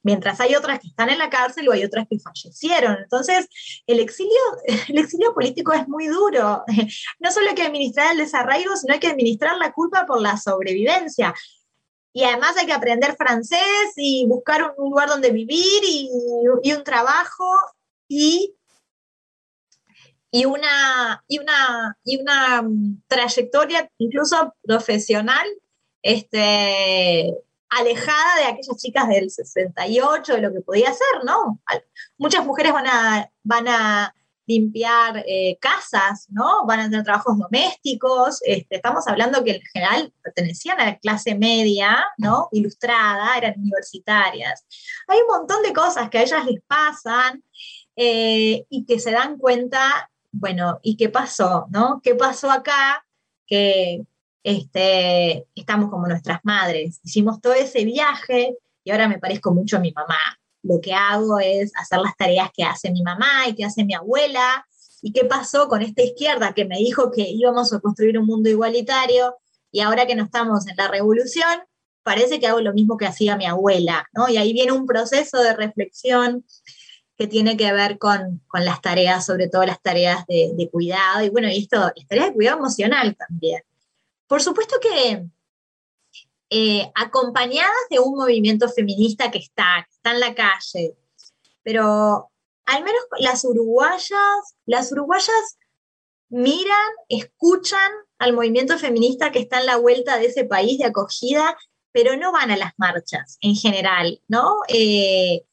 mientras 0.03 0.39
hay 0.39 0.55
otras 0.55 0.79
que 0.79 0.87
están 0.87 1.09
en 1.09 1.19
la 1.19 1.29
cárcel 1.29 1.67
o 1.67 1.71
hay 1.71 1.83
otras 1.83 2.07
que 2.09 2.19
fallecieron. 2.19 2.97
Entonces, 3.01 3.47
el 3.87 3.99
exilio, 3.99 4.31
el 4.87 4.97
exilio 4.97 5.33
político 5.33 5.73
es 5.73 5.87
muy 5.87 6.07
duro. 6.07 6.63
No 7.19 7.31
solo 7.31 7.49
hay 7.49 7.55
que 7.55 7.63
administrar 7.63 8.11
el 8.13 8.17
desarraigo, 8.17 8.75
sino 8.75 8.93
hay 8.93 8.99
que 8.99 9.07
administrar 9.07 9.57
la 9.57 9.73
culpa 9.73 10.05
por 10.05 10.21
la 10.21 10.37
sobrevivencia. 10.37 11.33
Y 12.13 12.23
además 12.23 12.57
hay 12.57 12.65
que 12.65 12.73
aprender 12.73 13.15
francés 13.15 13.93
y 13.95 14.25
buscar 14.27 14.73
un 14.77 14.89
lugar 14.89 15.09
donde 15.09 15.31
vivir 15.31 15.83
y, 15.83 16.09
un 16.71 16.83
trabajo 16.83 17.45
y 18.07 18.55
y 20.31 20.45
una, 20.45 21.23
y 21.27 21.39
una, 21.39 21.97
y 22.03 22.21
una 22.21 22.61
mm, 22.61 23.01
trayectoria 23.07 23.89
incluso 23.97 24.53
profesional 24.61 25.47
este, 26.03 27.35
alejada 27.69 28.35
de 28.37 28.43
aquellas 28.45 28.77
chicas 28.77 29.07
del 29.07 29.29
68, 29.29 30.33
de 30.33 30.41
lo 30.41 30.53
que 30.53 30.61
podía 30.61 30.93
ser, 30.93 31.23
¿no? 31.25 31.59
Muchas 32.17 32.45
mujeres 32.45 32.73
van 32.73 32.87
a, 32.87 33.31
van 33.43 33.67
a 33.67 34.15
limpiar 34.49 35.23
eh, 35.25 35.57
casas, 35.61 36.27
¿no? 36.29 36.65
Van 36.65 36.81
a 36.81 36.89
tener 36.89 37.03
trabajos 37.03 37.37
domésticos. 37.37 38.39
Este, 38.43 38.75
estamos 38.75 39.07
hablando 39.07 39.43
que 39.43 39.51
en 39.51 39.61
general 39.73 40.13
pertenecían 40.21 40.81
a 40.81 40.85
la 40.85 40.97
clase 40.97 41.35
media, 41.35 42.05
¿no? 42.17 42.49
Ilustrada, 42.51 43.37
eran 43.37 43.53
universitarias. 43.57 44.65
Hay 45.07 45.19
un 45.19 45.37
montón 45.37 45.63
de 45.63 45.71
cosas 45.71 46.09
que 46.09 46.17
a 46.17 46.23
ellas 46.23 46.45
les 46.45 46.61
pasan 46.67 47.43
eh, 47.95 48.65
y 48.69 48.85
que 48.85 48.99
se 48.99 49.11
dan 49.11 49.37
cuenta 49.37 50.09
bueno, 50.31 50.79
¿y 50.83 50.97
qué 50.97 51.09
pasó? 51.09 51.67
¿no? 51.69 52.01
¿Qué 52.03 52.15
pasó 52.15 52.51
acá? 52.51 53.05
Que 53.47 54.05
este, 54.43 55.47
estamos 55.55 55.89
como 55.89 56.07
nuestras 56.07 56.39
madres. 56.43 56.99
Hicimos 57.03 57.41
todo 57.41 57.53
ese 57.53 57.83
viaje 57.85 58.55
y 58.83 58.91
ahora 58.91 59.07
me 59.07 59.19
parezco 59.19 59.53
mucho 59.53 59.77
a 59.77 59.79
mi 59.79 59.91
mamá. 59.91 60.19
Lo 60.63 60.81
que 60.81 60.93
hago 60.93 61.39
es 61.39 61.71
hacer 61.75 61.99
las 61.99 62.15
tareas 62.17 62.49
que 62.53 62.63
hace 62.63 62.91
mi 62.91 63.01
mamá 63.01 63.47
y 63.47 63.55
que 63.55 63.65
hace 63.65 63.83
mi 63.83 63.93
abuela. 63.93 64.65
¿Y 65.01 65.13
qué 65.13 65.25
pasó 65.25 65.67
con 65.67 65.81
esta 65.81 66.03
izquierda 66.03 66.53
que 66.53 66.65
me 66.65 66.77
dijo 66.77 67.11
que 67.11 67.29
íbamos 67.29 67.71
a 67.71 67.79
construir 67.79 68.17
un 68.19 68.25
mundo 68.25 68.49
igualitario 68.49 69.37
y 69.71 69.81
ahora 69.81 70.05
que 70.05 70.15
no 70.15 70.23
estamos 70.23 70.67
en 70.67 70.75
la 70.75 70.87
revolución, 70.87 71.63
parece 72.03 72.39
que 72.39 72.47
hago 72.47 72.59
lo 72.59 72.73
mismo 72.73 72.97
que 72.97 73.05
hacía 73.05 73.37
mi 73.37 73.45
abuela, 73.45 74.07
¿no? 74.13 74.29
Y 74.29 74.37
ahí 74.37 74.51
viene 74.51 74.71
un 74.71 74.85
proceso 74.85 75.41
de 75.41 75.55
reflexión 75.55 76.43
que 77.17 77.27
tiene 77.27 77.57
que 77.57 77.71
ver 77.73 77.97
con, 77.97 78.41
las 78.53 78.81
tareas, 78.81 79.25
sobre 79.25 79.49
todo 79.49 79.65
las 79.65 79.81
tareas 79.81 80.25
de, 80.25 80.69
cuidado, 80.71 81.23
y 81.23 81.29
bueno, 81.29 81.49
y 81.49 81.59
esto, 81.59 81.77
las 81.77 82.07
tareas 82.07 82.27
de 82.27 82.33
cuidado 82.33 82.59
emocional 82.59 83.15
también. 83.15 83.61
Por 84.25 84.41
supuesto 84.41 84.77
que 84.81 85.25
eh, 86.49 86.91
acompañadas 86.95 87.71
de 87.89 87.99
un 87.99 88.15
movimiento 88.15 88.69
feminista 88.69 89.31
que 89.31 89.37
está, 89.39 89.85
que 89.87 89.95
está 89.95 90.11
en 90.11 90.19
la 90.19 90.35
calle, 90.35 90.95
pero 91.63 92.31
al 92.65 92.83
menos 92.83 93.01
las 93.19 93.45
uruguayas, 93.45 94.55
las 94.65 94.91
uruguayas 94.91 95.57
miran, 96.29 96.89
escuchan 97.07 97.91
al 98.19 98.33
movimiento 98.33 98.77
feminista 98.77 99.31
que 99.31 99.39
está 99.39 99.59
en 99.59 99.65
la 99.65 99.77
vuelta 99.77 100.17
de 100.17 100.27
ese 100.27 100.45
país 100.45 100.77
de 100.77 100.85
acogida, 100.85 101.57
pero 101.91 102.15
no 102.15 102.31
van 102.31 102.51
a 102.51 102.57
las 102.57 102.73
marchas 102.77 103.37
en 103.41 103.55
general, 103.55 104.21
¿no? 104.27 104.57
Eh, 104.67 105.43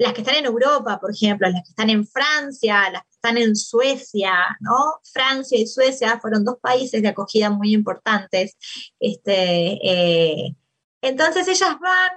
las 0.00 0.14
que 0.14 0.22
están 0.22 0.36
en 0.36 0.46
Europa, 0.46 0.98
por 0.98 1.10
ejemplo, 1.10 1.46
las 1.50 1.62
que 1.62 1.70
están 1.70 1.90
en 1.90 2.06
Francia, 2.06 2.90
las 2.90 3.02
que 3.02 3.10
están 3.10 3.36
en 3.36 3.54
Suecia, 3.54 4.56
¿no? 4.60 4.98
Francia 5.12 5.58
y 5.58 5.66
Suecia 5.66 6.18
fueron 6.18 6.42
dos 6.42 6.56
países 6.58 7.02
de 7.02 7.08
acogida 7.08 7.50
muy 7.50 7.74
importantes. 7.74 8.56
Este, 8.98 9.78
eh, 9.86 10.56
entonces 11.02 11.46
ellas 11.48 11.76
van, 11.78 12.12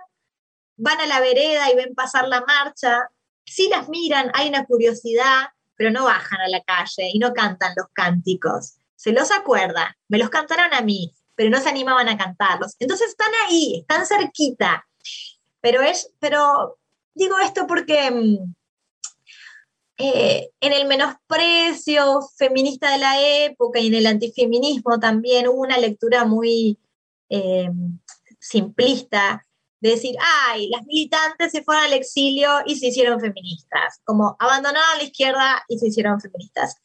van 0.78 1.02
a 1.02 1.08
la 1.08 1.20
vereda 1.20 1.70
y 1.70 1.76
ven 1.76 1.94
pasar 1.94 2.30
la 2.30 2.40
marcha, 2.46 3.10
sí 3.46 3.68
las 3.70 3.90
miran, 3.90 4.32
hay 4.34 4.48
una 4.48 4.64
curiosidad, 4.64 5.50
pero 5.76 5.92
no 5.92 6.06
bajan 6.06 6.40
a 6.40 6.48
la 6.48 6.64
calle 6.64 7.10
y 7.12 7.20
no 7.20 7.34
cantan 7.34 7.74
los 7.76 7.88
cánticos. 7.92 8.76
Se 8.96 9.12
los 9.12 9.30
acuerdan, 9.30 9.94
me 10.08 10.20
los 10.20 10.30
cantaron 10.30 10.74
a 10.74 10.80
mí, 10.80 11.14
pero 11.36 11.50
no 11.50 11.60
se 11.60 11.68
animaban 11.68 12.08
a 12.08 12.18
cantarlos. 12.18 12.78
Entonces 12.80 13.10
están 13.10 13.32
ahí, 13.46 13.80
están 13.82 14.06
cerquita. 14.06 14.88
Pero, 15.60 15.82
es, 15.82 16.14
pero 16.20 16.78
Digo 17.16 17.36
esto 17.40 17.68
porque 17.68 18.10
mm, 18.12 18.54
eh, 19.98 20.50
en 20.60 20.74
el 20.74 20.88
menosprecio 20.88 22.22
feminista 22.38 22.92
de 22.92 22.98
la 22.98 23.22
época 23.46 23.80
y 23.80 23.88
en 23.88 23.96
el 23.96 24.08
antifeminismo 24.08 25.00
también 25.00 25.48
hubo 25.48 25.62
una 25.62 25.78
lectura 25.78 26.26
muy 26.26 26.80
eh, 27.30 27.70
simplista 28.40 29.46
de 29.80 29.90
decir, 29.92 30.16
ay, 30.48 30.70
las 30.70 30.86
militantes 30.86 31.52
se 31.52 31.62
fueron 31.62 31.84
al 31.84 31.94
exilio 31.94 32.50
y 32.66 32.78
se 32.78 32.88
hicieron 32.88 33.20
feministas, 33.20 34.00
como 34.06 34.36
abandonaron 34.40 34.98
la 34.98 35.04
izquierda 35.04 35.64
y 35.68 35.78
se 35.78 35.88
hicieron 35.88 36.22
feministas. 36.22 36.78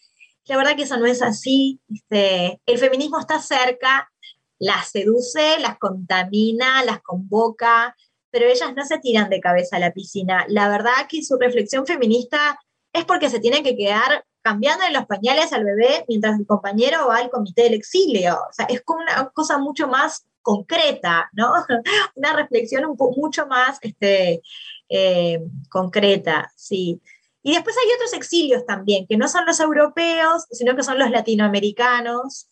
La 0.46 0.56
verdad 0.56 0.74
que 0.74 0.82
eso 0.82 0.96
no 0.96 1.06
es 1.06 1.22
así. 1.22 1.80
Este, 1.88 2.60
el 2.66 2.78
feminismo 2.78 3.20
está 3.20 3.40
cerca, 3.40 4.10
las 4.58 4.90
seduce, 4.90 5.60
las 5.60 5.78
contamina, 5.78 6.82
las 6.84 7.00
convoca, 7.00 7.94
pero 8.30 8.46
ellas 8.46 8.74
no 8.76 8.84
se 8.84 8.98
tiran 8.98 9.30
de 9.30 9.40
cabeza 9.40 9.76
a 9.76 9.80
la 9.80 9.92
piscina. 9.92 10.44
La 10.48 10.68
verdad 10.68 11.06
que 11.08 11.22
su 11.22 11.36
reflexión 11.36 11.86
feminista 11.86 12.58
es 12.92 13.04
porque 13.04 13.30
se 13.30 13.40
tienen 13.40 13.62
que 13.62 13.76
quedar 13.76 14.24
cambiando 14.42 14.84
los 14.92 15.06
pañales 15.06 15.52
al 15.52 15.64
bebé 15.64 16.04
mientras 16.08 16.38
el 16.38 16.46
compañero 16.46 17.08
va 17.08 17.18
al 17.18 17.30
comité 17.30 17.64
del 17.64 17.74
exilio. 17.74 18.34
O 18.34 18.52
sea, 18.52 18.66
es 18.66 18.80
como 18.82 19.02
una 19.02 19.28
cosa 19.30 19.58
mucho 19.58 19.88
más 19.88 20.26
concreta, 20.42 21.28
¿no? 21.32 21.52
Una 22.14 22.32
reflexión 22.32 22.96
mucho 23.16 23.46
más 23.46 23.78
este, 23.82 24.40
eh, 24.88 25.40
concreta, 25.68 26.50
sí. 26.56 27.00
Y 27.42 27.52
después 27.52 27.76
hay 27.76 27.92
otros 27.94 28.14
exilios 28.14 28.64
también, 28.66 29.06
que 29.06 29.16
no 29.16 29.28
son 29.28 29.46
los 29.46 29.60
europeos, 29.60 30.46
sino 30.50 30.74
que 30.74 30.82
son 30.82 30.98
los 30.98 31.10
latinoamericanos. 31.10 32.48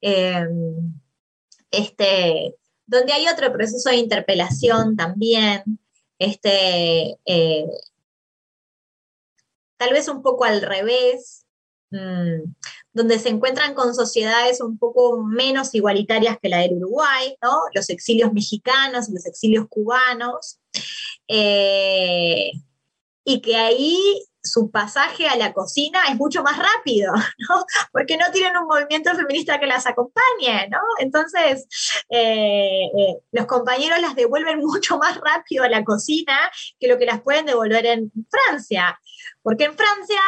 Eh, 0.00 0.46
este, 1.70 2.54
donde 2.88 3.12
hay 3.12 3.28
otro 3.28 3.52
proceso 3.52 3.90
de 3.90 3.96
interpelación 3.96 4.96
también, 4.96 5.62
este, 6.18 7.18
eh, 7.26 7.66
tal 9.76 9.92
vez 9.92 10.08
un 10.08 10.22
poco 10.22 10.44
al 10.44 10.62
revés, 10.62 11.44
mm, 11.90 12.50
donde 12.94 13.18
se 13.18 13.28
encuentran 13.28 13.74
con 13.74 13.94
sociedades 13.94 14.62
un 14.62 14.78
poco 14.78 15.22
menos 15.22 15.74
igualitarias 15.74 16.38
que 16.40 16.48
la 16.48 16.58
del 16.58 16.78
Uruguay, 16.78 17.36
¿no? 17.42 17.60
los 17.74 17.90
exilios 17.90 18.32
mexicanos 18.32 19.08
los 19.10 19.26
exilios 19.26 19.66
cubanos, 19.68 20.58
eh, 21.28 22.52
y 23.28 23.42
que 23.42 23.56
ahí 23.56 24.24
su 24.42 24.70
pasaje 24.70 25.28
a 25.28 25.36
la 25.36 25.52
cocina 25.52 26.00
es 26.08 26.16
mucho 26.16 26.42
más 26.42 26.56
rápido, 26.56 27.12
¿no? 27.50 27.66
Porque 27.92 28.16
no 28.16 28.24
tienen 28.32 28.56
un 28.56 28.66
movimiento 28.66 29.14
feminista 29.14 29.60
que 29.60 29.66
las 29.66 29.86
acompañe, 29.86 30.66
¿no? 30.70 30.78
Entonces, 30.98 31.66
eh, 32.08 32.84
eh, 32.86 33.16
los 33.32 33.44
compañeros 33.44 34.00
las 34.00 34.16
devuelven 34.16 34.60
mucho 34.64 34.96
más 34.96 35.20
rápido 35.20 35.64
a 35.64 35.68
la 35.68 35.84
cocina 35.84 36.38
que 36.80 36.88
lo 36.88 36.96
que 36.96 37.04
las 37.04 37.20
pueden 37.20 37.44
devolver 37.44 37.84
en 37.84 38.10
Francia. 38.30 38.98
Porque 39.42 39.64
en 39.64 39.76
Francia 39.76 40.20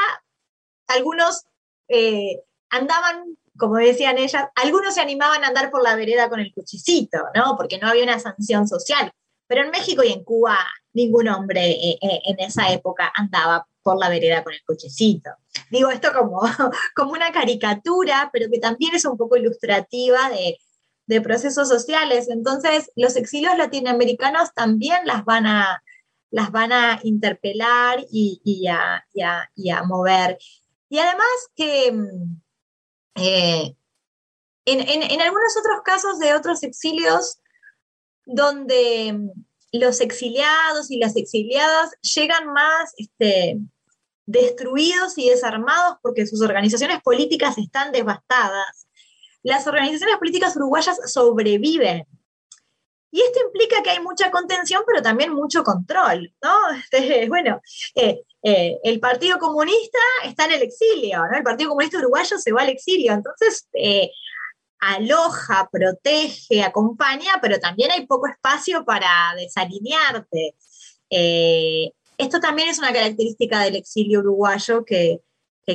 algunos 0.87 1.47
eh, 1.89 2.43
andaban 2.69 3.39
como 3.57 3.77
decían 3.77 4.17
ellas, 4.17 4.47
algunos 4.55 4.95
se 4.95 5.03
animaban 5.03 5.45
a 5.45 5.49
andar 5.49 5.71
por 5.71 5.83
la 5.83 5.95
vereda 5.95 6.31
con 6.31 6.41
el 6.41 6.53
cuchicito, 6.53 7.19
¿no? 7.35 7.57
Porque 7.59 7.79
no 7.79 7.89
había 7.89 8.05
una 8.05 8.19
sanción 8.19 8.67
social. 8.67 9.13
Pero 9.51 9.65
en 9.65 9.73
México 9.73 10.05
y 10.05 10.13
en 10.13 10.23
Cuba 10.23 10.57
ningún 10.93 11.27
hombre 11.27 11.73
eh, 11.73 11.99
eh, 12.01 12.21
en 12.25 12.39
esa 12.39 12.71
época 12.71 13.13
andaba 13.17 13.67
por 13.83 13.99
la 13.99 14.09
vereda 14.09 14.45
con 14.45 14.53
el 14.53 14.63
cochecito. 14.63 15.31
Digo 15.73 15.91
esto 15.91 16.13
como, 16.17 16.41
como 16.95 17.11
una 17.11 17.33
caricatura, 17.33 18.31
pero 18.33 18.49
que 18.49 18.61
también 18.61 18.95
es 18.95 19.05
un 19.05 19.17
poco 19.17 19.37
ilustrativa 19.37 20.31
de, 20.31 20.57
de 21.07 21.21
procesos 21.21 21.69
sociales. 21.69 22.29
Entonces, 22.29 22.93
los 22.95 23.17
exilios 23.17 23.59
latinoamericanos 23.59 24.55
también 24.55 24.99
las 25.05 25.25
van 25.25 25.49
a, 25.49 25.83
las 26.31 26.53
van 26.53 26.73
a 26.73 27.01
interpelar 27.03 28.07
y, 28.09 28.69
a, 28.69 29.05
a, 29.05 29.83
mover. 29.85 30.39
Y 30.89 31.01
además 31.01 31.27
que 31.57 31.91
mm, 31.91 32.41
eh, 33.17 33.77
en, 34.65 34.81
en, 34.81 35.03
en, 35.03 35.21
algunos 35.21 35.57
otros 35.59 35.83
casos 35.85 36.21
de 36.21 36.35
otros 36.35 36.63
exilios, 36.63 37.40
donde 38.27 39.13
mm, 39.13 39.31
los 39.73 40.01
exiliados 40.01 40.91
y 40.91 40.99
las 40.99 41.17
exiliadas 41.17 41.91
llegan 42.01 42.53
más 42.53 42.93
este, 42.97 43.59
destruidos 44.27 45.19
y 45.19 45.29
desarmados 45.29 45.99
porque 46.03 46.27
sus 46.27 46.41
organizaciones 46.41 47.01
políticas 47.03 47.59
están 47.59 47.93
devastadas. 47.93 48.89
Las 49.43 49.67
organizaciones 49.67 50.19
políticas 50.19 50.57
uruguayas 50.57 50.99
sobreviven. 51.13 52.07
Y 53.13 53.21
esto 53.21 53.41
implica 53.45 53.83
que 53.83 53.91
hay 53.91 54.01
mucha 54.01 54.31
contención, 54.31 54.83
pero 54.87 55.03
también 55.03 55.35
mucho 55.35 55.65
control, 55.65 56.33
¿no? 56.43 56.55
Este, 56.93 57.29
bueno, 57.29 57.61
eh, 57.97 58.23
eh, 58.43 58.79
el 58.85 59.01
Partido 59.01 59.39
Comunista 59.39 59.99
está 60.25 60.45
en 60.45 60.53
el 60.53 60.63
exilio. 60.63 61.23
El 61.35 61.43
Partido 61.43 61.71
Comunista 61.71 61.99
Uruguayo 61.99 62.39
se 62.39 62.53
va 62.53 62.63
al 62.63 62.69
exilio, 62.69 63.13
entonces 63.13 63.69
eh, 63.73 64.11
aloja, 64.81 65.69
protege, 65.71 66.63
acompaña, 66.63 67.39
pero 67.41 67.59
también 67.61 67.91
hay 67.91 68.07
poco 68.07 68.27
espacio 68.27 68.85
para 68.85 69.35
desalinearte. 69.37 70.57
Eh, 71.11 71.93
esto 72.19 72.41
también 72.41 72.69
es 72.69 72.79
una 72.79 72.93
característica 72.93 73.61
del 73.61 73.77
exilio 73.77 74.21
uruguayo 74.21 74.85
que, 74.85 75.21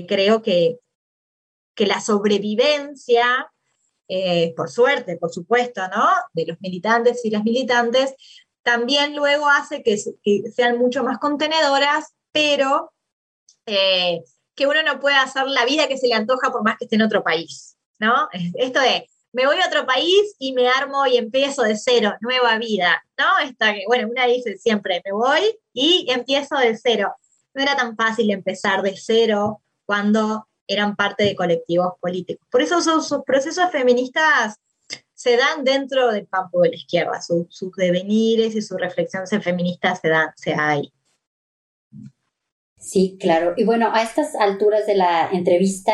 creo 0.08 0.42
que, 0.42 0.80
que, 1.74 1.86
la 1.86 2.02
sobrevivencia, 2.02 3.52
eh, 4.08 4.54
por 4.56 4.70
suerte, 4.70 5.18
por 5.18 5.32
supuesto, 5.32 5.82
¿no? 5.88 6.08
de 6.34 6.46
los 6.48 6.60
militantes 6.60 7.24
y 7.24 7.30
las 7.30 7.44
militantes, 7.44 8.16
también 8.64 9.16
luego 9.16 9.48
hace 9.48 9.84
que, 9.84 9.98
sean 9.98 10.78
mucho 10.80 11.04
más 11.04 11.20
contenedoras, 11.20 12.16
pero 12.32 12.92
eh, 13.68 14.24
que 14.56 14.68
uno 14.68 14.82
no 14.84 15.00
pueda 15.00 15.22
hacer 15.22 15.48
la 15.48 15.66
vida 15.66 15.88
que 15.88 15.98
se 15.98 16.08
le 16.08 16.16
antoja 16.16 16.52
por 16.52 16.64
más 16.64 16.78
que 16.78 16.86
esté 16.86 16.96
en 16.96 17.04
otro 17.04 17.24
país. 17.24 17.75
¿No? 18.00 18.28
Esto 18.56 18.80
de, 18.80 19.08
me 19.36 19.46
voy 19.46 19.58
a 19.58 19.68
otro 19.68 19.86
país 19.86 20.36
y 20.40 20.54
me 20.54 20.68
armo 20.70 21.06
y 21.06 21.18
empiezo 21.18 21.64
de 21.64 21.76
cero, 21.76 22.14
nueva 22.22 22.58
vida, 22.58 23.04
¿no? 23.18 23.26
Esta 23.44 23.74
bueno, 23.88 24.08
una 24.10 24.26
dice 24.26 24.58
siempre, 24.58 25.02
me 25.04 25.12
voy 25.12 25.60
y 25.74 26.08
empiezo 26.10 26.58
de 26.58 26.78
cero. 26.78 27.16
No 27.54 27.62
era 27.62 27.76
tan 27.76 27.96
fácil 27.96 28.32
empezar 28.32 28.82
de 28.82 28.96
cero 28.98 29.62
cuando 29.86 30.48
eran 30.68 30.96
parte 30.96 31.24
de 31.24 31.36
colectivos 31.36 31.94
políticos. 32.00 32.48
Por 32.50 32.62
eso 32.62 32.82
sus, 32.82 33.24
procesos 33.26 33.70
feministas 33.72 34.56
se 35.14 35.38
dan 35.38 35.64
dentro 35.64 36.12
del 36.12 36.28
campo 36.28 36.62
de 36.62 36.70
la 36.70 36.76
izquierda, 36.76 37.22
sus 37.22 37.72
devenires 37.76 38.56
y 38.56 38.62
sus 38.62 38.80
reflexiones 38.80 39.30
feministas 39.44 40.00
se 40.00 40.10
dan, 40.10 40.30
se 40.36 40.54
ahí. 40.54 40.94
Sí, 42.78 43.18
claro. 43.20 43.54
Y 43.58 43.64
bueno, 43.64 43.90
a 43.94 44.04
estas 44.04 44.36
alturas 44.36 44.86
de 44.86 44.96
la 44.96 45.30
entrevista 45.32 45.94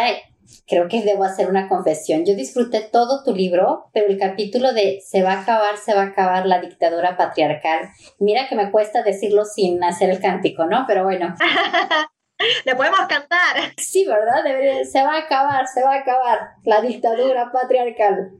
creo 0.67 0.87
que 0.87 1.03
debo 1.03 1.23
hacer 1.23 1.49
una 1.49 1.67
confesión. 1.67 2.25
Yo 2.25 2.35
disfruté 2.35 2.81
todo 2.81 3.23
tu 3.23 3.33
libro, 3.33 3.89
pero 3.93 4.07
el 4.07 4.17
capítulo 4.17 4.73
de 4.73 5.01
se 5.05 5.23
va 5.23 5.33
a 5.33 5.41
acabar, 5.41 5.77
se 5.77 5.93
va 5.93 6.03
a 6.03 6.07
acabar 6.07 6.45
la 6.45 6.61
dictadura 6.61 7.17
patriarcal. 7.17 7.89
Mira 8.19 8.47
que 8.47 8.55
me 8.55 8.71
cuesta 8.71 9.03
decirlo 9.03 9.45
sin 9.45 9.83
hacer 9.83 10.09
el 10.09 10.19
cántico, 10.19 10.65
¿no? 10.65 10.85
Pero 10.87 11.03
bueno. 11.03 11.35
Le 12.65 12.75
podemos 12.75 13.01
cantar. 13.01 13.73
Sí, 13.77 14.05
¿verdad? 14.05 14.43
se 14.83 15.03
va 15.03 15.15
a 15.15 15.19
acabar, 15.19 15.67
se 15.67 15.83
va 15.83 15.93
a 15.93 15.99
acabar 15.99 16.39
la 16.63 16.81
dictadura 16.81 17.51
patriarcal. 17.51 18.31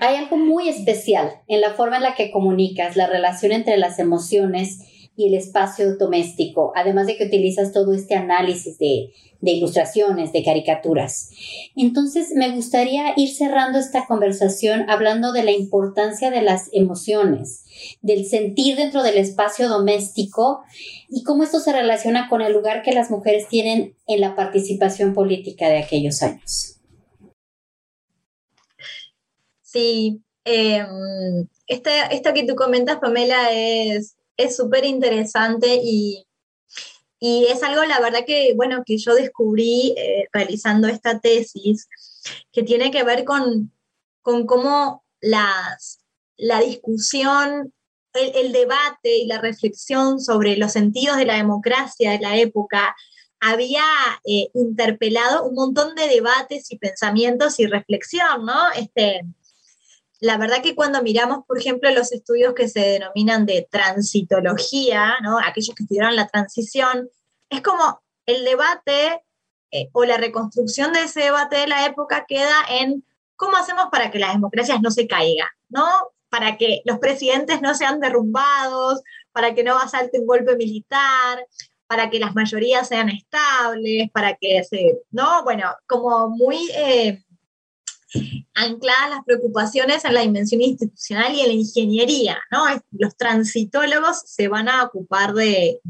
Hay 0.00 0.16
algo 0.16 0.36
muy 0.36 0.68
especial 0.68 1.40
en 1.48 1.60
la 1.60 1.70
forma 1.70 1.96
en 1.96 2.04
la 2.04 2.14
que 2.14 2.30
comunicas, 2.30 2.96
la 2.96 3.08
relación 3.08 3.50
entre 3.50 3.76
las 3.78 3.98
emociones 3.98 4.78
y 5.16 5.28
el 5.28 5.34
espacio 5.34 5.96
doméstico, 5.96 6.72
además 6.74 7.06
de 7.06 7.16
que 7.16 7.26
utilizas 7.26 7.72
todo 7.72 7.92
este 7.92 8.14
análisis 8.14 8.78
de, 8.78 9.12
ilustraciones, 9.40 10.32
de 10.32 10.42
caricaturas. 10.42 11.30
Entonces, 11.76 12.30
me 12.34 12.50
gustaría 12.50 13.12
ir 13.16 13.28
cerrando 13.28 13.78
esta 13.78 14.06
conversación 14.06 14.88
hablando 14.88 15.32
de 15.32 15.42
la 15.42 15.50
importancia 15.50 16.30
de 16.30 16.42
las 16.42 16.70
emociones, 16.72 17.64
del 18.00 18.24
sentir 18.24 18.76
dentro 18.76 19.02
del 19.02 19.18
espacio 19.18 19.68
doméstico 19.68 20.62
y 21.08 21.24
cómo 21.24 21.42
esto 21.42 21.60
se 21.60 21.72
relaciona 21.72 22.28
con 22.28 22.40
el 22.40 22.52
lugar 22.52 22.82
que 22.82 22.92
las 22.92 23.10
mujeres 23.10 23.48
tienen 23.48 23.94
en 24.06 24.20
la 24.20 24.34
participación 24.34 25.12
política 25.12 25.68
de 25.68 25.78
aquellos 25.78 26.22
años. 26.22 26.80
Sí, 29.62 30.20
eh, 30.44 30.84
esto 31.66 32.34
que 32.34 32.44
tú 32.44 32.54
comentas, 32.54 32.98
Pamela, 32.98 33.50
es 33.52 34.16
es 34.36 34.56
súper 34.56 34.84
interesante 34.84 35.80
y, 35.82 36.26
es 37.20 37.62
algo, 37.62 37.84
la 37.84 38.00
verdad, 38.00 38.24
que, 38.26 38.52
bueno, 38.56 38.82
que 38.84 38.98
yo 38.98 39.14
descubrí 39.14 39.94
eh, 39.96 40.26
realizando 40.32 40.88
esta 40.88 41.20
tesis, 41.20 41.88
que 42.50 42.64
tiene 42.64 42.90
que 42.90 43.04
ver 43.04 43.24
con, 43.24 43.72
con 44.22 44.44
cómo 44.44 45.04
las, 45.20 46.00
la 46.36 46.60
discusión, 46.60 47.72
el, 48.14 48.52
debate 48.52 49.18
y 49.18 49.26
la 49.26 49.40
reflexión 49.40 50.20
sobre 50.20 50.56
los 50.56 50.72
sentidos 50.72 51.16
de 51.16 51.24
la 51.24 51.36
democracia 51.36 52.10
de 52.10 52.18
la 52.18 52.36
época 52.36 52.94
había 53.40 53.84
eh, 54.24 54.48
interpelado 54.54 55.44
un 55.44 55.54
montón 55.54 55.94
de 55.94 56.08
debates 56.08 56.70
y 56.70 56.78
pensamientos 56.78 57.58
y 57.58 57.66
reflexión, 57.66 58.44
¿no? 58.44 58.70
Este, 58.76 59.22
la 60.22 60.38
verdad 60.38 60.62
que 60.62 60.76
cuando 60.76 61.02
miramos, 61.02 61.44
por 61.48 61.58
ejemplo, 61.58 61.90
los 61.90 62.12
estudios 62.12 62.54
que 62.54 62.68
se 62.68 62.78
denominan 62.78 63.44
de 63.44 63.66
transitología, 63.68 65.16
¿no? 65.20 65.36
aquellos 65.40 65.74
que 65.74 65.82
estudiaron 65.82 66.14
la 66.14 66.28
transición, 66.28 67.10
es 67.50 67.60
como 67.60 68.00
el 68.26 68.44
debate 68.44 69.24
eh, 69.72 69.88
o 69.90 70.04
la 70.04 70.18
reconstrucción 70.18 70.92
de 70.92 71.02
ese 71.02 71.22
debate 71.22 71.56
de 71.56 71.66
la 71.66 71.86
época 71.86 72.24
queda 72.28 72.54
en 72.70 73.04
cómo 73.34 73.56
hacemos 73.56 73.86
para 73.90 74.12
que 74.12 74.20
las 74.20 74.34
democracias 74.34 74.80
no 74.80 74.92
se 74.92 75.08
caigan, 75.08 75.48
¿no? 75.68 75.84
Para 76.28 76.56
que 76.56 76.82
los 76.84 77.00
presidentes 77.00 77.60
no 77.60 77.74
sean 77.74 77.98
derrumbados, 77.98 79.02
para 79.32 79.56
que 79.56 79.64
no 79.64 79.76
asalte 79.76 80.20
un 80.20 80.28
golpe 80.28 80.54
militar, 80.54 81.44
para 81.88 82.10
que 82.10 82.20
las 82.20 82.32
mayorías 82.36 82.86
sean 82.86 83.08
estables, 83.08 84.08
para 84.12 84.36
que 84.36 84.62
se, 84.62 85.00
¿no? 85.10 85.42
Bueno, 85.42 85.68
como 85.88 86.28
muy 86.28 86.70
eh, 86.76 87.24
ancladas 88.54 89.10
las 89.10 89.24
preocupaciones 89.24 90.04
en 90.04 90.14
la 90.14 90.20
dimensión 90.20 90.60
institucional 90.60 91.34
y 91.34 91.40
en 91.40 91.48
la 91.48 91.52
ingeniería, 91.54 92.38
¿no? 92.50 92.64
Los 92.90 93.16
transitólogos 93.16 94.22
se 94.26 94.48
van 94.48 94.68
a 94.68 94.84
ocupar 94.84 95.32
de, 95.32 95.80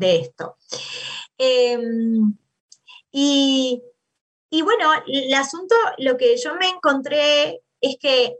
esto. 0.00 0.56
Em, 1.36 2.36
y, 3.12 3.82
y, 4.50 4.62
bueno, 4.62 4.90
el 5.06 5.34
asunto, 5.34 5.74
lo 5.98 6.16
que 6.16 6.36
yo 6.36 6.54
me 6.56 6.68
encontré 6.68 7.60
es 7.80 7.96
que, 8.00 8.36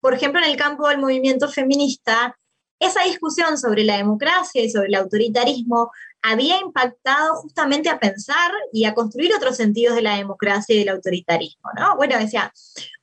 por 0.00 0.14
ejemplo, 0.14 0.40
en 0.40 0.50
el 0.50 0.56
campo 0.56 0.88
del 0.88 0.98
movimiento 0.98 1.48
feminista, 1.48 2.38
esa 2.80 3.02
discusión 3.04 3.58
sobre 3.58 3.84
la 3.84 3.96
democracia 3.96 4.62
y 4.62 4.70
sobre 4.70 4.88
el 4.88 4.94
autoritarismo 4.94 5.90
había 6.22 6.58
impactado 6.58 7.36
justamente 7.36 7.88
a 7.88 8.00
pensar 8.00 8.50
y 8.72 8.84
a 8.84 8.94
construir 8.94 9.32
otros 9.34 9.56
sentidos 9.56 9.94
de 9.94 10.02
la 10.02 10.16
democracia 10.16 10.74
y 10.74 10.78
del 10.78 10.88
autoritarismo, 10.88 11.70
¿no? 11.78 11.96
Bueno, 11.96 12.18
decía, 12.18 12.52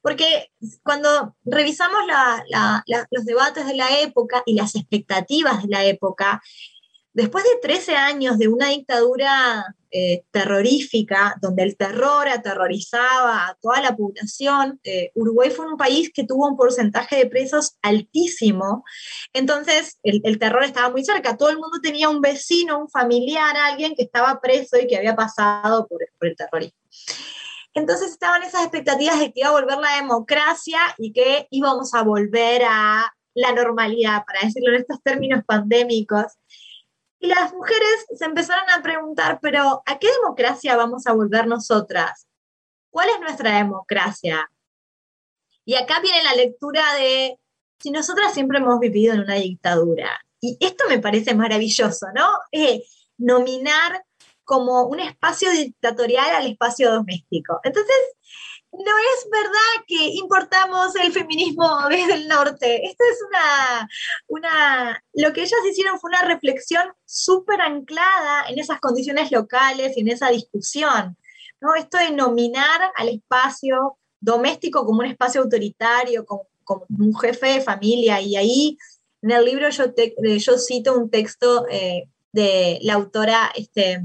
porque 0.02 0.52
cuando 0.84 1.36
revisamos 1.46 2.02
los 3.10 3.26
debates 3.26 3.66
de 3.68 3.76
la 3.76 4.00
época 4.02 4.44
y 4.46 4.56
las 4.56 4.76
expectativas 4.76 5.64
de 5.64 5.70
la 5.70 5.86
época, 5.86 6.42
Después 7.16 7.46
de 7.46 7.60
13 7.62 7.96
años 7.96 8.38
de 8.38 8.50
una 8.50 8.68
dictadura 8.68 9.74
eh, 9.90 10.26
terrorífica, 10.32 11.38
donde 11.42 11.64
el 11.64 11.78
terror 11.78 12.28
aterrorizaba 12.28 13.48
a 13.48 13.58
toda 13.62 13.80
la 13.80 13.96
población, 13.96 14.82
eh, 14.84 15.12
Uruguay 15.16 15.50
fue 15.50 15.66
un 15.66 15.78
país 15.78 16.12
que 16.14 16.26
tuvo 16.26 16.46
un 16.46 16.58
porcentaje 16.58 17.16
de 17.16 17.28
presos 17.28 17.78
altísimo. 17.82 18.84
Entonces, 19.32 19.98
el, 20.04 20.38
terror 20.40 20.66
estaba 20.66 20.90
muy 20.90 21.06
cerca. 21.06 21.38
Todo 21.38 21.52
el 21.52 21.58
mundo 21.58 21.80
tenía 21.82 22.10
un 22.10 22.20
vecino, 22.20 22.80
un 22.80 22.90
familiar, 22.90 23.56
alguien 23.56 23.96
que 23.96 24.04
estaba 24.04 24.42
preso 24.42 24.78
y 24.78 24.86
que 24.86 24.98
había 24.98 25.16
pasado 25.16 25.88
por, 25.88 26.02
por 26.20 26.28
el 26.28 26.36
terrorismo. 26.36 26.78
Entonces 27.74 28.12
estaban 28.12 28.44
esas 28.44 28.64
expectativas 28.64 29.22
de 29.22 29.32
que 29.32 29.40
iba 29.40 29.50
a 29.50 29.54
volver 29.54 29.78
la 29.78 29.96
democracia 29.96 30.80
y 30.98 31.14
que 31.14 31.48
íbamos 31.50 31.94
a 31.94 32.04
volver 32.04 32.64
a 32.68 33.10
la 33.36 33.54
normalidad, 33.54 34.26
para 34.26 34.42
decirlo 34.42 34.74
en 34.74 34.82
estos 34.82 35.02
términos 35.02 35.46
pandémicos. 35.46 36.26
Y 37.26 37.28
las 37.28 37.54
mujeres 37.54 38.06
se 38.16 38.26
empezaron 38.26 38.70
a 38.70 38.84
preguntar, 38.84 39.40
pero 39.42 39.82
¿a 39.88 39.98
qué 39.98 40.08
democracia 40.22 40.78
vamos 40.78 41.08
a 41.08 41.14
volver 41.14 41.48
nosotras? 41.48 42.28
¿cuál 42.92 43.10
es 43.10 43.20
nuestra 43.20 43.58
democracia? 43.58 44.50
Y 45.66 45.76
acá 45.76 46.00
viene 46.02 46.24
la 46.24 46.34
lectura 46.36 46.94
de, 46.94 47.38
si 47.78 47.92
nosotras 47.92 48.34
siempre 48.34 48.60
hemos 48.60 48.80
vivido 48.80 49.14
en 49.14 49.22
una 49.22 49.36
dictadura, 49.36 50.18
y 50.40 50.56
esto 50.62 50.86
me 50.88 51.00
parece 51.00 51.36
maravilloso, 51.36 52.06
¿no? 52.16 52.26
Nominar 53.18 54.06
como 54.46 54.84
un 54.84 55.02
espacio 55.02 55.52
dictatorial 55.52 56.36
al 56.36 56.48
espacio 56.48 56.94
doméstico. 56.94 57.60
Entonces, 57.64 57.96
no 58.78 58.98
es 58.98 59.30
verdad 59.32 59.86
que 59.88 60.08
importamos 60.16 60.96
el 60.96 61.12
feminismo 61.12 61.68
desde 61.90 62.14
el 62.14 62.28
norte. 62.28 62.86
Esto 62.86 63.04
es 63.12 63.20
una, 63.28 63.90
una, 64.28 65.04
lo 65.14 65.34
que 65.34 65.42
ellas 65.42 65.60
hicieron 65.70 66.00
fue 66.00 66.10
una 66.10 66.24
reflexión 66.24 66.84
súper 67.06 67.62
anclada 67.62 68.46
en 68.50 68.60
esas 68.60 68.80
condiciones 68.80 69.32
locales 69.32 69.96
y 69.96 70.02
en 70.02 70.10
esa 70.10 70.30
discusión. 70.30 71.18
¿no? 71.62 71.76
Esto 71.76 71.98
de 71.98 72.12
nominar 72.12 72.92
al 72.96 73.10
espacio 73.10 73.98
doméstico 74.20 74.86
como 74.86 75.00
un 75.00 75.06
espacio 75.06 75.42
autoritario, 75.42 76.26
como, 76.26 76.48
un 76.90 77.16
jefe 77.16 77.48
de 77.48 77.62
familia. 77.62 78.20
Y 78.22 78.36
ahí 78.36 78.78
en 79.22 79.32
el 79.32 79.46
libro 79.46 79.70
yo, 79.70 79.86
yo 80.38 80.58
cito 80.58 80.98
un 80.98 81.10
texto 81.10 81.68
eh, 81.70 82.10
de 82.32 82.80
la 82.82 82.96
autora 82.96 83.52
este, 83.56 84.02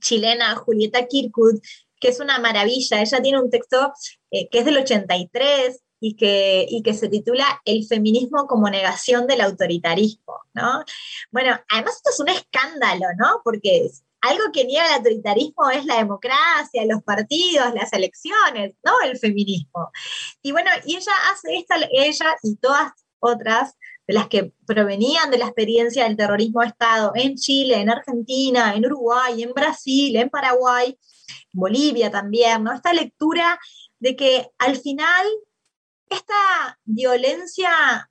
chilena 0.00 0.56
Julieta 0.56 1.06
Kirkwood, 1.06 1.60
que 2.00 2.08
es 2.08 2.20
una 2.20 2.38
maravilla. 2.38 3.00
Ella 3.00 3.22
tiene 3.22 3.40
un 3.40 3.50
texto 3.50 3.92
eh, 4.30 4.48
que 4.48 4.60
es 4.60 4.64
del 4.64 4.78
83 4.78 5.80
y 6.00 6.16
que, 6.16 6.66
y 6.68 6.82
que 6.82 6.94
se 6.94 7.08
titula 7.08 7.60
El 7.64 7.86
feminismo 7.86 8.46
como 8.46 8.70
negación 8.70 9.26
del 9.26 9.42
autoritarismo, 9.42 10.40
¿no? 10.54 10.82
Bueno, 11.30 11.58
además 11.68 11.96
esto 11.96 12.10
es 12.10 12.20
un 12.20 12.28
escándalo, 12.28 13.06
¿no? 13.18 13.42
Porque 13.44 13.90
algo 14.22 14.44
que 14.52 14.64
niega 14.64 14.86
el 14.86 14.94
autoritarismo 14.94 15.70
es 15.70 15.84
la 15.84 15.98
democracia, 15.98 16.84
los 16.86 17.02
partidos, 17.02 17.74
las 17.74 17.92
elecciones, 17.92 18.74
no 18.84 19.00
el 19.04 19.18
feminismo. 19.18 19.90
Y 20.42 20.52
bueno, 20.52 20.70
y 20.84 20.96
ella 20.96 21.12
hace 21.30 21.56
esta, 21.56 21.76
ella 21.92 22.36
y 22.42 22.56
todas 22.56 22.92
otras 23.18 23.76
de 24.06 24.14
las 24.14 24.28
que 24.28 24.52
provenían 24.66 25.30
de 25.30 25.38
la 25.38 25.46
experiencia 25.46 26.04
del 26.04 26.16
terrorismo 26.16 26.60
de 26.60 26.68
Estado 26.68 27.12
en 27.14 27.36
Chile, 27.36 27.80
en 27.80 27.90
Argentina, 27.90 28.74
en 28.74 28.86
Uruguay, 28.86 29.42
en 29.42 29.52
Brasil, 29.52 30.16
en 30.16 30.28
Paraguay, 30.28 30.98
Bolivia 31.52 32.10
también, 32.10 32.64
¿no? 32.64 32.72
Esta 32.72 32.92
lectura 32.92 33.58
de 33.98 34.16
que 34.16 34.50
al 34.58 34.76
final 34.76 35.26
esta 36.08 36.78
violencia 36.84 38.10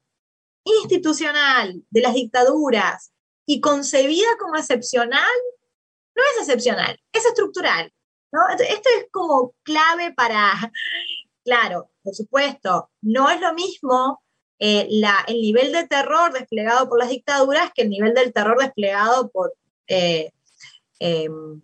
institucional 0.64 1.84
de 1.90 2.02
las 2.02 2.14
dictaduras 2.14 3.12
y 3.46 3.62
concebida 3.62 4.28
como 4.40 4.56
excepcional, 4.56 5.36
no 6.16 6.24
es 6.34 6.42
excepcional, 6.42 7.00
es 7.12 7.26
estructural. 7.26 7.92
¿no? 8.32 8.42
Esto 8.50 8.90
es 8.98 9.08
como 9.12 9.54
clave 9.64 10.14
para, 10.14 10.54
claro, 11.44 11.90
por 12.04 12.14
supuesto, 12.14 12.92
no 13.02 13.30
es 13.30 13.42
lo 13.42 13.54
mismo 13.54 14.22
eh, 14.60 14.88
la, 14.92 15.24
el 15.28 15.42
nivel 15.42 15.72
de 15.72 15.88
terror 15.88 16.34
desplegado 16.34 16.90
por 16.90 17.00
las 17.00 17.10
dictaduras 17.10 17.72
que 17.74 17.84
el 17.84 17.90
nivel 17.90 18.14
del 18.14 18.34
terror 18.34 18.58
desplegado 18.60 19.30
por 19.30 19.54
eh, 19.88 20.32
em, 21.00 21.62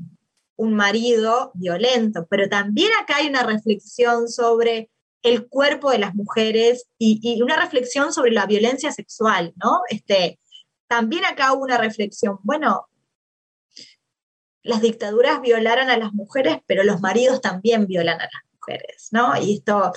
un 0.58 0.74
marido 0.74 1.52
violento, 1.54 2.28
pero 2.30 2.48
también 2.50 2.92
acá 3.02 3.18
hay 3.18 3.28
una 3.28 3.44
reflexión 3.44 4.28
sobre 4.30 4.90
el 5.22 5.48
cuerpo 5.48 5.92
de 5.92 5.98
las 5.98 6.14
mujeres 6.14 6.88
y, 7.00 7.42
una 7.42 7.60
reflexión 7.60 8.14
sobre 8.14 8.32
la 8.32 8.46
violencia 8.46 8.92
sexual, 8.92 9.54
¿no? 9.56 9.82
Este, 9.90 10.40
también 10.88 11.26
acá 11.26 11.54
hubo 11.54 11.64
una 11.64 11.78
reflexión, 11.78 12.38
bueno, 12.44 12.88
las 14.62 14.82
dictaduras 14.82 15.42
violaron 15.42 15.90
a 15.90 15.98
las 15.98 16.14
mujeres, 16.14 16.58
pero 16.68 16.84
los 16.84 17.02
maridos 17.02 17.42
también 17.42 17.88
violan 17.88 18.22
a 18.22 18.26
las 18.26 18.44
mujeres, 18.54 19.10
¿no? 19.12 19.36
Y 19.42 19.58
esto, 19.58 19.94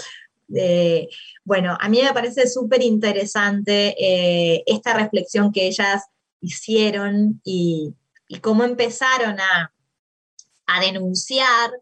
eh, 0.54 1.08
bueno, 1.44 1.76
a 1.78 1.88
mí 1.88 2.00
me 2.02 2.12
parece 2.12 2.48
súper 2.48 2.82
interesante 2.82 3.94
eh, 3.98 4.62
esta 4.66 4.94
reflexión 4.94 5.52
que 5.52 5.66
ellas 5.66 6.04
hicieron 6.40 7.40
y 7.44 7.94
cómo 8.40 8.64
empezaron 8.64 9.40
a, 9.40 9.72
a 10.68 10.80
denunciar 10.80 11.72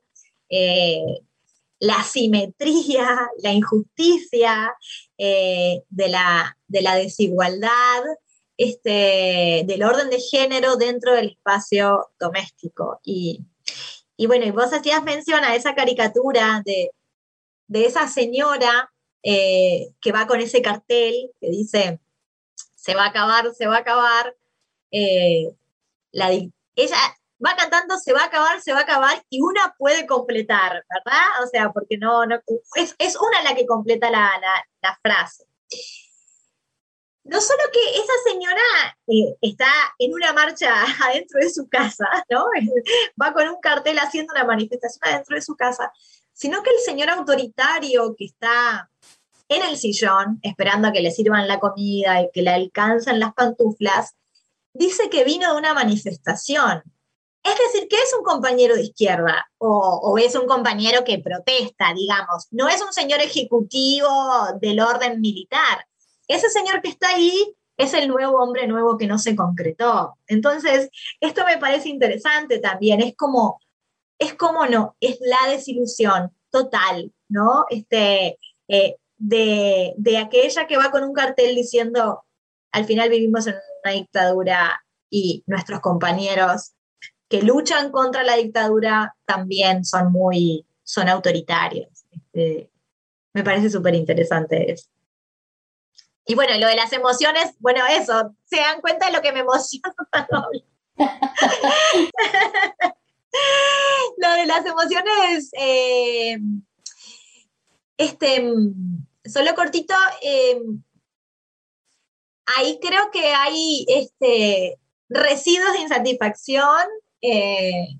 eh, 0.48 1.20
la 1.80 2.02
simetría, 2.04 3.28
la 3.42 3.52
injusticia 3.52 4.74
eh, 5.18 5.82
de, 5.90 6.08
la, 6.08 6.56
de, 6.68 6.82
la, 6.82 6.94
desigualdad, 6.94 8.02
este, 8.56 9.64
del 9.66 9.82
orden 9.82 10.08
de 10.08 10.20
género 10.20 10.76
dentro 10.76 11.14
del 11.14 11.30
espacio 11.30 12.10
doméstico. 12.18 13.00
Y, 13.04 13.44
bueno, 14.26 14.46
y 14.46 14.52
vos 14.52 14.72
hacías 14.72 15.02
mención 15.02 15.44
a 15.44 15.56
esa 15.56 15.74
caricatura 15.74 16.62
de, 16.64 16.92
esa 17.72 18.06
señora 18.06 18.92
eh, 19.22 19.88
que 20.00 20.12
va 20.12 20.28
con 20.28 20.40
ese 20.40 20.62
cartel 20.62 21.32
que 21.40 21.50
dice, 21.50 22.00
se 22.76 22.94
va 22.94 23.06
a 23.06 23.08
acabar, 23.08 23.52
se 23.52 23.66
va 23.66 23.76
a 23.76 23.80
acabar. 23.80 24.36
la, 26.12 26.30
ella, 26.76 27.15
va 27.44 27.54
cantando, 27.56 27.98
se 27.98 28.12
va 28.12 28.22
a 28.22 28.26
acabar, 28.26 28.60
se 28.60 28.72
va 28.72 28.80
a 28.80 28.82
acabar, 28.82 29.22
y 29.28 29.40
una 29.40 29.74
puede 29.78 30.06
completar, 30.06 30.84
¿verdad? 30.88 31.44
O 31.44 31.46
sea, 31.46 31.72
porque 31.72 31.98
no, 31.98 32.22
es, 32.74 32.94
es, 32.98 33.16
una 33.16 33.42
la 33.42 33.54
que 33.54 33.66
completa 33.66 34.10
la, 34.10 34.30
la, 34.82 34.98
frase. 35.02 35.44
No 37.24 37.40
solo 37.40 37.62
que 37.72 37.98
esa 37.98 38.12
señora 38.24 38.62
eh, 39.08 39.36
está 39.40 39.68
en 39.98 40.14
una 40.14 40.32
marcha 40.32 40.72
adentro 41.04 41.40
de 41.40 41.50
su 41.50 41.68
casa, 41.68 42.06
¿no? 42.30 42.46
Va 43.20 43.32
con 43.32 43.48
un 43.48 43.60
cartel 43.60 43.98
haciendo 43.98 44.32
una 44.32 44.44
manifestación 44.44 45.12
adentro 45.12 45.36
de 45.36 45.42
su 45.42 45.56
casa, 45.56 45.92
sino 46.32 46.62
que 46.62 46.70
el 46.70 46.78
señor 46.78 47.10
autoritario 47.10 48.14
que 48.16 48.26
está 48.26 48.90
en 49.48 49.62
el 49.62 49.76
sillón, 49.76 50.38
esperando 50.42 50.88
a 50.88 50.92
que 50.92 51.00
le 51.00 51.10
sirvan 51.10 51.48
la 51.48 51.60
comida 51.60 52.20
y 52.20 52.30
que 52.32 52.42
le 52.42 52.50
alcanzan 52.50 53.20
las 53.20 53.32
pantuflas, 53.32 54.16
dice 54.72 55.08
que 55.08 55.24
vino 55.24 55.52
de 55.52 55.58
una 55.58 55.74
manifestación, 55.74 56.82
es 57.46 57.72
decir, 57.72 57.88
que 57.88 57.96
es 57.96 58.12
un 58.18 58.24
compañero 58.24 58.74
de 58.74 58.82
izquierda 58.82 59.46
o, 59.58 60.18
es 60.18 60.34
un 60.34 60.46
compañero 60.46 61.04
que 61.04 61.18
protesta, 61.18 61.92
digamos. 61.94 62.48
No 62.50 62.68
es 62.68 62.82
un 62.82 62.92
señor 62.92 63.20
ejecutivo 63.20 64.08
del 64.60 64.80
orden 64.80 65.20
militar. 65.20 65.86
Ese 66.28 66.50
señor 66.50 66.82
que 66.82 66.88
está 66.88 67.10
ahí 67.10 67.54
es 67.76 67.94
el 67.94 68.08
nuevo 68.08 68.42
hombre 68.42 68.66
nuevo 68.66 68.98
que 68.98 69.06
no 69.06 69.18
se 69.18 69.36
concretó. 69.36 70.18
Entonces, 70.26 70.90
esto 71.20 71.44
me 71.44 71.58
parece 71.58 71.88
interesante 71.88 72.58
también. 72.58 73.00
Es 73.00 73.14
como, 73.16 73.60
es 74.18 74.34
como 74.34 74.66
no, 74.66 74.96
es 75.00 75.18
la 75.20 75.50
desilusión 75.50 76.32
total, 76.50 77.12
¿no? 77.28 77.66
Este, 77.70 78.38
eh, 78.68 78.96
de, 79.18 79.94
de 79.96 80.18
aquella 80.18 80.66
que 80.66 80.76
va 80.76 80.90
con 80.90 81.04
un 81.04 81.12
cartel 81.12 81.54
diciendo, 81.54 82.24
al 82.72 82.86
final 82.86 83.08
vivimos 83.08 83.46
en 83.46 83.54
una 83.84 83.92
dictadura 83.92 84.82
y 85.10 85.44
nuestros 85.46 85.80
compañeros 85.80 86.75
que 87.28 87.42
luchan 87.42 87.90
contra 87.90 88.22
la 88.22 88.36
dictadura 88.36 89.16
también 89.24 89.84
son 89.84 90.12
muy, 90.12 90.66
son 90.82 91.08
autoritarios. 91.08 92.04
Este, 92.10 92.70
me 93.32 93.42
parece 93.42 93.70
súper 93.70 93.94
interesante 93.94 94.72
eso. 94.72 94.88
Y 96.24 96.34
bueno, 96.34 96.58
lo 96.58 96.66
de 96.66 96.76
las 96.76 96.92
emociones, 96.92 97.54
bueno, 97.60 97.86
eso, 97.86 98.34
se 98.44 98.56
dan 98.56 98.80
cuenta 98.80 99.06
de 99.06 99.12
lo 99.12 99.22
que 99.22 99.32
me 99.32 99.40
emociona. 99.40 99.94
lo 104.16 104.32
de 104.32 104.46
las 104.46 104.66
emociones, 104.66 105.50
eh, 105.52 106.38
este, 107.96 108.52
solo 109.24 109.54
cortito, 109.54 109.94
eh, 110.22 110.60
ahí 112.56 112.80
creo 112.80 113.10
que 113.10 113.32
hay 113.32 113.84
este, 113.88 114.78
residuos 115.08 115.72
de 115.74 115.80
insatisfacción 115.80 116.86
eh, 117.26 117.98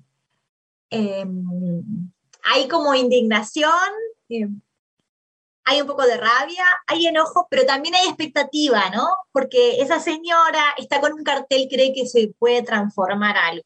em, 0.89 2.11
hay 2.43 2.67
como 2.69 2.95
indignación, 2.95 3.89
em, 4.29 4.61
hay 5.65 5.81
un 5.81 5.87
poco 5.87 6.03
de 6.03 6.15
rabia, 6.17 6.65
hay 6.87 7.07
enojo, 7.07 7.47
pero 7.49 7.65
también 7.65 7.95
hay 7.95 8.07
expectativa, 8.07 8.89
¿no? 8.91 9.05
Porque 9.33 9.81
esa 9.81 9.99
señora 9.99 10.63
está 10.77 11.01
con 11.01 11.11
un 11.13 11.23
cartel, 11.23 11.67
cree 11.69 11.93
que 11.93 12.07
se 12.07 12.33
puede 12.39 12.63
transformar 12.63 13.35
algo. 13.37 13.63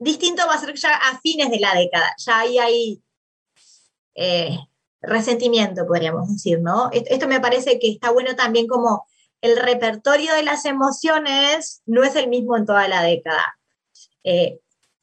Distinto 0.00 0.46
va 0.46 0.54
a 0.54 0.60
ser 0.60 0.74
ya 0.74 0.94
a 0.94 1.20
fines 1.20 1.50
de 1.50 1.60
la 1.60 1.74
década, 1.74 2.12
ya 2.18 2.40
ahí 2.40 2.58
hay 2.58 3.02
eh, 4.14 4.58
resentimiento, 5.00 5.86
podríamos 5.86 6.28
decir, 6.28 6.60
¿no? 6.60 6.90
Esto 6.92 7.28
me 7.28 7.40
parece 7.40 7.78
que 7.78 7.88
está 7.90 8.10
bueno 8.10 8.34
también 8.34 8.66
como 8.66 9.06
el 9.40 9.56
repertorio 9.56 10.34
de 10.34 10.42
las 10.42 10.64
emociones 10.64 11.82
no 11.86 12.02
es 12.02 12.16
el 12.16 12.28
mismo 12.28 12.56
en 12.56 12.66
toda 12.66 12.88
la 12.88 13.02
década. 13.02 13.58
Eh, 14.24 14.58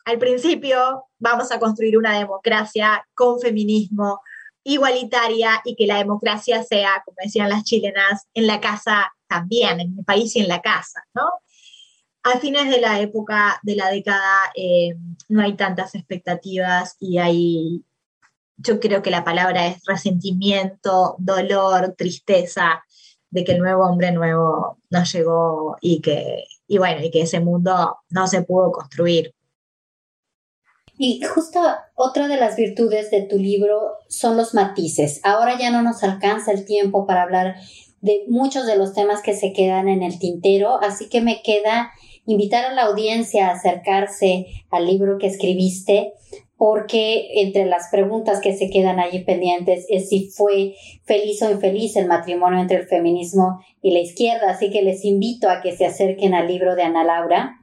al 0.05 0.17
principio 0.19 1.05
vamos 1.19 1.51
a 1.51 1.59
construir 1.59 1.97
una 1.97 2.17
democracia 2.17 3.07
con 3.13 3.39
feminismo, 3.39 4.21
igualitaria 4.63 5.61
y 5.65 5.75
que 5.75 5.87
la 5.87 5.97
democracia 5.97 6.63
sea, 6.63 7.01
como 7.05 7.17
decían 7.23 7.49
las 7.49 7.63
chilenas, 7.63 8.27
en 8.33 8.47
la 8.47 8.59
casa 8.59 9.13
también, 9.27 9.79
en 9.79 9.95
el 9.97 10.05
país 10.05 10.35
y 10.35 10.41
en 10.41 10.47
la 10.47 10.61
casa, 10.61 11.03
¿no? 11.13 11.23
a 12.23 12.39
fines 12.39 12.69
de 12.69 12.79
la 12.79 13.01
época, 13.01 13.59
de 13.63 13.75
la 13.75 13.89
década, 13.89 14.51
eh, 14.55 14.95
no 15.27 15.41
hay 15.41 15.55
tantas 15.55 15.93
expectativas 15.93 16.95
y 16.99 17.17
hay, 17.17 17.83
yo 18.57 18.79
creo 18.79 19.01
que 19.01 19.11
la 19.11 19.25
palabra 19.25 19.67
es 19.67 19.83
resentimiento, 19.85 21.15
dolor, 21.19 21.95
tristeza 21.97 22.83
de 23.33 23.43
que 23.43 23.53
el 23.53 23.59
nuevo 23.59 23.83
hombre 23.83 24.11
nuevo 24.11 24.77
no 24.91 25.03
llegó 25.03 25.75
y 25.81 26.01
que, 26.01 26.43
y 26.67 26.77
bueno, 26.77 27.03
y 27.03 27.09
que 27.09 27.23
ese 27.23 27.39
mundo 27.39 27.97
no 28.09 28.27
se 28.27 28.43
pudo 28.43 28.71
construir. 28.71 29.33
Y 30.99 31.19
justo 31.23 31.59
otra 31.95 32.27
de 32.27 32.37
las 32.37 32.55
virtudes 32.55 33.09
de 33.09 33.23
tu 33.23 33.39
libro 33.39 33.97
son 34.07 34.37
los 34.37 34.53
matices. 34.53 35.19
Ahora 35.23 35.57
ya 35.57 35.71
no 35.71 35.81
nos 35.81 36.03
alcanza 36.03 36.51
el 36.51 36.65
tiempo 36.65 37.07
para 37.07 37.23
hablar 37.23 37.55
de 38.01 38.23
muchos 38.27 38.67
de 38.67 38.77
los 38.77 38.93
temas 38.93 39.23
que 39.23 39.33
se 39.33 39.51
quedan 39.51 39.87
en 39.87 40.03
el 40.03 40.19
tintero, 40.19 40.79
así 40.83 41.09
que 41.09 41.21
me 41.21 41.41
queda 41.41 41.91
invitar 42.25 42.65
a 42.65 42.73
la 42.73 42.83
audiencia 42.83 43.47
a 43.47 43.53
acercarse 43.53 44.45
al 44.69 44.85
libro 44.85 45.17
que 45.17 45.27
escribiste, 45.27 46.13
porque 46.63 47.41
entre 47.41 47.65
las 47.65 47.89
preguntas 47.91 48.39
que 48.39 48.55
se 48.55 48.69
quedan 48.69 48.97
allí 48.97 49.19
pendientes 49.19 49.85
es 49.89 50.07
si 50.07 50.29
fue 50.29 50.75
feliz 51.03 51.41
o 51.41 51.51
infeliz 51.51 51.97
el 51.97 52.07
matrimonio 52.07 52.61
entre 52.61 52.77
el 52.77 52.87
feminismo 52.87 53.59
y 53.81 53.91
la 53.91 53.99
izquierda, 53.99 54.51
así 54.51 54.69
que 54.69 54.81
les 54.81 55.03
invito 55.03 55.49
a 55.49 55.59
que 55.59 55.75
se 55.75 55.85
acerquen 55.85 56.33
al 56.33 56.47
libro 56.47 56.77
de 56.77 56.83
Ana 56.83 57.03
Laura. 57.03 57.59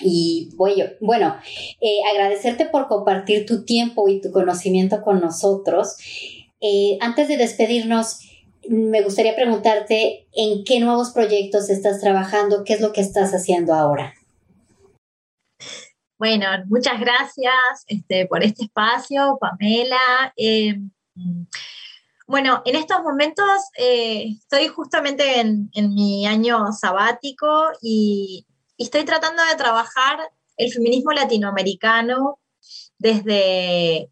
Y 0.00 0.50
bueno, 0.56 1.34
eh, 1.80 1.96
agradecerte 2.12 2.66
por 2.66 2.86
compartir 2.86 3.44
tu 3.44 3.64
tiempo 3.64 4.08
y 4.08 4.20
tu 4.20 4.30
conocimiento 4.30 5.02
con 5.02 5.20
nosotros. 5.20 5.96
Eh, 6.60 6.96
antes 7.00 7.26
de 7.26 7.38
despedirnos, 7.38 8.20
me 8.68 9.02
gustaría 9.02 9.34
preguntarte 9.34 10.28
en 10.32 10.62
qué 10.62 10.78
nuevos 10.78 11.10
proyectos 11.10 11.70
estás 11.70 12.00
trabajando, 12.00 12.62
qué 12.62 12.74
es 12.74 12.80
lo 12.80 12.92
que 12.92 13.00
estás 13.00 13.34
haciendo 13.34 13.74
ahora. 13.74 14.14
Bueno, 16.18 16.46
muchas 16.66 16.98
gracias 16.98 17.84
este, 17.86 18.26
por 18.26 18.42
este 18.42 18.64
espacio, 18.64 19.38
Pamela. 19.40 20.32
Em, 20.36 20.90
bueno, 22.26 22.60
en 22.64 22.74
estos 22.76 23.02
momentos 23.02 23.46
eh, 23.76 24.34
estoy 24.40 24.66
justamente 24.68 25.40
en, 25.40 25.70
mi 25.94 26.26
año 26.26 26.72
sabático 26.72 27.70
y, 27.80 28.46
y 28.76 28.84
estoy 28.84 29.04
tratando 29.04 29.44
de 29.44 29.56
trabajar 29.56 30.18
el 30.56 30.72
feminismo 30.72 31.12
latinoamericano 31.12 32.40
desde 32.98 34.10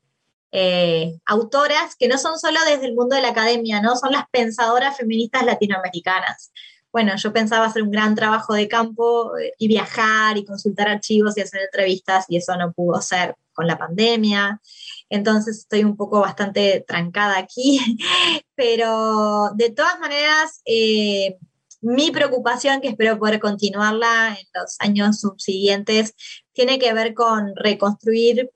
eh, 0.53 1.19
autoras 1.27 1.97
que 1.97 2.09
no 2.09 2.19
son 2.19 2.39
solo 2.39 2.61
desde 2.67 2.87
el 2.87 2.95
mundo 2.95 3.17
de 3.17 3.23
la 3.23 3.29
academia, 3.29 3.83
¿no? 3.83 3.97
Son 3.97 4.13
las 4.13 4.29
pensadoras 4.31 4.97
feministas 4.97 5.45
latinoamericanas. 5.45 6.53
Bueno, 6.97 7.13
yo 7.19 7.31
pensaba 7.31 7.67
hacer 7.67 7.83
un 7.83 7.91
gran 7.91 8.15
trabajo 8.15 8.55
de 8.55 8.69
campo 8.69 9.37
eh, 9.37 9.53
y 9.59 9.69
viajar 9.69 10.39
y 10.39 10.47
consultar 10.47 10.89
archivos 10.89 11.37
y 11.37 11.43
hacer 11.43 11.61
entrevistas 11.61 12.25
y 12.31 12.39
eso 12.39 12.57
no 12.57 12.73
pudo 12.73 13.03
ser 13.03 13.37
con 13.53 13.67
la 13.67 13.77
pandemia. 13.77 14.63
Entonces 15.11 15.59
estoy 15.59 15.85
un 15.85 15.95
poco 15.95 16.21
bastante 16.21 16.83
trancada 16.89 17.37
aquí, 17.37 17.81
pero 18.55 19.51
de 19.57 19.69
todas 19.73 20.01
maneras, 20.01 20.63
eh, 20.65 21.37
mi 21.83 22.11
preocupación, 22.13 22.81
que 22.81 22.89
espero 22.89 23.19
poder 23.19 23.41
continuarla 23.41 24.29
en 24.29 24.47
los 24.55 24.77
años 24.79 25.21
subsiguientes, 25.21 26.15
tiene 26.55 26.79
que 26.79 26.95
ver 26.95 27.13
con 27.13 27.55
reconstruir 27.57 28.51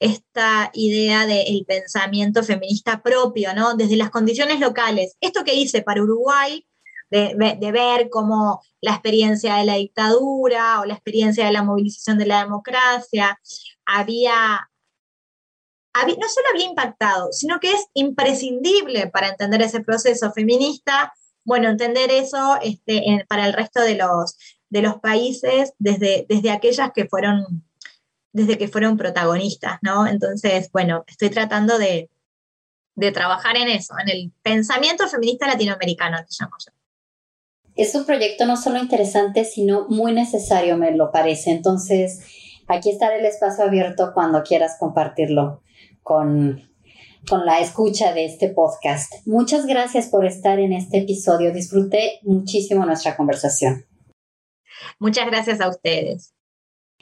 esta 0.00 0.70
idea 0.74 1.24
del 1.24 1.64
pensamiento 1.66 2.42
feminista 2.42 3.02
propio, 3.02 3.54
¿no? 3.54 3.74
Desde 3.74 3.96
las 3.96 4.10
condiciones 4.10 4.60
locales. 4.60 5.16
Esto 5.22 5.44
que 5.44 5.54
hice 5.54 5.80
para 5.80 6.02
Uruguay, 6.02 6.62
de, 7.10 7.72
ver 7.72 8.08
cómo 8.10 8.62
la 8.80 8.92
experiencia 8.92 9.56
de 9.56 9.64
la 9.64 9.74
dictadura 9.74 10.80
o 10.80 10.84
la 10.84 10.94
experiencia 10.94 11.46
de 11.46 11.52
la 11.52 11.62
movilización 11.62 12.18
de 12.18 12.26
la 12.26 12.42
democracia 12.42 13.38
había, 13.84 14.70
no 15.94 16.28
solo 16.28 16.46
había 16.52 16.66
impactado, 16.66 17.32
sino 17.32 17.60
que 17.60 17.72
es 17.72 17.86
imprescindible 17.94 19.08
para 19.08 19.28
entender 19.28 19.62
ese 19.62 19.80
proceso 19.80 20.32
feminista, 20.32 21.12
bueno, 21.44 21.68
entender 21.68 22.10
eso 22.10 22.58
este, 22.62 23.24
para 23.28 23.46
el 23.46 23.52
resto 23.52 23.80
de 23.80 23.94
los, 23.96 24.36
de 24.68 24.82
los 24.82 24.96
países 25.00 25.72
desde, 25.78 26.26
desde 26.28 26.50
aquellas 26.50 26.90
que 26.92 27.06
fueron 27.06 27.64
desde 28.36 28.58
que 28.58 28.68
fueron 28.68 28.98
protagonistas, 28.98 29.78
¿no? 29.80 30.06
Entonces, 30.06 30.70
bueno, 30.70 31.04
estoy 31.06 31.30
tratando 31.30 31.78
de, 31.78 32.10
trabajar 33.14 33.56
en 33.56 33.68
eso, 33.68 33.94
en 33.98 34.10
el 34.10 34.32
pensamiento 34.42 35.08
feminista 35.08 35.46
latinoamericano, 35.46 36.18
te 36.18 36.34
llamo 36.38 36.54
yo. 36.58 36.72
Es 37.76 37.94
un 37.94 38.06
proyecto 38.06 38.46
no 38.46 38.56
solo 38.56 38.78
interesante, 38.78 39.44
sino 39.44 39.86
muy 39.88 40.12
necesario, 40.12 40.78
me 40.78 40.92
lo 40.92 41.12
parece. 41.12 41.50
Entonces, 41.50 42.20
aquí 42.66 42.90
estará 42.90 43.16
el 43.16 43.26
espacio 43.26 43.64
abierto 43.64 44.12
cuando 44.14 44.42
quieras 44.42 44.76
compartirlo 44.80 45.62
con, 46.02 46.62
con 47.28 47.44
la 47.44 47.60
escucha 47.60 48.14
de 48.14 48.24
este 48.24 48.48
podcast. 48.48 49.12
Muchas 49.26 49.66
gracias 49.66 50.06
por 50.06 50.24
estar 50.24 50.58
en 50.58 50.72
este 50.72 50.98
episodio. 50.98 51.52
Disfruté 51.52 52.20
muchísimo 52.22 52.86
nuestra 52.86 53.14
conversación. 53.14 53.84
Muchas 54.98 55.26
gracias 55.26 55.60
a 55.60 55.68
ustedes. 55.68 56.32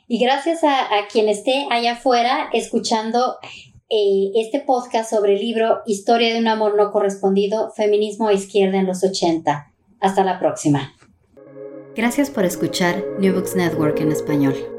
Y 0.08 0.18
gracias 0.18 0.64
a, 0.64 0.88
quien 1.10 1.28
esté 1.28 1.66
allá 1.70 1.92
afuera 1.92 2.48
escuchando 2.52 3.36
eh, 3.88 4.32
este 4.34 4.60
podcast 4.60 5.08
sobre 5.08 5.34
el 5.34 5.40
libro 5.40 5.82
Historia 5.86 6.34
de 6.34 6.40
un 6.40 6.48
amor 6.48 6.76
no 6.76 6.90
correspondido, 6.90 7.70
Feminismo 7.76 8.28
a 8.28 8.32
Izquierda 8.32 8.78
en 8.78 8.86
los 8.86 9.04
80. 9.04 9.73
Hasta 10.00 10.24
la 10.24 10.38
próxima. 10.38 10.92
Gracias 11.96 12.30
por 12.30 12.44
escuchar 12.44 13.04
New 13.18 13.34
Books 13.34 13.54
Network 13.54 14.00
en 14.00 14.10
español. 14.12 14.73